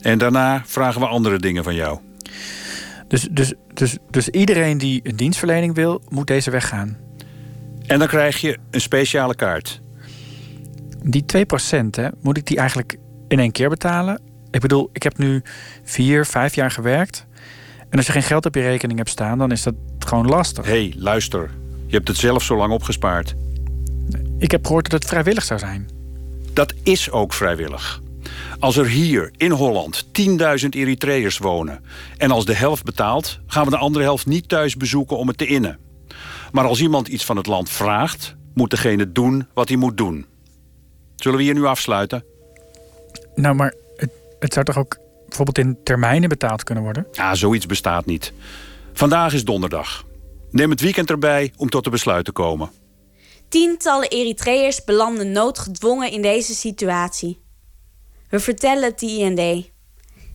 en 0.00 0.18
daarna 0.18 0.62
vragen 0.66 1.00
we 1.00 1.06
andere 1.06 1.38
dingen 1.38 1.64
van 1.64 1.74
jou. 1.74 1.98
Dus, 3.08 3.28
dus, 3.30 3.54
dus, 3.74 3.96
dus 4.10 4.28
iedereen 4.28 4.78
die 4.78 5.00
een 5.02 5.16
dienstverlening 5.16 5.74
wil, 5.74 6.02
moet 6.08 6.26
deze 6.26 6.50
weg 6.50 6.68
gaan. 6.68 7.05
En 7.86 7.98
dan 7.98 8.08
krijg 8.08 8.40
je 8.40 8.58
een 8.70 8.80
speciale 8.80 9.34
kaart. 9.34 9.80
Die 11.02 11.24
2%, 11.36 11.90
hè, 11.90 12.08
moet 12.20 12.36
ik 12.36 12.46
die 12.46 12.56
eigenlijk 12.56 12.96
in 13.28 13.38
één 13.38 13.52
keer 13.52 13.68
betalen? 13.68 14.20
Ik 14.50 14.60
bedoel, 14.60 14.90
ik 14.92 15.02
heb 15.02 15.18
nu 15.18 15.42
vier, 15.84 16.26
vijf 16.26 16.54
jaar 16.54 16.70
gewerkt. 16.70 17.26
En 17.90 17.96
als 17.96 18.06
je 18.06 18.12
geen 18.12 18.22
geld 18.22 18.46
op 18.46 18.54
je 18.54 18.60
rekening 18.60 18.98
hebt 18.98 19.10
staan, 19.10 19.38
dan 19.38 19.50
is 19.50 19.62
dat 19.62 19.74
gewoon 19.98 20.26
lastig. 20.26 20.64
Hé, 20.64 20.70
hey, 20.70 20.94
luister. 20.96 21.50
Je 21.86 21.94
hebt 21.94 22.08
het 22.08 22.16
zelf 22.16 22.42
zo 22.42 22.56
lang 22.56 22.72
opgespaard. 22.72 23.34
Ik 24.38 24.50
heb 24.50 24.66
gehoord 24.66 24.90
dat 24.90 25.00
het 25.00 25.08
vrijwillig 25.08 25.44
zou 25.44 25.60
zijn. 25.60 25.88
Dat 26.52 26.74
is 26.82 27.10
ook 27.10 27.32
vrijwillig. 27.32 28.00
Als 28.58 28.76
er 28.76 28.86
hier 28.86 29.30
in 29.36 29.50
Holland 29.50 30.04
10.000 30.04 30.68
Eritreërs 30.70 31.38
wonen... 31.38 31.84
en 32.16 32.30
als 32.30 32.44
de 32.44 32.54
helft 32.54 32.84
betaalt, 32.84 33.40
gaan 33.46 33.64
we 33.64 33.70
de 33.70 33.76
andere 33.76 34.04
helft 34.04 34.26
niet 34.26 34.48
thuis 34.48 34.76
bezoeken 34.76 35.16
om 35.18 35.28
het 35.28 35.38
te 35.38 35.46
innen. 35.46 35.78
Maar 36.56 36.66
als 36.66 36.80
iemand 36.80 37.08
iets 37.08 37.24
van 37.24 37.36
het 37.36 37.46
land 37.46 37.70
vraagt, 37.70 38.36
moet 38.54 38.70
degene 38.70 39.12
doen 39.12 39.46
wat 39.54 39.68
hij 39.68 39.76
moet 39.76 39.96
doen. 39.96 40.26
Zullen 41.16 41.38
we 41.38 41.44
hier 41.44 41.54
nu 41.54 41.64
afsluiten? 41.64 42.24
Nou, 43.34 43.54
maar 43.54 43.74
het, 43.96 44.10
het 44.38 44.52
zou 44.52 44.64
toch 44.64 44.78
ook 44.78 44.98
bijvoorbeeld 45.28 45.58
in 45.58 45.78
termijnen 45.84 46.28
betaald 46.28 46.62
kunnen 46.62 46.84
worden? 46.84 47.06
Ja, 47.12 47.34
zoiets 47.34 47.66
bestaat 47.66 48.06
niet. 48.06 48.32
Vandaag 48.92 49.32
is 49.32 49.44
donderdag. 49.44 50.04
Neem 50.50 50.70
het 50.70 50.80
weekend 50.80 51.10
erbij 51.10 51.52
om 51.56 51.68
tot 51.68 51.86
een 51.86 51.92
besluit 51.92 52.24
te 52.24 52.32
komen. 52.32 52.70
Tientallen 53.48 54.08
Eritreërs 54.08 54.84
belanden 54.84 55.32
noodgedwongen 55.32 56.10
in 56.10 56.22
deze 56.22 56.54
situatie. 56.54 57.40
We 58.28 58.40
vertellen 58.40 58.84
het 58.84 58.98
de 58.98 59.06
IND. 59.06 59.70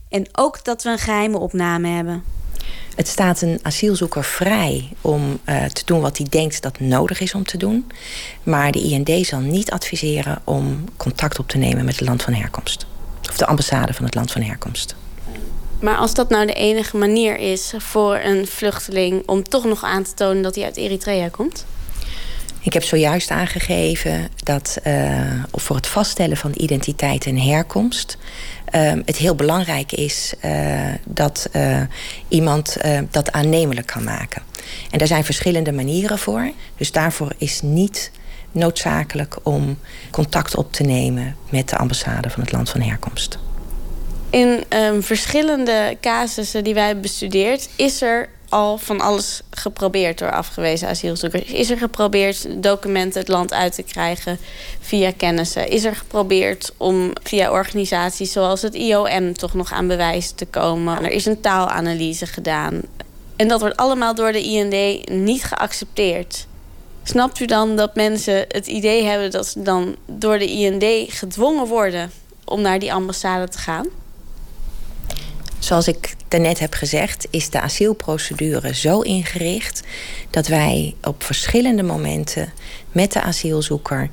En 0.08 0.26
ook 0.32 0.64
dat 0.64 0.82
we 0.82 0.90
een 0.90 0.98
geheime 0.98 1.38
opname 1.38 1.88
hebben. 1.88 2.22
Het 2.94 3.08
staat 3.08 3.40
een 3.40 3.58
asielzoeker 3.62 4.24
vrij 4.24 4.88
om 5.00 5.40
uh, 5.44 5.64
te 5.64 5.82
doen 5.84 6.00
wat 6.00 6.16
hij 6.16 6.26
denkt 6.30 6.62
dat 6.62 6.80
nodig 6.80 7.20
is 7.20 7.34
om 7.34 7.44
te 7.44 7.56
doen. 7.56 7.90
Maar 8.42 8.72
de 8.72 8.82
IND 8.82 9.26
zal 9.26 9.40
niet 9.40 9.70
adviseren 9.70 10.40
om 10.44 10.84
contact 10.96 11.38
op 11.38 11.48
te 11.48 11.58
nemen 11.58 11.84
met 11.84 11.98
het 11.98 12.08
land 12.08 12.22
van 12.22 12.32
herkomst. 12.32 12.86
Of 13.30 13.36
de 13.36 13.46
ambassade 13.46 13.94
van 13.94 14.04
het 14.04 14.14
land 14.14 14.32
van 14.32 14.42
herkomst. 14.42 14.94
Maar 15.80 15.96
als 15.96 16.14
dat 16.14 16.28
nou 16.28 16.46
de 16.46 16.52
enige 16.52 16.96
manier 16.96 17.38
is 17.38 17.72
voor 17.78 18.16
een 18.16 18.46
vluchteling 18.46 19.22
om 19.26 19.42
toch 19.42 19.64
nog 19.64 19.84
aan 19.84 20.02
te 20.02 20.14
tonen 20.14 20.42
dat 20.42 20.54
hij 20.54 20.64
uit 20.64 20.76
Eritrea 20.76 21.28
komt? 21.28 21.66
Ik 22.62 22.72
heb 22.72 22.82
zojuist 22.82 23.30
aangegeven 23.30 24.28
dat 24.36 24.78
uh, 24.86 25.44
voor 25.52 25.76
het 25.76 25.86
vaststellen 25.86 26.36
van 26.36 26.52
identiteit 26.56 27.26
en 27.26 27.38
herkomst 27.38 28.16
uh, 28.74 28.92
het 29.04 29.16
heel 29.16 29.34
belangrijk 29.34 29.92
is 29.92 30.34
uh, 30.44 30.80
dat 31.04 31.50
iemand 32.28 32.76
dat 33.10 33.32
aannemelijk 33.32 33.86
kan 33.86 34.04
maken. 34.04 34.42
En 34.90 34.98
daar 34.98 35.06
zijn 35.06 35.24
verschillende 35.24 35.72
manieren 35.72 36.18
voor. 36.18 36.50
Dus 36.76 36.92
daarvoor 36.92 37.32
is 37.38 37.60
niet 37.62 38.10
noodzakelijk 38.52 39.36
om 39.42 39.78
contact 40.10 40.56
op 40.56 40.72
te 40.72 40.82
nemen 40.82 41.36
met 41.50 41.68
de 41.68 41.76
ambassade 41.76 42.30
van 42.30 42.40
het 42.42 42.52
land 42.52 42.70
van 42.70 42.80
herkomst. 42.80 43.38
In 44.30 44.64
um, 44.68 45.02
verschillende 45.02 45.96
casussen 46.00 46.64
die 46.64 46.74
wij 46.74 46.84
hebben 46.84 47.02
bestudeerd, 47.02 47.68
is 47.76 48.02
er 48.02 48.28
al 48.52 48.78
van 48.78 49.00
alles 49.00 49.40
geprobeerd 49.50 50.18
door 50.18 50.32
afgewezen 50.32 50.88
asielzoekers. 50.88 51.42
Is 51.42 51.70
er 51.70 51.78
geprobeerd 51.78 52.62
documenten 52.62 53.20
het 53.20 53.28
land 53.28 53.52
uit 53.52 53.74
te 53.74 53.82
krijgen 53.82 54.38
via 54.80 55.12
kennissen? 55.16 55.68
Is 55.68 55.84
er 55.84 55.96
geprobeerd 55.96 56.72
om 56.76 57.12
via 57.22 57.50
organisaties 57.50 58.32
zoals 58.32 58.62
het 58.62 58.74
IOM 58.74 59.34
toch 59.34 59.54
nog 59.54 59.72
aan 59.72 59.86
bewijs 59.86 60.30
te 60.30 60.46
komen? 60.46 61.04
Er 61.04 61.10
is 61.10 61.26
een 61.26 61.40
taalanalyse 61.40 62.26
gedaan. 62.26 62.80
En 63.36 63.48
dat 63.48 63.60
wordt 63.60 63.76
allemaal 63.76 64.14
door 64.14 64.32
de 64.32 64.42
IND 64.42 65.08
niet 65.10 65.44
geaccepteerd. 65.44 66.46
Snapt 67.02 67.40
u 67.40 67.46
dan 67.46 67.76
dat 67.76 67.94
mensen 67.94 68.44
het 68.48 68.66
idee 68.66 69.02
hebben 69.02 69.30
dat 69.30 69.46
ze 69.46 69.62
dan 69.62 69.96
door 70.06 70.38
de 70.38 70.46
IND 70.46 71.12
gedwongen 71.12 71.66
worden 71.66 72.10
om 72.44 72.60
naar 72.60 72.78
die 72.78 72.92
ambassade 72.92 73.48
te 73.48 73.58
gaan? 73.58 73.86
Zoals 75.62 75.88
ik 75.88 76.14
daarnet 76.28 76.58
heb 76.58 76.74
gezegd, 76.74 77.26
is 77.30 77.50
de 77.50 77.60
asielprocedure 77.60 78.74
zo 78.74 79.00
ingericht 79.00 79.82
dat 80.30 80.46
wij 80.46 80.94
op 81.02 81.22
verschillende 81.22 81.82
momenten 81.82 82.52
met 82.92 83.12
de 83.12 83.20
asielzoeker 83.20 84.10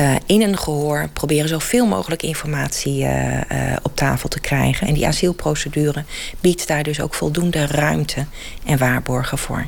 uh, 0.00 0.14
in 0.26 0.42
een 0.42 0.58
gehoor 0.58 1.08
proberen 1.12 1.48
zoveel 1.48 1.86
mogelijk 1.86 2.22
informatie 2.22 3.02
uh, 3.02 3.34
uh, 3.34 3.40
op 3.82 3.96
tafel 3.96 4.28
te 4.28 4.40
krijgen. 4.40 4.86
En 4.86 4.94
die 4.94 5.06
asielprocedure 5.06 6.04
biedt 6.40 6.66
daar 6.66 6.82
dus 6.82 7.00
ook 7.00 7.14
voldoende 7.14 7.66
ruimte 7.66 8.26
en 8.64 8.78
waarborgen 8.78 9.38
voor. 9.38 9.66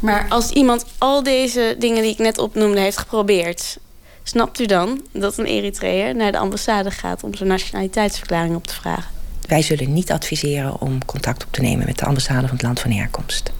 Maar 0.00 0.26
als 0.28 0.50
iemand 0.50 0.84
al 0.98 1.22
deze 1.22 1.76
dingen 1.78 2.02
die 2.02 2.12
ik 2.12 2.18
net 2.18 2.38
opnoemde 2.38 2.80
heeft 2.80 2.98
geprobeerd, 2.98 3.78
snapt 4.22 4.60
u 4.60 4.66
dan 4.66 5.02
dat 5.12 5.38
een 5.38 5.46
Eritreër 5.46 6.16
naar 6.16 6.32
de 6.32 6.38
ambassade 6.38 6.90
gaat 6.90 7.22
om 7.22 7.34
zijn 7.34 7.48
nationaliteitsverklaring 7.48 8.54
op 8.54 8.66
te 8.66 8.74
vragen? 8.74 9.19
Wij 9.50 9.62
zullen 9.62 9.92
niet 9.92 10.12
adviseren 10.12 10.80
om 10.80 11.04
contact 11.04 11.44
op 11.44 11.52
te 11.52 11.60
nemen 11.60 11.86
met 11.86 11.98
de 11.98 12.04
ambassade 12.04 12.40
van 12.40 12.56
het 12.56 12.62
land 12.62 12.80
van 12.80 12.90
herkomst. 12.90 13.52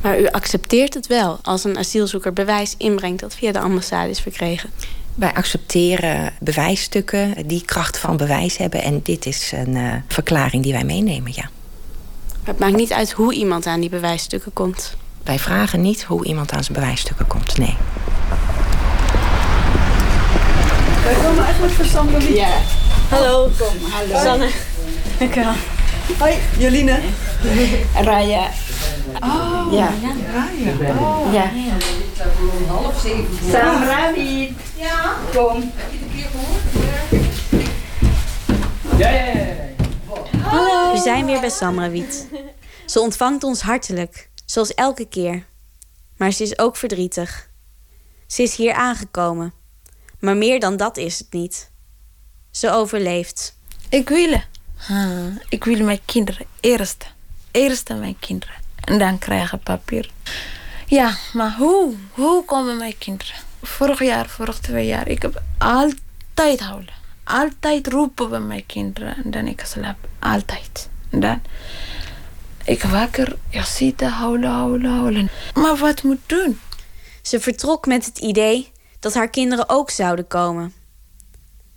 Maar 0.00 0.20
u 0.20 0.28
accepteert 0.28 0.94
het 0.94 1.06
wel 1.06 1.38
als 1.42 1.64
een 1.64 1.78
asielzoeker 1.78 2.32
bewijs 2.32 2.74
inbrengt 2.78 3.20
dat 3.20 3.34
via 3.34 3.52
de 3.52 3.58
ambassade 3.58 4.10
is 4.10 4.20
verkregen? 4.20 4.70
Wij 5.14 5.34
accepteren 5.34 6.32
bewijsstukken 6.40 7.46
die 7.46 7.64
kracht 7.64 7.98
van 7.98 8.16
bewijs 8.16 8.56
hebben. 8.56 8.82
En 8.82 9.00
dit 9.02 9.26
is 9.26 9.52
een 9.54 9.74
uh, 9.74 9.92
verklaring 10.08 10.62
die 10.62 10.72
wij 10.72 10.84
meenemen, 10.84 11.32
ja. 11.34 11.48
het 12.42 12.58
maakt 12.58 12.76
niet 12.76 12.92
uit 12.92 13.12
hoe 13.12 13.34
iemand 13.34 13.66
aan 13.66 13.80
die 13.80 13.90
bewijsstukken 13.90 14.52
komt. 14.52 14.96
Wij 15.22 15.38
vragen 15.38 15.80
niet 15.80 16.02
hoe 16.02 16.24
iemand 16.24 16.52
aan 16.52 16.64
zijn 16.64 16.78
bewijsstukken 16.78 17.26
komt, 17.26 17.58
nee. 17.58 17.76
Wij 21.04 21.14
komen 21.14 21.44
eigenlijk 21.44 21.74
voor 21.74 21.84
Sanne 21.84 22.34
Ja. 22.34 22.60
Hallo. 23.08 23.50
Kom, 23.58 23.90
hallo. 23.90 24.24
Sanne. 24.24 24.48
Dankjewel. 25.18 25.54
Hoi, 26.18 26.34
Joline. 26.58 27.00
Raya. 27.94 28.50
Oh, 29.22 29.68
ja. 29.72 29.90
Raya. 30.32 30.98
Oh. 30.98 31.32
Ja. 31.32 31.50
Half 32.68 33.00
zeven. 33.00 34.56
Ja. 34.76 35.16
Kom. 35.34 35.72
Ja, 38.98 39.08
ja, 39.10 39.24
ja. 39.24 39.44
Hallo. 40.42 40.92
We 40.92 40.98
zijn 40.98 41.24
weer 41.26 41.40
bij 41.40 41.50
Samrawiet. 41.50 42.28
Ze 42.86 43.00
ontvangt 43.00 43.44
ons 43.44 43.60
hartelijk, 43.60 44.30
zoals 44.44 44.74
elke 44.74 45.04
keer. 45.04 45.46
Maar 46.16 46.32
ze 46.32 46.42
is 46.42 46.58
ook 46.58 46.76
verdrietig. 46.76 47.50
Ze 48.26 48.42
is 48.42 48.56
hier 48.56 48.72
aangekomen. 48.72 49.52
Maar 50.20 50.36
meer 50.36 50.60
dan 50.60 50.76
dat 50.76 50.96
is 50.96 51.18
het 51.18 51.32
niet. 51.32 51.70
Ze 52.50 52.70
overleeft. 52.70 53.58
Ik 53.88 54.08
ik 55.48 55.64
wil 55.64 55.84
mijn 55.84 56.00
kinderen 56.04 56.46
eerst. 56.60 57.12
Eerst 57.50 57.88
mijn 57.88 58.18
kinderen. 58.18 58.54
En 58.84 58.98
dan 58.98 59.18
krijgen 59.18 59.58
papier. 59.58 60.10
Ja, 60.86 61.16
maar 61.32 61.54
hoe? 61.58 61.94
Hoe 62.10 62.44
komen 62.44 62.76
mijn 62.76 62.98
kinderen? 62.98 63.34
Vorig 63.62 64.02
jaar, 64.02 64.28
vorig 64.28 64.58
twee 64.58 64.86
jaar. 64.86 65.08
Ik 65.08 65.22
heb 65.22 65.42
altijd 65.58 66.60
houden. 66.60 66.94
Altijd 67.24 67.86
roepen 67.86 68.30
bij 68.30 68.40
mijn 68.40 68.66
kinderen. 68.66 69.24
En 69.24 69.30
dan 69.30 69.46
ik 69.46 69.62
slaap. 69.66 70.08
Altijd. 70.18 70.88
En 71.10 71.20
dan... 71.20 71.42
Ik 72.64 72.82
wakker. 72.82 73.36
Ja, 73.48 73.64
zitten, 73.64 74.08
houden, 74.08 74.50
houden, 74.50 74.90
houden. 74.90 75.30
Maar 75.54 75.76
wat 75.76 76.02
moet 76.02 76.20
doen? 76.26 76.60
Ze 77.22 77.40
vertrok 77.40 77.86
met 77.86 78.04
het 78.04 78.18
idee 78.18 78.72
dat 79.00 79.14
haar 79.14 79.28
kinderen 79.28 79.68
ook 79.68 79.90
zouden 79.90 80.26
komen. 80.26 80.72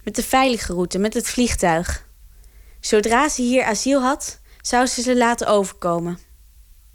Met 0.04 0.16
de 0.16 0.24
veilige 0.24 0.74
route, 0.74 0.98
met 0.98 1.14
het 1.14 1.30
vliegtuig. 1.30 2.07
Zodra 2.88 3.30
ze 3.30 3.42
hier 3.42 3.64
asiel 3.64 4.02
had, 4.02 4.40
zou 4.62 4.86
ze 4.86 5.02
ze 5.02 5.18
laten 5.18 5.48
overkomen. 5.48 6.20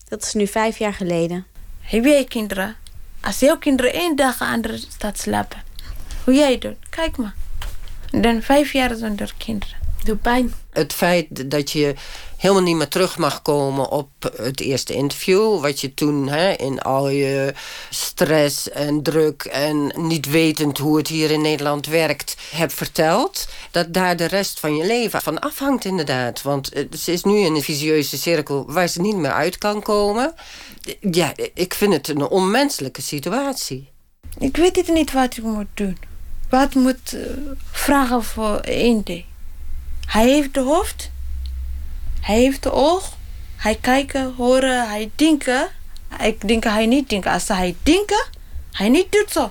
Dat 0.09 0.23
is 0.23 0.35
nu 0.35 0.47
vijf 0.47 0.79
jaar 0.79 0.95
geleden. 0.95 1.47
Heb 1.81 2.05
jij 2.05 2.25
kinderen? 2.25 2.77
Als 3.21 3.45
kinderen 3.59 3.93
één 3.93 4.17
dag 4.17 4.41
aan 4.41 4.61
de 4.61 4.77
stad 4.77 5.19
slapen, 5.19 5.63
hoe 6.25 6.35
jij 6.35 6.59
doet, 6.59 6.77
kijk 6.91 7.17
maar. 7.17 7.35
Dan 8.11 8.43
vijf 8.43 8.73
jaar 8.73 8.95
zonder 8.95 9.35
kinderen. 9.37 9.82
Doe 10.05 10.17
pijn. 10.17 10.55
Het 10.71 10.93
feit 10.93 11.51
dat 11.51 11.71
je 11.71 11.95
helemaal 12.37 12.63
niet 12.63 12.77
meer 12.77 12.89
terug 12.89 13.19
mag 13.19 13.43
komen 13.43 13.91
op 13.91 14.11
het 14.37 14.61
eerste 14.61 14.95
interview. 14.95 15.61
Wat 15.61 15.81
je 15.81 15.95
toen 15.95 16.29
hè, 16.29 16.53
in 16.53 16.81
al 16.81 17.09
je 17.09 17.55
stress 17.91 18.71
en 18.71 19.03
druk 19.03 19.43
en 19.43 19.93
niet 19.97 20.27
wetend 20.27 20.79
hoe 20.79 20.97
het 20.97 21.09
hier 21.09 21.31
in 21.31 21.41
Nederland 21.41 21.87
werkt, 21.87 22.37
hebt 22.51 22.73
verteld. 22.73 23.49
Dat 23.71 23.93
daar 23.93 24.17
de 24.17 24.25
rest 24.25 24.61
van 24.61 24.77
je 24.77 24.87
leven 24.87 25.23
van 25.23 25.39
afhangt, 25.39 25.85
inderdaad. 25.85 26.43
Want 26.43 26.71
ze 26.99 27.13
is 27.13 27.23
nu 27.23 27.39
in 27.39 27.55
een 27.55 27.63
visieuze 27.63 28.19
cirkel 28.19 28.65
waar 28.67 28.89
ze 28.89 29.01
niet 29.01 29.17
meer 29.17 29.33
uit 29.33 29.59
kan 29.59 29.83
komen. 29.83 30.35
Ja, 31.01 31.33
ik 31.55 31.75
vind 31.75 31.93
het 31.93 32.09
een 32.09 32.29
onmenselijke 32.29 33.03
situatie. 33.03 33.91
Ik 34.39 34.57
weet 34.57 34.77
het 34.77 34.89
niet 34.89 35.13
wat 35.13 35.37
ik 35.37 35.43
moet 35.43 35.67
doen. 35.75 35.99
Wat 36.49 36.75
moet 36.75 37.13
uh, 37.15 37.23
vragen 37.71 38.25
voor 38.25 38.57
één 38.57 39.03
ding. 39.05 39.25
Hij 40.13 40.29
heeft 40.29 40.55
de 40.55 40.61
hoofd. 40.61 41.11
Hij 42.21 42.39
heeft 42.39 42.63
de 42.63 42.73
oog. 42.73 43.17
Hij 43.57 43.79
kijken, 43.81 44.35
horen, 44.37 44.89
hij 44.89 45.11
denken. 45.17 45.69
Ik 46.21 46.49
denk 46.49 46.65
hij 46.65 46.87
niet 46.87 47.09
denken. 47.09 47.31
Als 47.31 47.49
hij 47.49 47.77
denken, 47.83 48.27
hij 48.73 48.89
niet 48.89 49.13
doet 49.13 49.33
zo. 49.33 49.51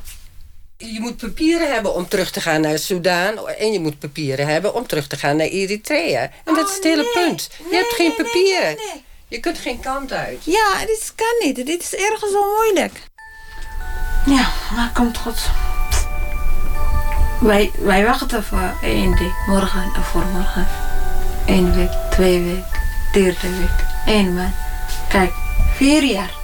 Je 0.77 0.99
moet 0.99 1.17
papieren 1.17 1.71
hebben 1.71 1.93
om 1.95 2.07
terug 2.07 2.31
te 2.31 2.41
gaan 2.41 2.61
naar 2.61 2.79
Soudaan. 2.79 3.47
En 3.47 3.71
je 3.71 3.79
moet 3.79 3.99
papieren 3.99 4.47
hebben 4.47 4.73
om 4.73 4.87
terug 4.87 5.07
te 5.07 5.17
gaan 5.17 5.35
naar 5.35 5.47
Eritrea. 5.47 6.21
En 6.45 6.53
dat 6.53 6.69
is 6.69 6.75
het 6.75 6.83
hele 6.83 7.09
punt. 7.13 7.49
Je 7.69 7.75
hebt 7.75 7.93
geen 7.93 8.15
papieren. 8.15 8.77
Je 9.27 9.39
kunt 9.39 9.57
geen 9.57 9.79
kant 9.79 10.11
uit. 10.11 10.45
Ja, 10.45 10.85
dit 10.85 11.13
kan 11.15 11.47
niet. 11.47 11.55
Dit 11.65 11.81
is 11.81 11.95
ergens 11.95 12.31
zo 12.31 12.55
moeilijk. 12.55 13.01
Ja, 14.25 14.51
maar 14.75 14.91
komt 14.93 15.17
goed. 15.17 15.49
Wij, 17.41 17.71
wij 17.79 18.03
wachten 18.05 18.43
voor 18.43 18.73
één 18.81 19.11
dag. 19.11 19.47
Morgen 19.47 19.91
en 19.95 20.03
voor 20.03 20.25
morgen. 20.25 20.67
Eén 21.45 21.73
week, 21.73 21.91
twee 22.09 22.43
weken, 22.43 22.65
derde 23.11 23.57
week, 23.57 23.85
één 24.05 24.33
maand. 24.33 24.55
Kijk, 25.09 25.31
vier 25.75 26.03
jaar. 26.03 26.39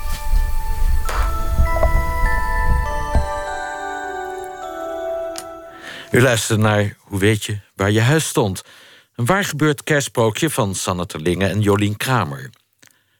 U 6.12 6.22
luistert 6.22 6.60
naar 6.60 6.95
Hoe 7.00 7.20
weet 7.20 7.43
je 7.43 7.60
waar 7.76 7.91
je 7.91 8.02
huis 8.02 8.28
stond? 8.28 8.62
Een 9.16 9.26
waar 9.26 9.43
gebeurd 9.43 9.84
kerstsprookje 9.84 10.50
van 10.50 10.76
Sanne 10.76 11.06
Terlinge 11.06 11.48
en 11.48 11.62
Jolien 11.62 11.98
Kramer. 11.98 12.50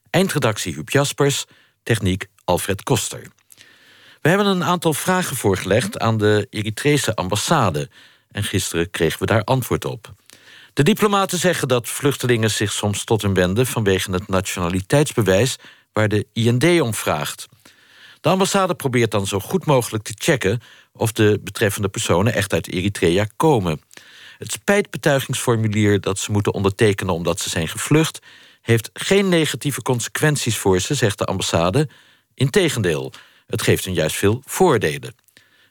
Eindredactie 0.10 0.74
Huub 0.74 0.90
Jaspers, 0.90 1.46
techniek 1.84 2.28
Alfred 2.44 2.84
Koster. 2.84 3.22
We 4.28 4.34
hebben 4.34 4.52
een 4.52 4.64
aantal 4.64 4.94
vragen 4.94 5.36
voorgelegd 5.36 6.00
aan 6.00 6.18
de 6.18 6.48
Eritrese 6.50 7.16
ambassade. 7.16 7.90
En 8.32 8.44
gisteren 8.44 8.90
kregen 8.90 9.20
we 9.20 9.26
daar 9.26 9.44
antwoord 9.44 9.86
op. 9.86 10.14
De 10.74 10.84
diplomaten 10.84 11.38
zeggen 11.38 11.68
dat 11.68 11.90
vluchtelingen 11.90 12.52
zich 12.52 12.72
soms 12.72 13.04
tot 13.04 13.22
hun 13.22 13.34
wenden 13.34 13.66
vanwege 13.66 14.12
het 14.12 14.28
nationaliteitsbewijs 14.28 15.56
waar 15.94 16.08
de 16.08 16.28
IND 16.34 16.82
om 16.82 16.94
vraagt. 16.94 17.46
De 18.22 18.30
ambassade 18.30 18.76
probeert 18.76 19.12
dan 19.12 19.28
zo 19.28 19.40
goed 19.40 19.66
mogelijk 19.66 20.04
te 20.04 20.14
checken 20.18 20.62
of 20.94 21.12
de 21.12 21.40
betreffende 21.44 21.90
personen 21.90 22.34
echt 22.34 22.54
uit 22.54 22.72
Eritrea 22.72 23.28
komen. 23.36 23.82
Het 24.38 24.52
spijtbetuigingsformulier 24.52 26.02
dat 26.02 26.20
ze 26.20 26.32
moeten 26.32 26.54
ondertekenen 26.54 27.14
omdat 27.14 27.40
ze 27.40 27.50
zijn 27.50 27.68
gevlucht, 27.68 28.20
heeft 28.62 28.90
geen 28.94 29.30
negatieve 29.30 29.82
consequenties 29.82 30.58
voor 30.58 30.80
ze, 30.80 30.94
zegt 30.94 31.18
de 31.18 31.26
ambassade. 31.26 31.90
Integendeel, 32.34 33.14
het 33.48 33.62
geeft 33.62 33.86
hen 33.86 33.94
juist 33.94 34.16
veel 34.16 34.42
voordelen. 34.46 35.16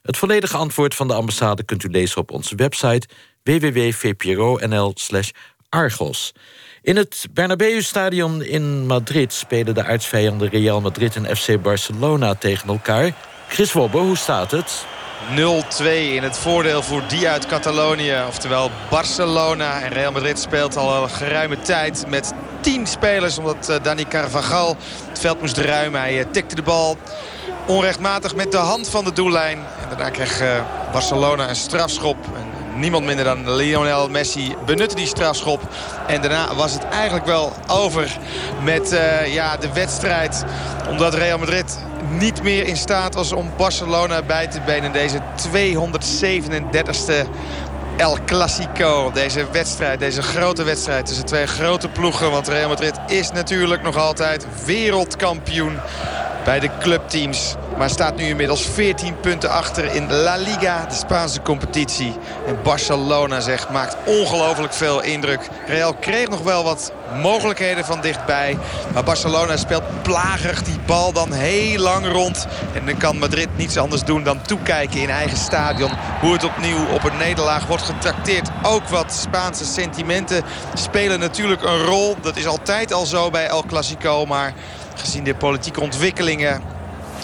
Het 0.02 0.16
volledige 0.16 0.56
antwoord 0.56 0.94
van 0.94 1.08
de 1.08 1.14
ambassade 1.14 1.62
kunt 1.62 1.84
u 1.84 1.88
lezen 1.88 2.20
op 2.20 2.30
onze 2.30 2.54
website 2.54 3.08
www.vpro.nl/argos. 3.42 6.32
In 6.82 6.96
het 6.96 7.26
Bernabeu-stadion 7.30 8.42
in 8.42 8.86
Madrid 8.86 9.32
spelen 9.32 9.74
de 9.74 9.84
aartsvijanden 9.84 10.48
Real 10.48 10.80
Madrid 10.80 11.16
en 11.16 11.36
FC 11.36 11.62
Barcelona 11.62 12.34
tegen 12.34 12.68
elkaar. 12.68 13.12
Chris 13.48 13.72
Wobbe, 13.72 13.98
hoe 13.98 14.16
staat 14.16 14.50
het? 14.50 14.86
0-2 15.30 15.34
in 16.14 16.22
het 16.22 16.38
voordeel 16.38 16.82
voor 16.82 17.02
die 17.08 17.28
uit 17.28 17.46
Catalonië. 17.46 18.14
Oftewel 18.28 18.70
Barcelona. 18.90 19.82
En 19.82 19.92
Real 19.92 20.12
Madrid 20.12 20.38
speelt 20.38 20.76
al 20.76 21.02
een 21.02 21.10
geruime 21.10 21.60
tijd 21.60 22.04
met 22.08 22.32
10 22.60 22.86
spelers. 22.86 23.38
Omdat 23.38 23.70
uh, 23.70 23.76
Dani 23.82 24.04
Carvajal 24.08 24.76
het 25.08 25.18
veld 25.18 25.40
moest 25.40 25.56
ruimen. 25.56 26.00
Hij 26.00 26.18
uh, 26.18 26.24
tikte 26.30 26.54
de 26.54 26.62
bal 26.62 26.98
onrechtmatig 27.66 28.34
met 28.34 28.52
de 28.52 28.56
hand 28.56 28.88
van 28.88 29.04
de 29.04 29.12
doellijn. 29.12 29.58
En 29.58 29.88
daarna 29.88 30.10
kreeg 30.10 30.42
uh, 30.42 30.48
Barcelona 30.92 31.48
een 31.48 31.56
strafschop. 31.56 32.16
En 32.36 32.80
niemand 32.80 33.04
minder 33.04 33.24
dan 33.24 33.54
Lionel 33.54 34.08
Messi 34.08 34.54
benutte 34.66 34.94
die 34.94 35.06
strafschop. 35.06 35.60
En 36.06 36.20
daarna 36.20 36.54
was 36.54 36.72
het 36.72 36.88
eigenlijk 36.88 37.26
wel 37.26 37.52
over 37.66 38.18
met 38.62 38.92
uh, 38.92 39.34
ja, 39.34 39.56
de 39.56 39.72
wedstrijd. 39.72 40.44
Omdat 40.88 41.14
Real 41.14 41.38
Madrid 41.38 41.78
niet 42.08 42.42
meer 42.42 42.66
in 42.66 42.76
staat 42.76 43.14
was 43.14 43.32
om 43.32 43.52
Barcelona 43.56 44.22
bij 44.22 44.46
te 44.46 44.60
benen. 44.60 44.92
Deze 44.92 45.20
237ste 45.48 47.26
El 47.96 48.18
Clasico. 48.26 49.10
Deze 49.14 49.46
wedstrijd, 49.52 49.98
deze 49.98 50.22
grote 50.22 50.62
wedstrijd 50.62 51.06
tussen 51.06 51.24
twee 51.24 51.46
grote 51.46 51.88
ploegen. 51.88 52.30
Want 52.30 52.48
Real 52.48 52.68
Madrid 52.68 52.94
is 53.06 53.30
natuurlijk 53.30 53.82
nog 53.82 53.96
altijd 53.96 54.46
wereldkampioen 54.64 55.78
bij 56.46 56.60
de 56.60 56.70
clubteams. 56.80 57.54
Maar 57.78 57.90
staat 57.90 58.16
nu 58.16 58.24
inmiddels 58.24 58.66
14 58.66 59.20
punten 59.20 59.50
achter 59.50 59.94
in 59.94 60.12
La 60.12 60.36
Liga, 60.36 60.84
de 60.88 60.94
Spaanse 60.94 61.42
competitie. 61.42 62.16
En 62.46 62.58
Barcelona 62.62 63.40
zegt, 63.40 63.70
maakt 63.70 63.96
ongelooflijk 64.04 64.72
veel 64.72 65.02
indruk. 65.02 65.48
Real 65.66 65.94
kreeg 65.94 66.28
nog 66.28 66.42
wel 66.42 66.64
wat 66.64 66.92
mogelijkheden 67.22 67.84
van 67.84 68.00
dichtbij. 68.00 68.58
Maar 68.92 69.04
Barcelona 69.04 69.56
speelt 69.56 70.02
plagerig 70.02 70.62
die 70.62 70.78
bal 70.86 71.12
dan 71.12 71.32
heel 71.32 71.78
lang 71.78 72.06
rond. 72.12 72.46
En 72.74 72.86
dan 72.86 72.96
kan 72.96 73.18
Madrid 73.18 73.48
niets 73.56 73.76
anders 73.76 74.04
doen 74.04 74.22
dan 74.22 74.42
toekijken 74.42 75.00
in 75.00 75.10
eigen 75.10 75.38
stadion. 75.38 75.90
Hoe 76.20 76.32
het 76.32 76.44
opnieuw 76.44 76.86
op 76.94 77.04
een 77.04 77.16
nederlaag 77.18 77.66
wordt 77.66 77.82
getrakteerd. 77.82 78.50
Ook 78.62 78.88
wat 78.88 79.12
Spaanse 79.12 79.64
sentimenten 79.64 80.42
spelen 80.74 81.18
natuurlijk 81.18 81.62
een 81.62 81.84
rol. 81.84 82.16
Dat 82.20 82.36
is 82.36 82.46
altijd 82.46 82.92
al 82.92 83.06
zo 83.06 83.30
bij 83.30 83.46
El 83.46 83.64
Clasico. 83.66 84.26
Maar 84.26 84.54
gezien 84.96 85.24
de 85.24 85.34
politieke 85.34 85.80
ontwikkelingen 85.80 86.62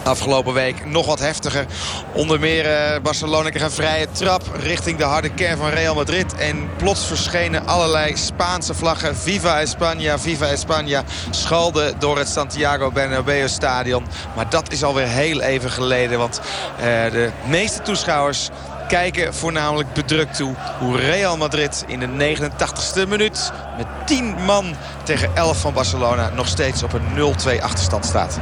afgelopen 0.04 0.52
week 0.52 0.86
nog 0.86 1.06
wat 1.06 1.18
heftiger. 1.18 1.66
Onder 2.12 2.40
meer 2.40 2.64
uh, 2.64 3.00
Barcelona 3.02 3.50
kreeg 3.50 3.62
een 3.62 3.70
vrije 3.70 4.06
trap 4.10 4.42
richting 4.60 4.98
de 4.98 5.04
harde 5.04 5.30
kern 5.30 5.58
van 5.58 5.68
Real 5.68 5.94
Madrid. 5.94 6.34
En 6.34 6.68
plots 6.76 7.06
verschenen 7.06 7.66
allerlei 7.66 8.16
Spaanse 8.16 8.74
vlaggen. 8.74 9.16
Viva 9.16 9.64
España, 9.66 10.18
Viva 10.18 10.46
España. 10.46 11.04
Schalden 11.30 11.94
door 11.98 12.18
het 12.18 12.28
Santiago 12.28 12.90
Bernabeu 12.90 13.48
stadion. 13.48 14.06
Maar 14.36 14.50
dat 14.50 14.72
is 14.72 14.84
alweer 14.84 15.08
heel 15.08 15.40
even 15.40 15.70
geleden. 15.70 16.18
Want 16.18 16.40
uh, 16.40 16.84
de 17.12 17.30
meeste 17.46 17.82
toeschouwers 17.82 18.48
kijken 18.92 19.34
voornamelijk 19.34 19.92
bedrukt 19.92 20.36
toe 20.36 20.54
hoe 20.78 20.96
Real 20.96 21.36
Madrid 21.36 21.84
in 21.86 22.00
de 22.00 22.36
89ste 22.36 23.08
minuut 23.08 23.52
met 23.76 23.86
10 24.06 24.34
man 24.44 24.74
tegen 25.04 25.36
11 25.36 25.60
van 25.60 25.72
Barcelona 25.72 26.30
nog 26.34 26.48
steeds 26.48 26.82
op 26.82 26.92
een 26.92 27.34
0-2 27.58 27.62
achterstand 27.62 28.04
staat. 28.04 28.40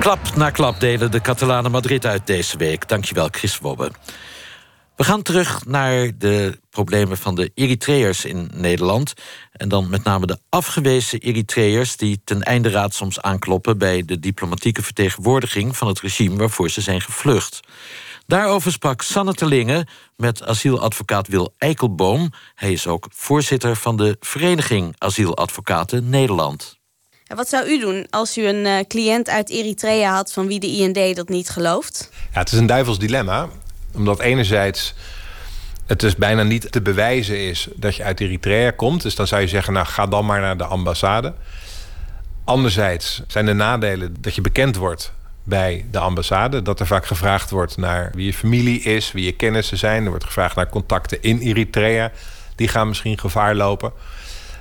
Klap 0.00 0.36
na 0.36 0.50
klap 0.50 0.80
delen 0.80 1.10
de 1.10 1.20
Catalanen 1.20 1.70
Madrid 1.70 2.06
uit 2.06 2.26
deze 2.26 2.56
week. 2.56 2.88
Dankjewel, 2.88 3.28
Chris 3.30 3.58
Wobbe. 3.58 3.90
We 4.96 5.04
gaan 5.04 5.22
terug 5.22 5.64
naar 5.66 6.10
de 6.18 6.60
problemen 6.70 7.16
van 7.16 7.34
de 7.34 7.50
Eritreërs 7.54 8.24
in 8.24 8.50
Nederland. 8.54 9.12
En 9.52 9.68
dan 9.68 9.88
met 9.88 10.04
name 10.04 10.26
de 10.26 10.38
afgewezen 10.48 11.20
Eritreërs... 11.20 11.96
die 11.96 12.20
ten 12.24 12.42
einde 12.42 12.70
raad 12.70 12.94
soms 12.94 13.20
aankloppen... 13.20 13.78
bij 13.78 14.02
de 14.04 14.18
diplomatieke 14.18 14.82
vertegenwoordiging 14.82 15.76
van 15.76 15.88
het 15.88 16.00
regime... 16.00 16.36
waarvoor 16.36 16.70
ze 16.70 16.80
zijn 16.80 17.00
gevlucht. 17.00 17.60
Daarover 18.26 18.72
sprak 18.72 19.02
Sanne 19.02 19.34
Terlingen 19.34 19.88
met 20.16 20.42
asieladvocaat 20.42 21.28
Wil 21.28 21.54
Eikelboom. 21.58 22.32
Hij 22.54 22.72
is 22.72 22.86
ook 22.86 23.06
voorzitter 23.10 23.76
van 23.76 23.96
de 23.96 24.16
Vereniging 24.20 24.94
Asieladvocaten 24.98 26.08
Nederland. 26.10 26.78
Wat 27.34 27.48
zou 27.48 27.68
u 27.68 27.80
doen 27.80 28.06
als 28.10 28.38
u 28.38 28.46
een 28.46 28.64
uh, 28.64 28.78
cliënt 28.88 29.28
uit 29.28 29.50
Eritrea 29.50 30.14
had 30.14 30.32
van 30.32 30.46
wie 30.46 30.60
de 30.60 30.66
IND 30.66 31.16
dat 31.16 31.28
niet 31.28 31.48
gelooft? 31.48 32.10
Ja, 32.32 32.38
het 32.38 32.52
is 32.52 32.58
een 32.58 32.66
duivels 32.66 32.98
dilemma. 32.98 33.48
Omdat 33.94 34.20
enerzijds 34.20 34.94
het 35.86 36.00
dus 36.00 36.16
bijna 36.16 36.42
niet 36.42 36.72
te 36.72 36.82
bewijzen 36.82 37.38
is 37.38 37.68
dat 37.74 37.96
je 37.96 38.02
uit 38.02 38.20
Eritrea 38.20 38.70
komt. 38.70 39.02
Dus 39.02 39.14
dan 39.14 39.26
zou 39.26 39.40
je 39.40 39.48
zeggen, 39.48 39.72
nou 39.72 39.86
ga 39.86 40.06
dan 40.06 40.26
maar 40.26 40.40
naar 40.40 40.56
de 40.56 40.64
ambassade. 40.64 41.34
Anderzijds 42.44 43.22
zijn 43.26 43.46
de 43.46 43.52
nadelen 43.52 44.16
dat 44.20 44.34
je 44.34 44.40
bekend 44.40 44.76
wordt 44.76 45.12
bij 45.46 45.84
de 45.90 45.98
ambassade. 45.98 46.62
Dat 46.62 46.80
er 46.80 46.86
vaak 46.86 47.06
gevraagd 47.06 47.50
wordt 47.50 47.76
naar 47.76 48.10
wie 48.14 48.26
je 48.26 48.34
familie 48.34 48.80
is, 48.80 49.12
wie 49.12 49.24
je 49.24 49.32
kennissen 49.32 49.78
zijn. 49.78 50.04
Er 50.04 50.08
wordt 50.08 50.24
gevraagd 50.24 50.56
naar 50.56 50.68
contacten 50.68 51.22
in 51.22 51.38
Eritrea. 51.38 52.12
Die 52.54 52.68
gaan 52.68 52.88
misschien 52.88 53.18
gevaar 53.18 53.54
lopen. 53.54 53.92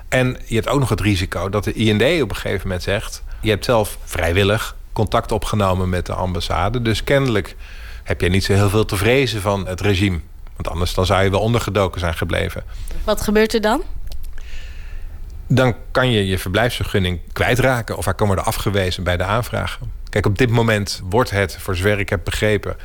En 0.10 0.38
je 0.46 0.56
hebt 0.56 0.68
ook 0.68 0.80
nog 0.80 0.90
het 0.90 1.02
risico 1.02 1.50
dat 1.50 1.64
de 1.64 1.74
IND 1.74 2.22
op 2.22 2.30
een 2.30 2.36
gegeven 2.36 2.68
moment 2.68 2.84
zegt... 2.84 3.24
je 3.42 3.50
hebt 3.50 3.66
zelf 3.66 3.98
vrijwillig 4.04 4.76
contact 4.94 5.32
opgenomen 5.32 5.90
met 5.90 6.06
de 6.06 6.14
ambassade. 6.14 6.82
Dus 6.82 7.04
kennelijk 7.04 7.56
heb 8.04 8.22
jij 8.22 8.30
niet 8.30 8.44
zo 8.44 8.54
heel 8.54 8.70
veel 8.70 8.86
te 8.86 8.96
vrezen 8.96 9.42
van 9.42 9.68
het 9.68 9.82
regime. 9.82 10.20
Want 10.56 10.68
anders 10.70 10.94
dan 10.94 11.06
zou 11.06 11.24
je 11.24 11.30
wel 11.30 11.40
ondergedoken 11.40 12.00
zijn 12.00 12.14
gebleven. 12.14 12.64
Wat 13.04 13.22
gebeurt 13.22 13.54
er 13.54 13.62
dan? 13.62 13.82
Dan 15.48 15.76
kan 15.92 16.12
je 16.12 16.28
je 16.28 16.40
verblijfsvergunning 16.40 17.20
kwijtraken... 17.34 17.98
of 17.98 18.06
hij 18.06 18.14
kan 18.14 18.28
worden 18.28 18.46
afgewezen 18.46 19.04
bij 19.04 19.18
de 19.18 19.24
aanvraag. 19.24 19.80
Kijk, 20.10 20.26
op 20.26 20.38
dit 20.38 20.50
moment 20.50 21.02
wordt 21.10 21.30
het, 21.30 21.58
voor 21.60 21.76
zover 21.76 22.00
ik 22.00 22.10
heb 22.10 22.24
begrepen... 22.24 22.76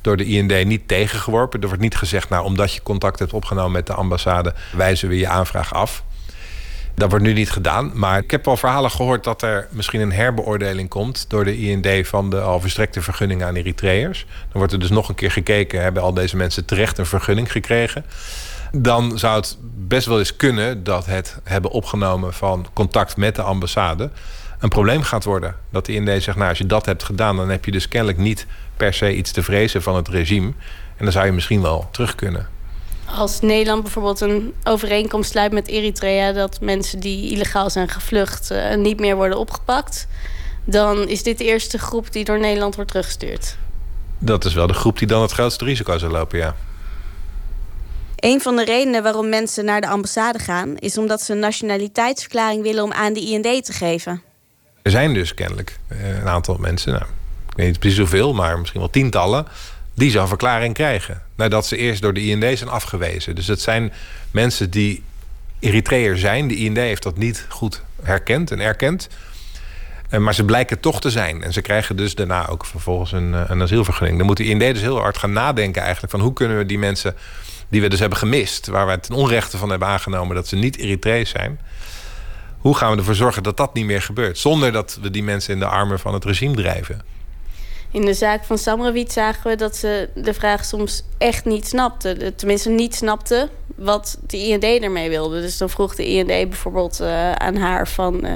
door 0.00 0.16
de 0.16 0.24
IND 0.24 0.64
niet 0.64 0.88
tegengeworpen. 0.88 1.60
Er 1.60 1.66
wordt 1.66 1.82
niet 1.82 1.96
gezegd, 1.96 2.28
nou, 2.28 2.44
omdat 2.44 2.72
je 2.74 2.82
contact 2.82 3.18
hebt 3.18 3.32
opgenomen 3.32 3.72
met 3.72 3.86
de 3.86 3.94
ambassade... 3.94 4.54
wijzen 4.76 5.08
we 5.08 5.18
je 5.18 5.28
aanvraag 5.28 5.74
af. 5.74 6.02
Dat 6.98 7.10
wordt 7.10 7.24
nu 7.24 7.32
niet 7.32 7.50
gedaan. 7.50 7.90
Maar 7.94 8.18
ik 8.18 8.30
heb 8.30 8.48
al 8.48 8.56
verhalen 8.56 8.90
gehoord 8.90 9.24
dat 9.24 9.42
er 9.42 9.68
misschien 9.70 10.00
een 10.00 10.12
herbeoordeling 10.12 10.88
komt 10.88 11.24
door 11.28 11.44
de 11.44 11.58
IND 11.58 12.08
van 12.08 12.30
de 12.30 12.40
al 12.40 12.60
verstrekte 12.60 13.02
vergunningen 13.02 13.46
aan 13.46 13.54
Eritreërs. 13.54 14.26
Dan 14.28 14.48
wordt 14.52 14.72
er 14.72 14.78
dus 14.78 14.90
nog 14.90 15.08
een 15.08 15.14
keer 15.14 15.30
gekeken: 15.30 15.82
hebben 15.82 16.02
al 16.02 16.14
deze 16.14 16.36
mensen 16.36 16.64
terecht 16.64 16.98
een 16.98 17.06
vergunning 17.06 17.52
gekregen? 17.52 18.04
Dan 18.72 19.18
zou 19.18 19.36
het 19.36 19.56
best 19.60 20.06
wel 20.06 20.18
eens 20.18 20.36
kunnen 20.36 20.84
dat 20.84 21.06
het 21.06 21.38
hebben 21.44 21.70
opgenomen 21.70 22.34
van 22.34 22.66
contact 22.72 23.16
met 23.16 23.36
de 23.36 23.42
ambassade 23.42 24.10
een 24.58 24.68
probleem 24.68 25.02
gaat 25.02 25.24
worden. 25.24 25.54
Dat 25.70 25.86
de 25.86 25.92
IND 25.92 26.22
zegt: 26.22 26.36
Nou, 26.36 26.48
als 26.48 26.58
je 26.58 26.66
dat 26.66 26.86
hebt 26.86 27.02
gedaan, 27.02 27.36
dan 27.36 27.48
heb 27.48 27.64
je 27.64 27.70
dus 27.70 27.88
kennelijk 27.88 28.18
niet 28.18 28.46
per 28.76 28.94
se 28.94 29.16
iets 29.16 29.30
te 29.30 29.42
vrezen 29.42 29.82
van 29.82 29.96
het 29.96 30.08
regime. 30.08 30.52
En 30.96 31.04
dan 31.04 31.12
zou 31.12 31.26
je 31.26 31.32
misschien 31.32 31.62
wel 31.62 31.88
terug 31.90 32.14
kunnen 32.14 32.48
als 33.16 33.40
Nederland 33.40 33.82
bijvoorbeeld 33.82 34.20
een 34.20 34.54
overeenkomst 34.64 35.30
sluit 35.30 35.52
met 35.52 35.68
Eritrea 35.68 36.32
dat 36.32 36.60
mensen 36.60 37.00
die 37.00 37.30
illegaal 37.30 37.70
zijn 37.70 37.88
gevlucht 37.88 38.50
uh, 38.50 38.74
niet 38.76 39.00
meer 39.00 39.16
worden 39.16 39.38
opgepakt, 39.38 40.06
dan 40.64 41.08
is 41.08 41.22
dit 41.22 41.38
de 41.38 41.44
eerste 41.44 41.78
groep 41.78 42.12
die 42.12 42.24
door 42.24 42.40
Nederland 42.40 42.74
wordt 42.74 42.90
teruggestuurd. 42.90 43.56
Dat 44.18 44.44
is 44.44 44.54
wel 44.54 44.66
de 44.66 44.74
groep 44.74 44.98
die 44.98 45.06
dan 45.06 45.22
het 45.22 45.32
grootste 45.32 45.64
risico 45.64 45.98
zou 45.98 46.12
lopen, 46.12 46.38
ja. 46.38 46.56
Een 48.20 48.40
van 48.40 48.56
de 48.56 48.64
redenen 48.64 49.02
waarom 49.02 49.28
mensen 49.28 49.64
naar 49.64 49.80
de 49.80 49.88
ambassade 49.88 50.38
gaan, 50.38 50.76
is 50.76 50.98
omdat 50.98 51.22
ze 51.22 51.32
een 51.32 51.38
nationaliteitsverklaring 51.38 52.62
willen 52.62 52.84
om 52.84 52.92
aan 52.92 53.12
de 53.12 53.20
IND 53.20 53.64
te 53.64 53.72
geven. 53.72 54.22
Er 54.82 54.90
zijn 54.90 55.14
dus 55.14 55.34
kennelijk 55.34 55.78
eh, 55.88 56.18
een 56.18 56.28
aantal 56.28 56.56
mensen, 56.56 56.92
nou, 56.92 57.04
ik 57.48 57.56
weet 57.56 57.66
niet 57.66 57.78
precies 57.78 57.98
hoeveel, 57.98 58.34
maar 58.34 58.58
misschien 58.58 58.80
wel 58.80 58.90
tientallen, 58.90 59.46
die 59.94 60.10
zo'n 60.10 60.28
verklaring 60.28 60.74
krijgen. 60.74 61.22
Nadat 61.34 61.66
ze 61.66 61.76
eerst 61.76 62.02
door 62.02 62.12
de 62.12 62.24
IND 62.24 62.58
zijn 62.58 62.70
afgewezen. 62.70 63.34
Dus 63.34 63.46
het 63.46 63.60
zijn 63.60 63.92
mensen 64.30 64.70
die 64.70 65.02
Eritreër 65.60 66.18
zijn. 66.18 66.48
De 66.48 66.56
IND 66.56 66.76
heeft 66.76 67.02
dat 67.02 67.16
niet 67.16 67.46
goed 67.48 67.82
herkend 68.02 68.50
en 68.50 68.60
erkend. 68.60 69.08
Eh, 70.08 70.20
maar 70.20 70.34
ze 70.34 70.44
blijken 70.44 70.80
toch 70.80 71.00
te 71.00 71.10
zijn. 71.10 71.42
En 71.42 71.52
ze 71.52 71.60
krijgen 71.60 71.96
dus 71.96 72.14
daarna 72.14 72.48
ook 72.48 72.64
vervolgens 72.64 73.12
een, 73.12 73.34
eh, 73.34 73.44
een 73.46 73.62
asielvergunning. 73.62 74.18
Dan 74.18 74.26
moet 74.26 74.36
de 74.36 74.44
IND 74.44 74.60
dus 74.60 74.80
heel 74.80 74.98
hard 74.98 75.18
gaan 75.18 75.32
nadenken 75.32 75.82
eigenlijk... 75.82 76.12
van 76.12 76.20
hoe 76.20 76.32
kunnen 76.32 76.58
we 76.58 76.66
die 76.66 76.78
mensen 76.78 77.16
die 77.68 77.80
we 77.80 77.88
dus 77.88 78.00
hebben 78.00 78.18
gemist... 78.18 78.66
waar 78.66 78.86
wij 78.86 78.98
ten 78.98 79.14
onrechte 79.14 79.56
van 79.56 79.70
hebben 79.70 79.88
aangenomen 79.88 80.34
dat 80.34 80.48
ze 80.48 80.56
niet 80.56 80.76
Eritreërs 80.76 81.30
zijn... 81.30 81.60
hoe 82.58 82.76
gaan 82.76 82.90
we 82.90 82.96
ervoor 82.98 83.14
zorgen 83.14 83.42
dat 83.42 83.56
dat 83.56 83.74
niet 83.74 83.84
meer 83.84 84.02
gebeurt... 84.02 84.38
zonder 84.38 84.72
dat 84.72 84.98
we 85.00 85.10
die 85.10 85.22
mensen 85.22 85.52
in 85.52 85.58
de 85.58 85.66
armen 85.66 85.98
van 85.98 86.14
het 86.14 86.24
regime 86.24 86.54
drijven 86.54 87.16
in 87.90 88.04
de 88.04 88.14
zaak 88.14 88.44
van 88.44 88.58
Samrawit 88.58 89.12
zagen 89.12 89.50
we 89.50 89.56
dat 89.56 89.76
ze 89.76 90.08
de 90.14 90.34
vraag 90.34 90.64
soms 90.64 91.02
echt 91.18 91.44
niet 91.44 91.66
snapte. 91.66 92.32
Tenminste, 92.36 92.70
niet 92.70 92.94
snapte 92.94 93.48
wat 93.76 94.18
de 94.26 94.36
IND 94.36 94.64
ermee 94.64 95.08
wilde. 95.08 95.40
Dus 95.40 95.58
dan 95.58 95.70
vroeg 95.70 95.94
de 95.94 96.06
IND 96.06 96.26
bijvoorbeeld 96.26 97.00
uh, 97.00 97.32
aan 97.32 97.56
haar 97.56 97.88
van... 97.88 98.26
Uh, 98.26 98.32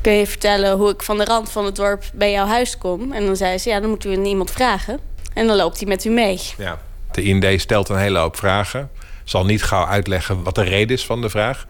kun 0.00 0.12
je 0.12 0.26
vertellen 0.26 0.76
hoe 0.76 0.90
ik 0.90 1.02
van 1.02 1.18
de 1.18 1.24
rand 1.24 1.50
van 1.50 1.64
het 1.64 1.76
dorp 1.76 2.04
bij 2.14 2.30
jouw 2.30 2.46
huis 2.46 2.78
kom? 2.78 3.12
En 3.12 3.26
dan 3.26 3.36
zei 3.36 3.58
ze, 3.58 3.68
ja, 3.68 3.80
dan 3.80 3.90
moet 3.90 4.04
u 4.04 4.22
iemand 4.22 4.50
vragen. 4.50 5.00
En 5.34 5.46
dan 5.46 5.56
loopt 5.56 5.78
hij 5.78 5.88
met 5.88 6.04
u 6.04 6.10
mee. 6.10 6.40
Ja. 6.58 6.78
De 7.14 7.22
IND 7.22 7.60
stelt 7.60 7.88
een 7.88 7.98
hele 7.98 8.18
hoop 8.18 8.36
vragen. 8.36 8.90
Zal 9.24 9.44
niet 9.44 9.62
gauw 9.62 9.86
uitleggen 9.86 10.42
wat 10.42 10.54
de 10.54 10.62
reden 10.62 10.96
is 10.96 11.06
van 11.06 11.20
de 11.20 11.30
vraag. 11.30 11.66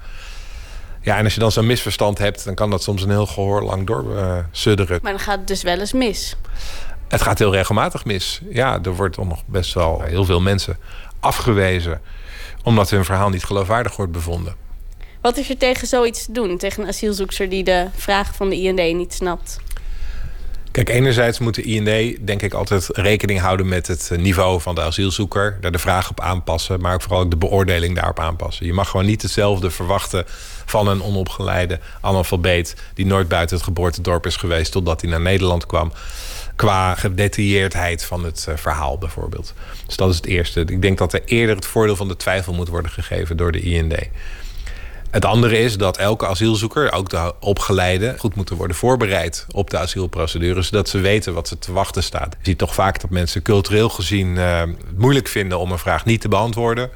Ja, 1.02 1.16
en 1.16 1.24
als 1.24 1.34
je 1.34 1.40
dan 1.40 1.52
zo'n 1.52 1.66
misverstand 1.66 2.18
hebt, 2.18 2.44
dan 2.44 2.54
kan 2.54 2.70
dat 2.70 2.82
soms 2.82 3.02
een 3.02 3.10
heel 3.10 3.26
gehoor 3.26 3.62
lang 3.62 3.86
doorsudderen. 3.86 4.98
maar 5.02 5.12
dan 5.12 5.20
gaat 5.20 5.38
het 5.38 5.48
dus 5.48 5.62
wel 5.62 5.78
eens 5.78 5.92
mis. 5.92 6.36
Het 7.08 7.22
gaat 7.22 7.38
heel 7.38 7.52
regelmatig 7.52 8.04
mis. 8.04 8.40
Ja, 8.50 8.78
er 8.82 8.94
wordt 8.94 9.16
nog 9.16 9.42
best 9.46 9.74
wel 9.74 10.00
heel 10.02 10.24
veel 10.24 10.40
mensen 10.40 10.78
afgewezen 11.20 12.00
omdat 12.62 12.90
hun 12.90 13.04
verhaal 13.04 13.28
niet 13.28 13.44
geloofwaardig 13.44 13.96
wordt 13.96 14.12
bevonden. 14.12 14.54
Wat 15.20 15.36
is 15.36 15.50
er 15.50 15.56
tegen 15.56 15.86
zoiets 15.86 16.24
te 16.24 16.32
doen? 16.32 16.58
Tegen 16.58 16.82
een 16.82 16.88
asielzoeker 16.88 17.48
die 17.48 17.64
de 17.64 17.86
vragen 17.96 18.34
van 18.34 18.48
de 18.48 18.60
IND 18.60 18.96
niet 18.96 19.14
snapt? 19.14 19.60
Kijk, 20.74 20.88
enerzijds 20.88 21.38
moet 21.38 21.54
de 21.54 21.62
IND 21.62 22.26
denk 22.26 22.42
ik 22.42 22.54
altijd 22.54 22.88
rekening 22.92 23.40
houden 23.40 23.68
met 23.68 23.86
het 23.86 24.10
niveau 24.16 24.60
van 24.60 24.74
de 24.74 24.80
asielzoeker. 24.80 25.58
Daar 25.60 25.72
de 25.72 25.78
vraag 25.78 26.10
op 26.10 26.20
aanpassen, 26.20 26.80
maar 26.80 26.94
ook 26.94 27.02
vooral 27.02 27.20
ook 27.20 27.30
de 27.30 27.36
beoordeling 27.36 27.94
daarop 27.94 28.18
aanpassen. 28.18 28.66
Je 28.66 28.72
mag 28.72 28.88
gewoon 28.88 29.06
niet 29.06 29.22
hetzelfde 29.22 29.70
verwachten 29.70 30.24
van 30.64 30.88
een 30.88 31.02
onopgeleide 31.02 31.80
analfabeet... 32.00 32.76
die 32.94 33.06
nooit 33.06 33.28
buiten 33.28 33.56
het 33.56 33.64
geboortedorp 33.64 34.26
is 34.26 34.36
geweest 34.36 34.72
totdat 34.72 35.00
hij 35.00 35.10
naar 35.10 35.20
Nederland 35.20 35.66
kwam 35.66 35.92
qua 36.56 36.94
gedetailleerdheid 36.94 38.04
van 38.04 38.24
het 38.24 38.46
eh, 38.48 38.56
verhaal 38.56 38.98
bijvoorbeeld. 38.98 39.54
Dus 39.86 39.96
dat 39.96 40.10
is 40.10 40.16
het 40.16 40.26
eerste. 40.26 40.60
Ik 40.60 40.82
denk 40.82 40.98
dat 40.98 41.12
er 41.12 41.22
eerder 41.24 41.56
het 41.56 41.66
voordeel 41.66 41.96
van 41.96 42.08
de 42.08 42.16
twijfel 42.16 42.52
moet 42.52 42.68
worden 42.68 42.90
gegeven 42.90 43.36
door 43.36 43.52
de 43.52 43.60
IND. 43.60 43.94
Het 45.14 45.24
andere 45.24 45.58
is 45.58 45.76
dat 45.76 45.96
elke 45.96 46.26
asielzoeker, 46.26 46.92
ook 46.92 47.10
de 47.10 47.34
opgeleide, 47.40 48.14
goed 48.18 48.34
moeten 48.34 48.56
worden 48.56 48.76
voorbereid 48.76 49.46
op 49.50 49.70
de 49.70 49.78
asielprocedure, 49.78 50.62
zodat 50.62 50.88
ze 50.88 50.98
weten 50.98 51.34
wat 51.34 51.48
ze 51.48 51.58
te 51.58 51.72
wachten 51.72 52.02
staat. 52.02 52.36
Je 52.38 52.44
ziet 52.44 52.58
toch 52.58 52.74
vaak 52.74 53.00
dat 53.00 53.10
mensen 53.10 53.42
cultureel 53.42 53.88
gezien 53.88 54.28
uh, 54.28 54.60
het 54.60 54.98
moeilijk 54.98 55.28
vinden 55.28 55.58
om 55.58 55.72
een 55.72 55.78
vraag 55.78 56.04
niet 56.04 56.20
te 56.20 56.28
beantwoorden. 56.28 56.90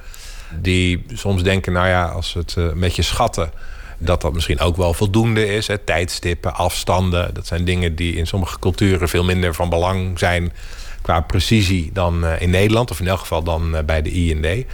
Die 0.60 1.04
soms 1.14 1.42
denken, 1.42 1.72
nou 1.72 1.88
ja, 1.88 2.04
als 2.04 2.34
het 2.34 2.54
uh, 2.58 2.64
een 2.64 2.80
beetje 2.80 3.02
schatten, 3.02 3.50
dat 3.98 4.20
dat 4.20 4.32
misschien 4.32 4.60
ook 4.60 4.76
wel 4.76 4.94
voldoende 4.94 5.46
is. 5.54 5.66
Hè. 5.66 5.78
Tijdstippen, 5.78 6.54
afstanden, 6.54 7.34
dat 7.34 7.46
zijn 7.46 7.64
dingen 7.64 7.94
die 7.94 8.14
in 8.14 8.26
sommige 8.26 8.58
culturen 8.58 9.08
veel 9.08 9.24
minder 9.24 9.54
van 9.54 9.68
belang 9.68 10.18
zijn 10.18 10.52
qua 11.02 11.20
precisie 11.20 11.90
dan 11.92 12.24
uh, 12.24 12.40
in 12.40 12.50
Nederland, 12.50 12.90
of 12.90 13.00
in 13.00 13.08
elk 13.08 13.18
geval 13.18 13.42
dan 13.42 13.76
bij 13.86 14.02
de 14.02 14.10
IND. 14.10 14.66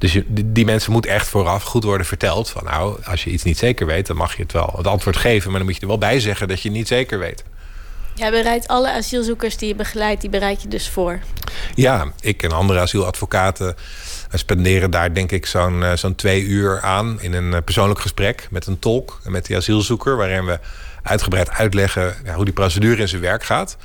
Dus 0.00 0.12
je, 0.12 0.24
die 0.28 0.64
mensen 0.64 0.92
moeten 0.92 1.10
echt 1.10 1.28
vooraf 1.28 1.62
goed 1.62 1.84
worden 1.84 2.06
verteld. 2.06 2.50
Van 2.50 2.64
nou, 2.64 3.04
als 3.04 3.24
je 3.24 3.30
iets 3.30 3.42
niet 3.42 3.58
zeker 3.58 3.86
weet, 3.86 4.06
dan 4.06 4.16
mag 4.16 4.36
je 4.36 4.42
het 4.42 4.52
wel 4.52 4.72
het 4.76 4.86
antwoord 4.86 5.16
geven. 5.16 5.50
Maar 5.50 5.58
dan 5.58 5.66
moet 5.66 5.74
je 5.76 5.82
er 5.82 5.88
wel 5.88 5.98
bij 5.98 6.20
zeggen 6.20 6.48
dat 6.48 6.62
je 6.62 6.68
het 6.68 6.76
niet 6.76 6.88
zeker 6.88 7.18
weet. 7.18 7.44
Jij 8.14 8.30
bereidt 8.30 8.68
alle 8.68 8.92
asielzoekers 8.92 9.56
die 9.56 9.68
je 9.68 9.74
begeleidt, 9.74 10.20
die 10.20 10.30
bereid 10.30 10.62
je 10.62 10.68
dus 10.68 10.88
voor? 10.88 11.18
Ja, 11.74 12.12
ik 12.20 12.42
en 12.42 12.52
andere 12.52 12.80
asieladvocaten 12.80 13.76
spenderen 14.32 14.90
daar 14.90 15.14
denk 15.14 15.32
ik 15.32 15.46
zo'n 15.46 15.84
zo'n 15.94 16.14
twee 16.14 16.42
uur 16.42 16.80
aan... 16.80 17.20
in 17.20 17.32
een 17.32 17.64
persoonlijk 17.64 18.00
gesprek 18.00 18.48
met 18.50 18.66
een 18.66 18.78
tolk 18.78 19.20
en 19.24 19.32
met 19.32 19.46
die 19.46 19.56
asielzoeker... 19.56 20.16
waarin 20.16 20.44
we 20.44 20.58
uitgebreid 21.02 21.50
uitleggen 21.50 22.16
ja, 22.24 22.34
hoe 22.34 22.44
die 22.44 22.54
procedure 22.54 23.00
in 23.00 23.08
zijn 23.08 23.22
werk 23.22 23.44
gaat. 23.44 23.76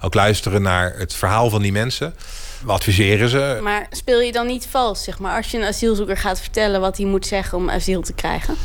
Ook 0.00 0.14
luisteren 0.14 0.62
naar 0.62 0.94
het 0.96 1.14
verhaal 1.14 1.50
van 1.50 1.62
die 1.62 1.72
mensen... 1.72 2.14
We 2.64 2.72
adviseren 2.72 3.28
ze. 3.28 3.58
Maar 3.62 3.86
speel 3.90 4.20
je 4.20 4.32
dan 4.32 4.46
niet 4.46 4.66
vals, 4.66 5.04
zeg 5.04 5.18
maar, 5.18 5.36
als 5.36 5.50
je 5.50 5.58
een 5.58 5.64
asielzoeker 5.64 6.16
gaat 6.16 6.40
vertellen 6.40 6.80
wat 6.80 6.96
hij 6.96 7.06
moet 7.06 7.26
zeggen 7.26 7.58
om 7.58 7.70
asiel 7.70 8.02
te 8.02 8.12
krijgen? 8.12 8.56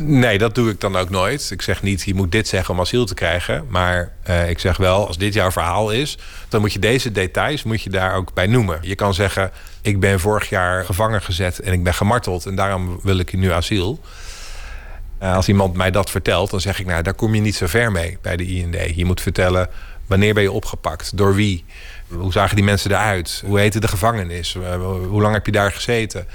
Nee, 0.00 0.38
dat 0.38 0.54
doe 0.54 0.70
ik 0.70 0.80
dan 0.80 0.96
ook 0.96 1.10
nooit. 1.10 1.50
Ik 1.50 1.62
zeg 1.62 1.82
niet, 1.82 2.02
je 2.02 2.14
moet 2.14 2.32
dit 2.32 2.48
zeggen 2.48 2.74
om 2.74 2.80
asiel 2.80 3.04
te 3.04 3.14
krijgen. 3.14 3.66
Maar 3.68 4.12
uh, 4.28 4.50
ik 4.50 4.58
zeg 4.58 4.76
wel, 4.76 5.06
als 5.06 5.18
dit 5.18 5.34
jouw 5.34 5.50
verhaal 5.50 5.90
is... 5.90 6.18
dan 6.48 6.60
moet 6.60 6.72
je 6.72 6.78
deze 6.78 7.12
details 7.12 7.62
moet 7.62 7.82
je 7.82 7.90
daar 7.90 8.14
ook 8.14 8.34
bij 8.34 8.46
noemen. 8.46 8.78
Je 8.82 8.94
kan 8.94 9.14
zeggen, 9.14 9.50
ik 9.82 10.00
ben 10.00 10.20
vorig 10.20 10.48
jaar 10.48 10.84
gevangen 10.84 11.22
gezet... 11.22 11.58
en 11.58 11.72
ik 11.72 11.82
ben 11.82 11.94
gemarteld 11.94 12.46
en 12.46 12.56
daarom 12.56 13.00
wil 13.02 13.18
ik 13.18 13.32
nu 13.32 13.52
asiel. 13.52 14.00
Uh, 15.22 15.34
als 15.34 15.48
iemand 15.48 15.74
mij 15.74 15.90
dat 15.90 16.10
vertelt, 16.10 16.50
dan 16.50 16.60
zeg 16.60 16.80
ik... 16.80 16.86
nou, 16.86 17.02
daar 17.02 17.14
kom 17.14 17.34
je 17.34 17.40
niet 17.40 17.56
zo 17.56 17.66
ver 17.66 17.92
mee 17.92 18.18
bij 18.22 18.36
de 18.36 18.46
IND. 18.46 18.76
Je 18.94 19.04
moet 19.04 19.20
vertellen, 19.20 19.68
wanneer 20.06 20.34
ben 20.34 20.42
je 20.42 20.52
opgepakt? 20.52 21.16
Door 21.16 21.34
wie? 21.34 21.64
Hoe 22.08 22.32
zagen 22.32 22.56
die 22.56 22.64
mensen 22.64 22.90
eruit? 22.90 23.42
Hoe 23.46 23.58
heette 23.58 23.80
de 23.80 23.88
gevangenis? 23.88 24.56
Hoe 25.08 25.20
lang 25.22 25.34
heb 25.34 25.46
je 25.46 25.52
daar 25.52 25.72
gezeten? 25.72 26.26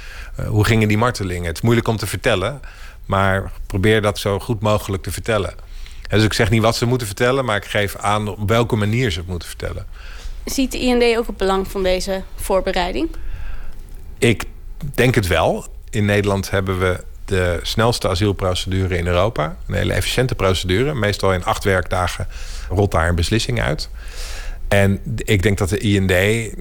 Hoe 0.47 0.65
gingen 0.65 0.87
die 0.87 0.97
martelingen? 0.97 1.45
Het 1.45 1.55
is 1.55 1.61
moeilijk 1.61 1.87
om 1.87 1.97
te 1.97 2.07
vertellen, 2.07 2.61
maar 3.05 3.51
probeer 3.67 4.01
dat 4.01 4.19
zo 4.19 4.39
goed 4.39 4.61
mogelijk 4.61 5.03
te 5.03 5.11
vertellen. 5.11 5.53
Dus 6.09 6.23
ik 6.23 6.33
zeg 6.33 6.49
niet 6.49 6.61
wat 6.61 6.75
ze 6.75 6.85
moeten 6.85 7.07
vertellen, 7.07 7.45
maar 7.45 7.55
ik 7.55 7.65
geef 7.65 7.95
aan 7.95 8.27
op 8.27 8.49
welke 8.49 8.75
manier 8.75 9.11
ze 9.11 9.19
het 9.19 9.27
moeten 9.27 9.47
vertellen. 9.47 9.85
Ziet 10.45 10.71
de 10.71 10.79
IND 10.79 11.17
ook 11.17 11.27
het 11.27 11.37
belang 11.37 11.67
van 11.67 11.83
deze 11.83 12.23
voorbereiding? 12.35 13.09
Ik 14.17 14.43
denk 14.93 15.15
het 15.15 15.27
wel. 15.27 15.65
In 15.89 16.05
Nederland 16.05 16.49
hebben 16.49 16.79
we 16.79 17.03
de 17.25 17.59
snelste 17.61 18.09
asielprocedure 18.09 18.97
in 18.97 19.07
Europa. 19.07 19.57
Een 19.67 19.75
hele 19.75 19.93
efficiënte 19.93 20.35
procedure. 20.35 20.93
Meestal 20.93 21.33
in 21.33 21.45
acht 21.45 21.63
werkdagen 21.63 22.27
rolt 22.69 22.91
daar 22.91 23.09
een 23.09 23.15
beslissing 23.15 23.61
uit. 23.61 23.89
En 24.67 24.99
ik 25.17 25.43
denk 25.43 25.57
dat 25.57 25.69
de 25.69 25.77
IND 25.77 26.11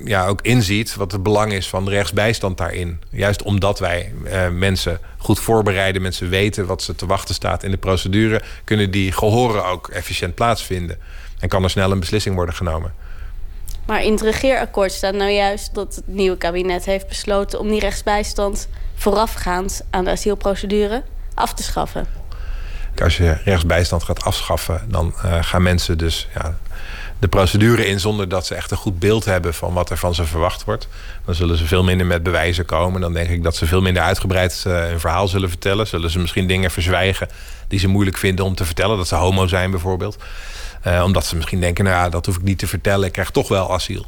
ja, 0.05 0.27
ook 0.27 0.41
inziet 0.43 0.95
wat 0.95 1.13
het 1.13 1.23
belang 1.23 1.53
is 1.53 1.69
van 1.69 1.89
rechtsbijstand 1.89 2.59
daarin. 2.59 3.01
Juist 3.11 3.43
omdat 3.43 3.79
wij 3.79 4.13
uh, 4.25 4.49
mensen 4.49 4.99
goed 5.19 5.41
voorbereiden, 5.41 6.03
mensen 6.03 6.29
weten 6.29 6.67
wat 6.67 6.83
ze 6.83 6.95
te 6.95 7.07
wachten 7.07 7.35
staat 7.35 7.63
in 7.63 7.71
de 7.71 7.77
procedure, 7.77 8.43
kunnen 8.65 8.91
die 8.91 9.13
gehoren 9.13 9.65
ook 9.65 9.89
efficiënt 9.89 10.35
plaatsvinden. 10.35 10.99
En 11.39 11.49
kan 11.49 11.63
er 11.63 11.71
snel 11.71 11.91
een 11.91 12.01
beslissing 12.01 12.35
worden 12.35 12.55
genomen. 12.55 12.95
Maar 13.87 14.03
in 14.03 14.13
het 14.13 14.21
regeerakkoord 14.21 14.93
staat 14.93 15.15
nou 15.15 15.31
juist 15.31 15.75
dat 15.75 15.95
het 15.95 16.07
nieuwe 16.07 16.37
kabinet 16.37 16.85
heeft 16.85 17.09
besloten 17.09 17.61
om 17.61 17.69
die 17.69 17.81
rechtsbijstand 17.81 18.69
voorafgaand 18.95 19.83
aan 19.91 20.05
de 20.05 20.11
asielprocedure 20.11 21.03
af 21.35 21.55
te 21.55 21.63
schaffen. 21.63 22.07
Als 23.03 23.17
je 23.17 23.37
rechtsbijstand 23.45 24.03
gaat 24.03 24.25
afschaffen, 24.25 24.81
dan 24.89 25.15
uh, 25.25 25.39
gaan 25.41 25.63
mensen 25.63 25.99
dus 25.99 26.29
ja, 26.35 26.59
de 27.23 27.29
procedure 27.29 27.87
in 27.87 28.01
zonder 28.01 28.29
dat 28.29 28.47
ze 28.47 28.55
echt 28.55 28.71
een 28.71 28.77
goed 28.77 28.99
beeld 28.99 29.25
hebben 29.25 29.55
van 29.55 29.73
wat 29.73 29.91
er 29.91 29.99
van 29.99 30.15
ze 30.15 30.25
verwacht 30.25 30.65
wordt. 30.65 30.89
Dan 31.25 31.35
zullen 31.35 31.57
ze 31.57 31.67
veel 31.67 31.85
minder 31.85 32.07
met 32.07 32.23
bewijzen 32.23 32.65
komen. 32.65 33.01
Dan 33.01 33.13
denk 33.13 33.29
ik 33.29 33.43
dat 33.43 33.57
ze 33.57 33.67
veel 33.67 33.81
minder 33.81 34.03
uitgebreid 34.03 34.65
uh, 34.67 34.81
hun 34.81 35.01
verhaal 35.01 35.29
zullen 35.29 35.49
vertellen. 35.49 35.87
Zullen 35.87 36.11
ze 36.11 36.19
misschien 36.19 36.47
dingen 36.47 36.71
verzwijgen 36.71 37.29
die 37.69 37.79
ze 37.79 37.89
moeilijk 37.89 38.19
vinden 38.19 38.45
om 38.45 38.55
te 38.55 38.65
vertellen. 38.65 38.97
Dat 38.97 39.09
ze 39.09 39.15
homo 39.15 39.47
zijn 39.47 39.71
bijvoorbeeld. 39.71 40.17
Uh, 40.87 41.03
omdat 41.05 41.27
ze 41.27 41.37
misschien 41.37 41.61
denken, 41.61 41.85
nou 41.85 41.97
ja, 41.97 42.09
dat 42.09 42.27
hoef 42.27 42.37
ik 42.37 42.43
niet 42.43 42.59
te 42.59 42.67
vertellen. 42.67 43.07
Ik 43.07 43.13
krijg 43.13 43.31
toch 43.31 43.49
wel 43.49 43.73
asiel. 43.73 44.07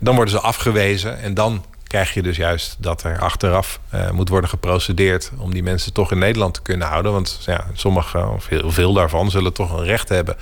Dan 0.00 0.14
worden 0.14 0.34
ze 0.34 0.40
afgewezen 0.40 1.18
en 1.18 1.34
dan 1.34 1.64
krijg 1.86 2.14
je 2.14 2.22
dus 2.22 2.36
juist 2.36 2.76
dat 2.78 3.02
er 3.02 3.18
achteraf 3.18 3.80
uh, 3.94 4.10
moet 4.10 4.28
worden 4.28 4.50
geprocedeerd 4.50 5.30
om 5.38 5.52
die 5.52 5.62
mensen 5.62 5.92
toch 5.92 6.10
in 6.10 6.18
Nederland 6.18 6.54
te 6.54 6.62
kunnen 6.62 6.88
houden. 6.88 7.12
Want 7.12 7.40
ja, 7.46 7.66
sommige, 7.72 8.26
of 8.26 8.48
heel 8.48 8.70
veel 8.70 8.92
daarvan, 8.92 9.30
zullen 9.30 9.52
toch 9.52 9.78
een 9.78 9.84
recht 9.84 10.08
hebben 10.08 10.36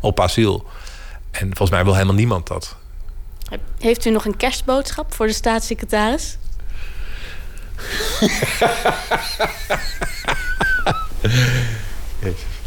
op 0.00 0.20
asiel. 0.20 0.66
En 1.38 1.46
volgens 1.46 1.70
mij 1.70 1.84
wil 1.84 1.92
helemaal 1.92 2.14
niemand 2.14 2.46
dat. 2.46 2.76
Heeft 3.78 4.04
u 4.04 4.10
nog 4.10 4.24
een 4.24 4.36
kerstboodschap 4.36 5.14
voor 5.14 5.26
de 5.26 5.32
staatssecretaris? 5.32 6.38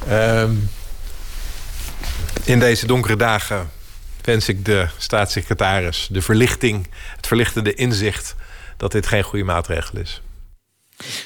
um, 0.09 0.69
in 2.43 2.59
deze 2.59 2.87
donkere 2.87 3.15
dagen 3.15 3.69
wens 4.21 4.49
ik 4.49 4.65
de 4.65 4.87
staatssecretaris 4.97 6.07
de 6.11 6.21
verlichting, 6.21 6.87
het 7.15 7.27
verlichtende 7.27 7.73
inzicht 7.73 8.35
dat 8.77 8.91
dit 8.91 9.07
geen 9.07 9.23
goede 9.23 9.45
maatregel 9.45 9.99
is. 9.99 10.21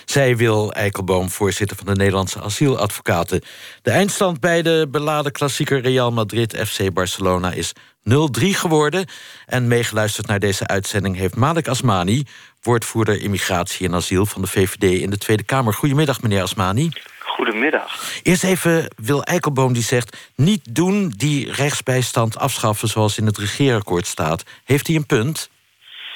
Zij 0.05 0.37
wil 0.37 0.73
Eikelboom, 0.73 1.29
voorzitter 1.29 1.77
van 1.77 1.85
de 1.85 1.95
Nederlandse 1.95 2.41
asieladvocaten. 2.41 3.41
De 3.81 3.91
eindstand 3.91 4.39
bij 4.39 4.61
de 4.61 4.87
beladen 4.91 5.31
klassieker 5.31 5.81
Real 5.81 6.11
Madrid 6.11 6.57
FC 6.67 6.93
Barcelona 6.93 7.51
is 7.51 7.73
0-3 7.73 8.13
geworden. 8.39 9.05
En 9.45 9.67
meegeluisterd 9.67 10.27
naar 10.27 10.39
deze 10.39 10.67
uitzending 10.67 11.15
heeft 11.15 11.35
Malik 11.35 11.67
Asmani, 11.67 12.23
woordvoerder 12.61 13.21
immigratie 13.21 13.87
en 13.87 13.93
asiel 13.93 14.25
van 14.25 14.41
de 14.41 14.47
VVD 14.47 15.01
in 15.01 15.09
de 15.09 15.17
Tweede 15.17 15.43
Kamer. 15.43 15.73
Goedemiddag, 15.73 16.21
meneer 16.21 16.41
Asmani. 16.41 16.89
Goedemiddag. 17.19 18.19
Eerst 18.23 18.43
even 18.43 18.87
Wil 18.95 19.23
Eikelboom 19.23 19.73
die 19.73 19.83
zegt... 19.83 20.17
niet 20.35 20.75
doen 20.75 21.13
die 21.17 21.51
rechtsbijstand 21.51 22.37
afschaffen 22.37 22.87
zoals 22.87 23.17
in 23.17 23.25
het 23.25 23.37
regeerakkoord 23.37 24.07
staat. 24.07 24.43
Heeft 24.63 24.87
hij 24.87 24.95
een 24.95 25.05
punt? 25.05 25.49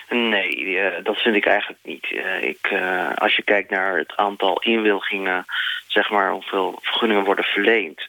Nee, 0.09 0.59
uh, 0.59 1.03
dat 1.03 1.17
vind 1.17 1.35
ik 1.35 1.45
eigenlijk 1.45 1.79
niet. 1.83 2.11
Uh, 2.11 2.43
ik, 2.43 2.71
uh, 2.71 3.11
als 3.15 3.35
je 3.35 3.43
kijkt 3.43 3.69
naar 3.69 3.97
het 3.97 4.15
aantal 4.15 4.59
inwilgingen, 4.59 5.45
zeg 5.89 6.09
maar 6.09 6.31
hoeveel 6.31 6.79
vergunningen 6.81 7.23
worden 7.23 7.45
verleend, 7.45 8.07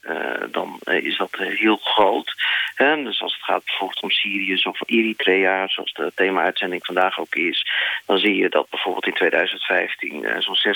dan 0.51 0.79
is 0.85 1.17
dat 1.17 1.31
heel 1.37 1.77
groot. 1.77 2.35
Dus 2.77 3.23
als 3.23 3.35
het 3.35 3.45
gaat 3.45 3.65
bijvoorbeeld 3.65 4.03
om 4.03 4.11
Syriërs 4.11 4.65
of 4.65 4.81
Eritrea, 4.87 5.69
zoals 5.69 5.93
de 5.93 6.13
thema-uitzending 6.15 6.87
vandaag 6.87 7.19
ook 7.19 7.35
is, 7.35 7.67
dan 8.07 8.19
zie 8.19 8.37
je 8.37 8.49
dat 8.49 8.71
bijvoorbeeld 8.71 9.07
in 9.07 9.15
2015 9.15 10.23
uh, 10.23 10.37
zo'n 10.39 10.75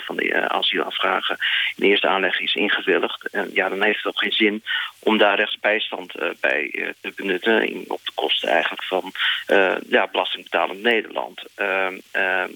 96% 0.00 0.04
van 0.04 0.16
de 0.16 0.48
asielaanvragen 0.48 1.36
in 1.76 1.88
eerste 1.88 2.08
aanleg 2.08 2.40
is 2.40 2.54
ingewilligd. 2.54 3.28
En 3.30 3.50
ja, 3.52 3.68
dan 3.68 3.82
heeft 3.82 3.96
het 3.96 4.06
ook 4.06 4.18
geen 4.18 4.32
zin 4.32 4.62
om 4.98 5.18
daar 5.18 5.36
rechtsbijstand 5.36 6.12
bij 6.40 6.94
te 7.00 7.12
benutten 7.16 7.84
op 7.88 8.00
de 8.04 8.12
kosten 8.14 8.48
eigenlijk 8.48 8.84
van 8.84 9.12
ja, 9.88 10.08
belastingbetalend 10.12 10.82
Nederland. 10.82 11.42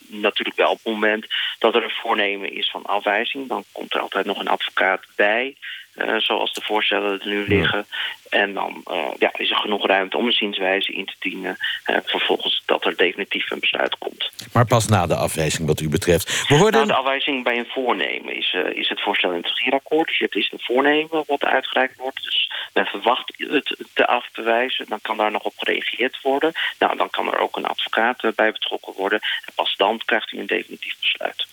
natuurlijk 0.06 0.56
wel 0.56 0.70
op 0.70 0.80
het 0.82 0.92
moment 0.92 1.26
dat 1.58 1.74
er 1.74 1.84
een 1.84 1.90
voornemen 1.90 2.52
is 2.52 2.70
van 2.70 2.84
afwijzing, 2.84 3.48
dan 3.48 3.61
komt 3.72 3.94
er 3.94 4.00
altijd 4.00 4.26
nog 4.26 4.38
een 4.38 4.48
advocaat 4.48 5.00
bij. 5.16 5.56
Uh, 5.94 6.16
zoals 6.16 6.52
de 6.52 6.60
voorstellen 6.60 7.20
er 7.20 7.26
nu 7.26 7.48
liggen. 7.48 7.86
En 8.28 8.54
dan 8.54 8.82
uh, 8.90 9.08
ja, 9.18 9.30
is 9.36 9.50
er 9.50 9.56
genoeg 9.56 9.86
ruimte 9.86 10.16
om 10.16 10.26
een 10.26 10.32
zienswijze 10.32 10.92
in 10.92 11.06
te 11.06 11.14
dienen. 11.18 11.56
Uh, 11.86 11.96
vervolgens 12.04 12.62
dat 12.66 12.84
er 12.84 12.96
definitief 12.96 13.50
een 13.50 13.60
besluit 13.60 13.98
komt. 13.98 14.30
Maar 14.52 14.66
pas 14.66 14.86
na 14.86 15.06
de 15.06 15.14
afwijzing 15.14 15.66
wat 15.66 15.80
u 15.80 15.88
betreft. 15.88 16.48
We 16.48 16.54
hoorden... 16.54 16.80
Na 16.80 16.86
de 16.86 16.98
afwijzing 16.98 17.44
bij 17.44 17.58
een 17.58 17.70
voornemen 17.74 18.36
is, 18.36 18.56
is 18.72 18.88
het 18.88 19.00
voorstel 19.02 19.30
in 19.30 19.36
het 19.36 19.46
regeerakkoord. 19.46 20.06
Dus 20.06 20.18
je 20.18 20.24
hebt 20.24 20.36
eerst 20.36 20.52
een 20.52 20.60
voornemen 20.62 21.24
wat 21.26 21.44
uitgereikt 21.44 21.96
wordt. 21.96 22.22
Dus 22.22 22.50
men 22.72 22.86
verwacht 22.86 23.34
het 23.36 23.76
te 23.94 24.06
af 24.06 24.28
te 24.32 24.42
wijzen. 24.42 24.86
Dan 24.88 25.00
kan 25.00 25.16
daar 25.16 25.30
nog 25.30 25.42
op 25.42 25.54
gereageerd 25.56 26.20
worden. 26.22 26.52
Nou, 26.78 26.96
dan 26.96 27.10
kan 27.10 27.32
er 27.32 27.38
ook 27.38 27.56
een 27.56 27.66
advocaat 27.66 28.34
bij 28.34 28.52
betrokken 28.52 28.92
worden. 28.92 29.20
En 29.20 29.52
pas 29.54 29.76
dan 29.76 30.00
krijgt 30.04 30.32
u 30.32 30.38
een 30.38 30.46
definitief 30.46 30.94
besluit. 31.00 31.46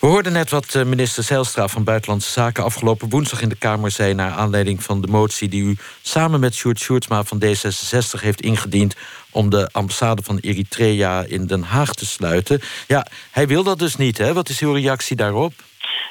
We 0.00 0.06
hoorden 0.06 0.32
net 0.32 0.50
wat 0.50 0.74
minister 0.74 1.22
Zijlstra 1.22 1.68
van 1.68 1.84
Buitenlandse 1.84 2.30
Zaken 2.30 2.64
afgelopen 2.64 3.08
woensdag 3.08 3.42
in 3.42 3.48
de 3.48 3.54
Kamer 3.56 3.90
zei 3.90 4.14
naar 4.14 4.30
aanleiding 4.30 4.82
van 4.82 5.00
de 5.00 5.06
motie 5.06 5.48
die 5.48 5.62
u 5.62 5.76
samen 6.02 6.40
met 6.40 6.54
Sjoerd 6.54 6.78
Sjoerdsma 6.78 7.24
van 7.24 7.42
D66 7.44 8.20
heeft 8.20 8.40
ingediend 8.40 8.94
om 9.30 9.50
de 9.50 9.68
ambassade 9.72 10.22
van 10.22 10.38
Eritrea 10.38 11.24
in 11.24 11.46
Den 11.46 11.62
Haag 11.62 11.94
te 11.94 12.06
sluiten. 12.06 12.60
Ja, 12.86 13.06
hij 13.30 13.46
wil 13.46 13.62
dat 13.62 13.78
dus 13.78 13.96
niet, 13.96 14.18
hè? 14.18 14.32
Wat 14.32 14.48
is 14.48 14.60
uw 14.60 14.72
reactie 14.72 15.16
daarop? 15.16 15.52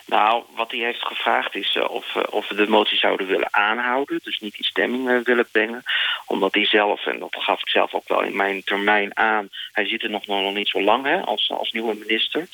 Nou, 0.06 0.44
wat 0.56 0.72
hij 0.72 0.80
heeft 0.80 1.06
gevraagd 1.06 1.56
is 1.56 1.76
uh, 1.76 1.90
of, 1.90 2.16
uh, 2.16 2.24
of 2.30 2.48
we 2.48 2.56
de 2.56 2.68
motie 2.68 2.98
zouden 2.98 3.28
willen 3.28 3.54
aanhouden. 3.54 4.20
Dus 4.24 4.40
niet 4.40 4.58
in 4.58 4.64
stemming 4.64 5.10
uh, 5.10 5.20
willen 5.24 5.48
brengen. 5.52 5.84
Omdat 6.26 6.54
hij 6.54 6.66
zelf, 6.66 7.06
en 7.06 7.20
dat 7.20 7.36
gaf 7.40 7.62
ik 7.62 7.70
zelf 7.70 7.94
ook 7.94 8.08
wel 8.08 8.22
in 8.22 8.36
mijn 8.36 8.64
termijn 8.64 9.18
aan... 9.18 9.50
hij 9.72 9.88
zit 9.88 10.04
er 10.04 10.10
nog, 10.10 10.28
nog 10.28 10.54
niet 10.54 10.68
zo 10.68 10.82
lang 10.82 11.06
hè, 11.06 11.22
als, 11.22 11.52
als 11.52 11.72
nieuwe 11.72 11.96
minister. 11.96 12.48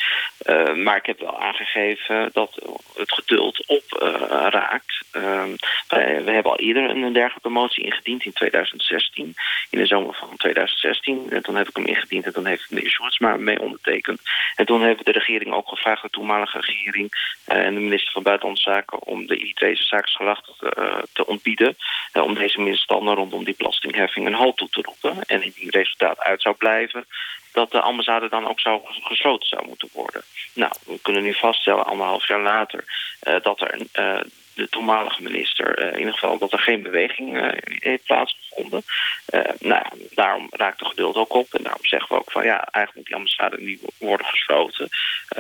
maar 0.75 0.95
ik 0.95 1.05
heb 1.05 1.19
wel 1.19 1.39
aangegeven 1.39 2.29
dat 2.33 2.59
het 2.95 3.13
geduld 3.13 3.67
op 3.67 3.83
raakt. 4.49 5.03
we 5.87 6.31
hebben 6.31 6.51
al 6.51 6.59
eerder 6.59 6.89
een 6.89 7.13
dergelijke 7.13 7.49
motie 7.49 7.83
ingediend 7.83 8.25
in 8.25 8.33
2016. 8.33 9.33
In 9.69 9.79
de 9.79 9.85
zomer 9.85 10.13
van 10.13 10.37
2016. 10.37 11.29
En 11.29 11.43
toen 11.43 11.55
heb 11.55 11.69
ik 11.69 11.75
hem 11.75 11.85
ingediend 11.85 12.25
en 12.25 12.31
dan 12.31 12.45
heeft 12.45 12.71
meneer 12.71 12.89
Sjoerdsma 12.89 13.35
mee 13.35 13.61
ondertekend. 13.61 14.21
En 14.55 14.65
toen 14.65 14.83
heeft 14.83 15.05
de 15.05 15.11
regering 15.11 15.53
ook 15.53 15.67
gevraagd, 15.67 16.01
de 16.01 16.09
toenmalige 16.09 16.59
regering 16.59 17.09
en 17.45 17.73
de 17.73 17.79
minister 17.79 18.11
van 18.11 18.23
Buitenlandse 18.23 18.69
Zaken 18.69 19.03
om 19.03 19.27
de 19.27 19.37
Eritrese 19.37 20.03
uh, 20.77 20.97
te 21.13 21.25
ontbieden. 21.25 21.77
Uh, 22.13 22.23
om 22.23 22.33
deze 22.33 22.61
misstanden 22.61 23.15
rondom 23.15 23.43
die 23.43 23.55
belastingheffing 23.57 24.25
een 24.25 24.33
halt 24.33 24.57
toe 24.57 24.69
te 24.69 24.81
roepen. 24.81 25.23
En 25.23 25.43
indien 25.43 25.69
resultaat 25.69 26.19
uit 26.19 26.41
zou 26.41 26.55
blijven, 26.55 27.05
dat 27.51 27.71
de 27.71 27.81
ambassade 27.81 28.29
dan 28.29 28.47
ook 28.47 28.59
zou 28.59 28.81
gesloten 28.83 29.47
zou 29.47 29.67
moeten 29.67 29.89
worden. 29.93 30.21
Nou, 30.53 30.71
we 30.85 30.99
kunnen 31.01 31.23
nu 31.23 31.33
vaststellen, 31.33 31.85
anderhalf 31.85 32.27
jaar 32.27 32.41
later, 32.41 32.83
dat 33.41 33.61
er 33.61 33.77
de 34.55 34.69
toenmalige 34.69 35.21
minister 35.21 35.93
in 35.93 35.99
ieder 35.99 36.13
geval 36.13 36.37
dat 36.37 36.51
er 36.51 36.59
geen 36.59 36.81
beweging 36.81 37.37
uh, 37.37 37.47
heeft 37.63 38.03
plaatsgevonden. 38.03 38.44
Uh, 38.55 39.41
nou, 39.59 39.83
daarom 40.13 40.47
raakt 40.49 40.79
de 40.79 40.85
geduld 40.85 41.15
ook 41.15 41.33
op. 41.33 41.53
En 41.53 41.63
daarom 41.63 41.85
zeggen 41.85 42.15
we 42.15 42.21
ook 42.21 42.31
van 42.31 42.43
ja, 42.43 42.67
eigenlijk 42.71 42.95
moet 42.95 43.05
die 43.05 43.15
ambassade 43.15 43.57
nu 43.61 43.79
worden 43.97 44.25
gesloten. 44.25 44.89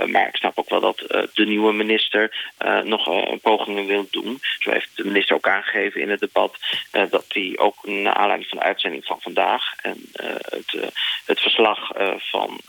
maar 0.05 0.27
ik 0.27 0.35
snap 0.35 0.59
ook 0.59 0.69
wel 0.69 0.79
dat 0.79 0.97
de 1.33 1.45
nieuwe 1.45 1.73
minister 1.73 2.53
nog 2.83 3.39
pogingen 3.41 3.85
wil 3.85 4.07
doen. 4.11 4.39
Zo 4.59 4.71
heeft 4.71 4.89
de 4.95 5.05
minister 5.05 5.35
ook 5.35 5.47
aangegeven 5.47 6.01
in 6.01 6.09
het 6.09 6.19
debat 6.19 6.57
dat 7.09 7.25
hij 7.27 7.53
ook 7.55 7.85
naar 7.87 8.13
aanleiding 8.13 8.49
van 8.49 8.57
de 8.57 8.63
uitzending 8.63 9.05
van 9.05 9.21
vandaag 9.21 9.63
en 9.81 10.09
het, 10.49 10.91
het 11.25 11.39
verslag 11.39 11.91
van, 12.17 12.59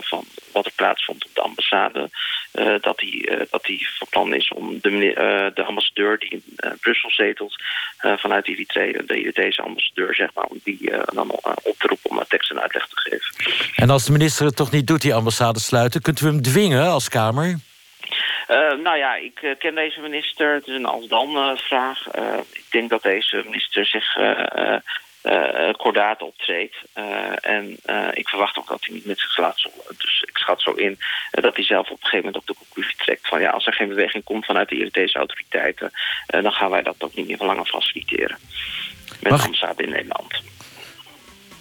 van 0.00 0.24
wat 0.52 0.66
er 0.66 0.72
plaatsvond 0.76 1.24
op 1.24 1.34
de 1.34 1.40
ambassade, 1.40 2.10
dat 2.80 3.00
hij 3.00 3.46
dat 3.50 3.66
hij 3.66 3.86
van 3.98 4.08
plan 4.10 4.34
is 4.34 4.48
om 4.48 4.78
de, 4.80 4.90
de 5.54 5.64
ambassadeur 5.64 6.18
die 6.18 6.30
in 6.30 6.42
Brussel 6.80 7.10
zetelt 7.10 7.62
vanuit 7.98 8.48
Eritrea, 8.48 9.02
de 9.02 9.14
Eritrese 9.14 9.62
ambassadeur, 9.72 10.14
zeg 10.14 10.30
maar, 10.34 10.44
om 10.44 10.60
die 10.64 10.78
uh, 10.80 11.02
dan 11.14 11.30
op 11.30 11.74
te 11.78 11.86
roepen 11.86 12.10
om 12.10 12.24
tekst 12.28 12.50
en 12.50 12.60
uitleg 12.60 12.86
te 12.86 13.00
geven. 13.00 13.30
En 13.74 13.90
als 13.90 14.04
de 14.04 14.12
minister 14.12 14.46
het 14.46 14.56
toch 14.56 14.70
niet 14.70 14.86
doet, 14.86 15.00
die 15.00 15.14
ambassade 15.14 15.60
sluiten, 15.60 16.02
kunt 16.02 16.20
u 16.20 16.26
hem 16.26 16.42
dwingen 16.42 16.86
als 16.86 17.08
Kamer? 17.08 17.58
Uh, 18.48 18.72
nou 18.82 18.96
ja, 18.96 19.14
ik 19.14 19.42
uh, 19.42 19.50
ken 19.58 19.74
deze 19.74 20.00
minister. 20.00 20.54
Het 20.54 20.66
is 20.66 20.74
een 20.74 20.86
als-dan-vraag. 20.86 22.16
Uh, 22.18 22.38
ik 22.52 22.64
denk 22.70 22.90
dat 22.90 23.02
deze 23.02 23.42
minister 23.44 23.86
zich 23.86 24.16
kordaat 25.76 26.22
optreedt. 26.22 26.76
En 27.40 27.78
ik 28.12 28.28
verwacht 28.28 28.58
ook 28.58 28.68
dat 28.68 28.84
hij 28.84 28.94
niet 28.94 29.04
met 29.04 29.20
zich 29.20 29.36
laat 29.36 29.60
zollen. 29.60 29.94
Dus 29.98 30.22
ik 30.22 30.38
schat 30.38 30.62
zo 30.62 30.72
in 30.72 30.98
dat 31.30 31.54
hij 31.54 31.64
zelf 31.64 31.90
op 31.90 31.96
een 32.00 32.08
gegeven 32.08 32.24
moment 32.24 32.36
ook 32.36 32.46
de 32.46 32.64
conclusie 32.64 32.96
trekt 32.96 33.28
van 33.28 33.40
ja, 33.40 33.50
als 33.50 33.66
er 33.66 33.72
geen 33.72 33.88
beweging 33.88 34.24
komt 34.24 34.44
vanuit 34.44 34.68
de 34.68 34.78
Europese 34.78 35.18
autoriteiten, 35.18 35.90
dan 36.26 36.52
gaan 36.52 36.70
wij 36.70 36.82
dat 36.82 36.96
ook 36.98 37.14
niet 37.14 37.28
meer 37.28 37.38
langer 37.38 37.66
faciliteren. 37.66 38.38
Met 39.22 39.32
Mag... 39.32 39.40
de 39.40 39.46
ambassade 39.46 39.82
in 39.82 39.90
Nederland. 39.90 40.42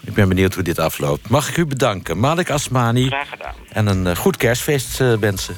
Ik 0.05 0.13
ben 0.13 0.29
benieuwd 0.29 0.53
hoe 0.53 0.63
dit 0.63 0.79
afloopt. 0.79 1.29
Mag 1.29 1.49
ik 1.49 1.57
u 1.57 1.65
bedanken, 1.65 2.19
Malik 2.19 2.49
Asmani. 2.49 3.07
Graag 3.07 3.29
gedaan. 3.29 3.53
En 3.69 3.87
een 3.87 4.15
goed 4.15 4.37
kerstfeest 4.37 4.97
wensen. 4.97 5.55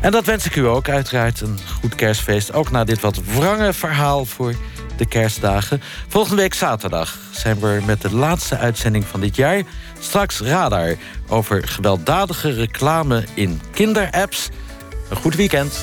En 0.00 0.10
dat 0.10 0.24
wens 0.24 0.46
ik 0.46 0.56
u 0.56 0.66
ook, 0.66 0.88
uiteraard. 0.88 1.40
Een 1.40 1.58
goed 1.80 1.94
kerstfeest. 1.94 2.52
Ook 2.52 2.70
na 2.70 2.84
dit 2.84 3.00
wat 3.00 3.20
wrange 3.24 3.72
verhaal 3.72 4.24
voor 4.24 4.54
de 4.96 5.06
kerstdagen. 5.06 5.82
Volgende 6.08 6.42
week 6.42 6.54
zaterdag 6.54 7.18
zijn 7.30 7.60
we 7.60 7.82
met 7.86 8.02
de 8.02 8.14
laatste 8.14 8.56
uitzending 8.56 9.04
van 9.04 9.20
dit 9.20 9.36
jaar. 9.36 9.62
Straks 9.98 10.40
Radar 10.40 10.94
over 11.28 11.68
gewelddadige 11.68 12.52
reclame 12.52 13.24
in 13.34 13.60
kinderapps. 13.70 14.48
Een 15.10 15.16
goed 15.16 15.34
weekend. 15.34 15.80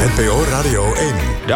NPO 0.00 0.44
Radio 0.50 0.82
1. 0.94 1.44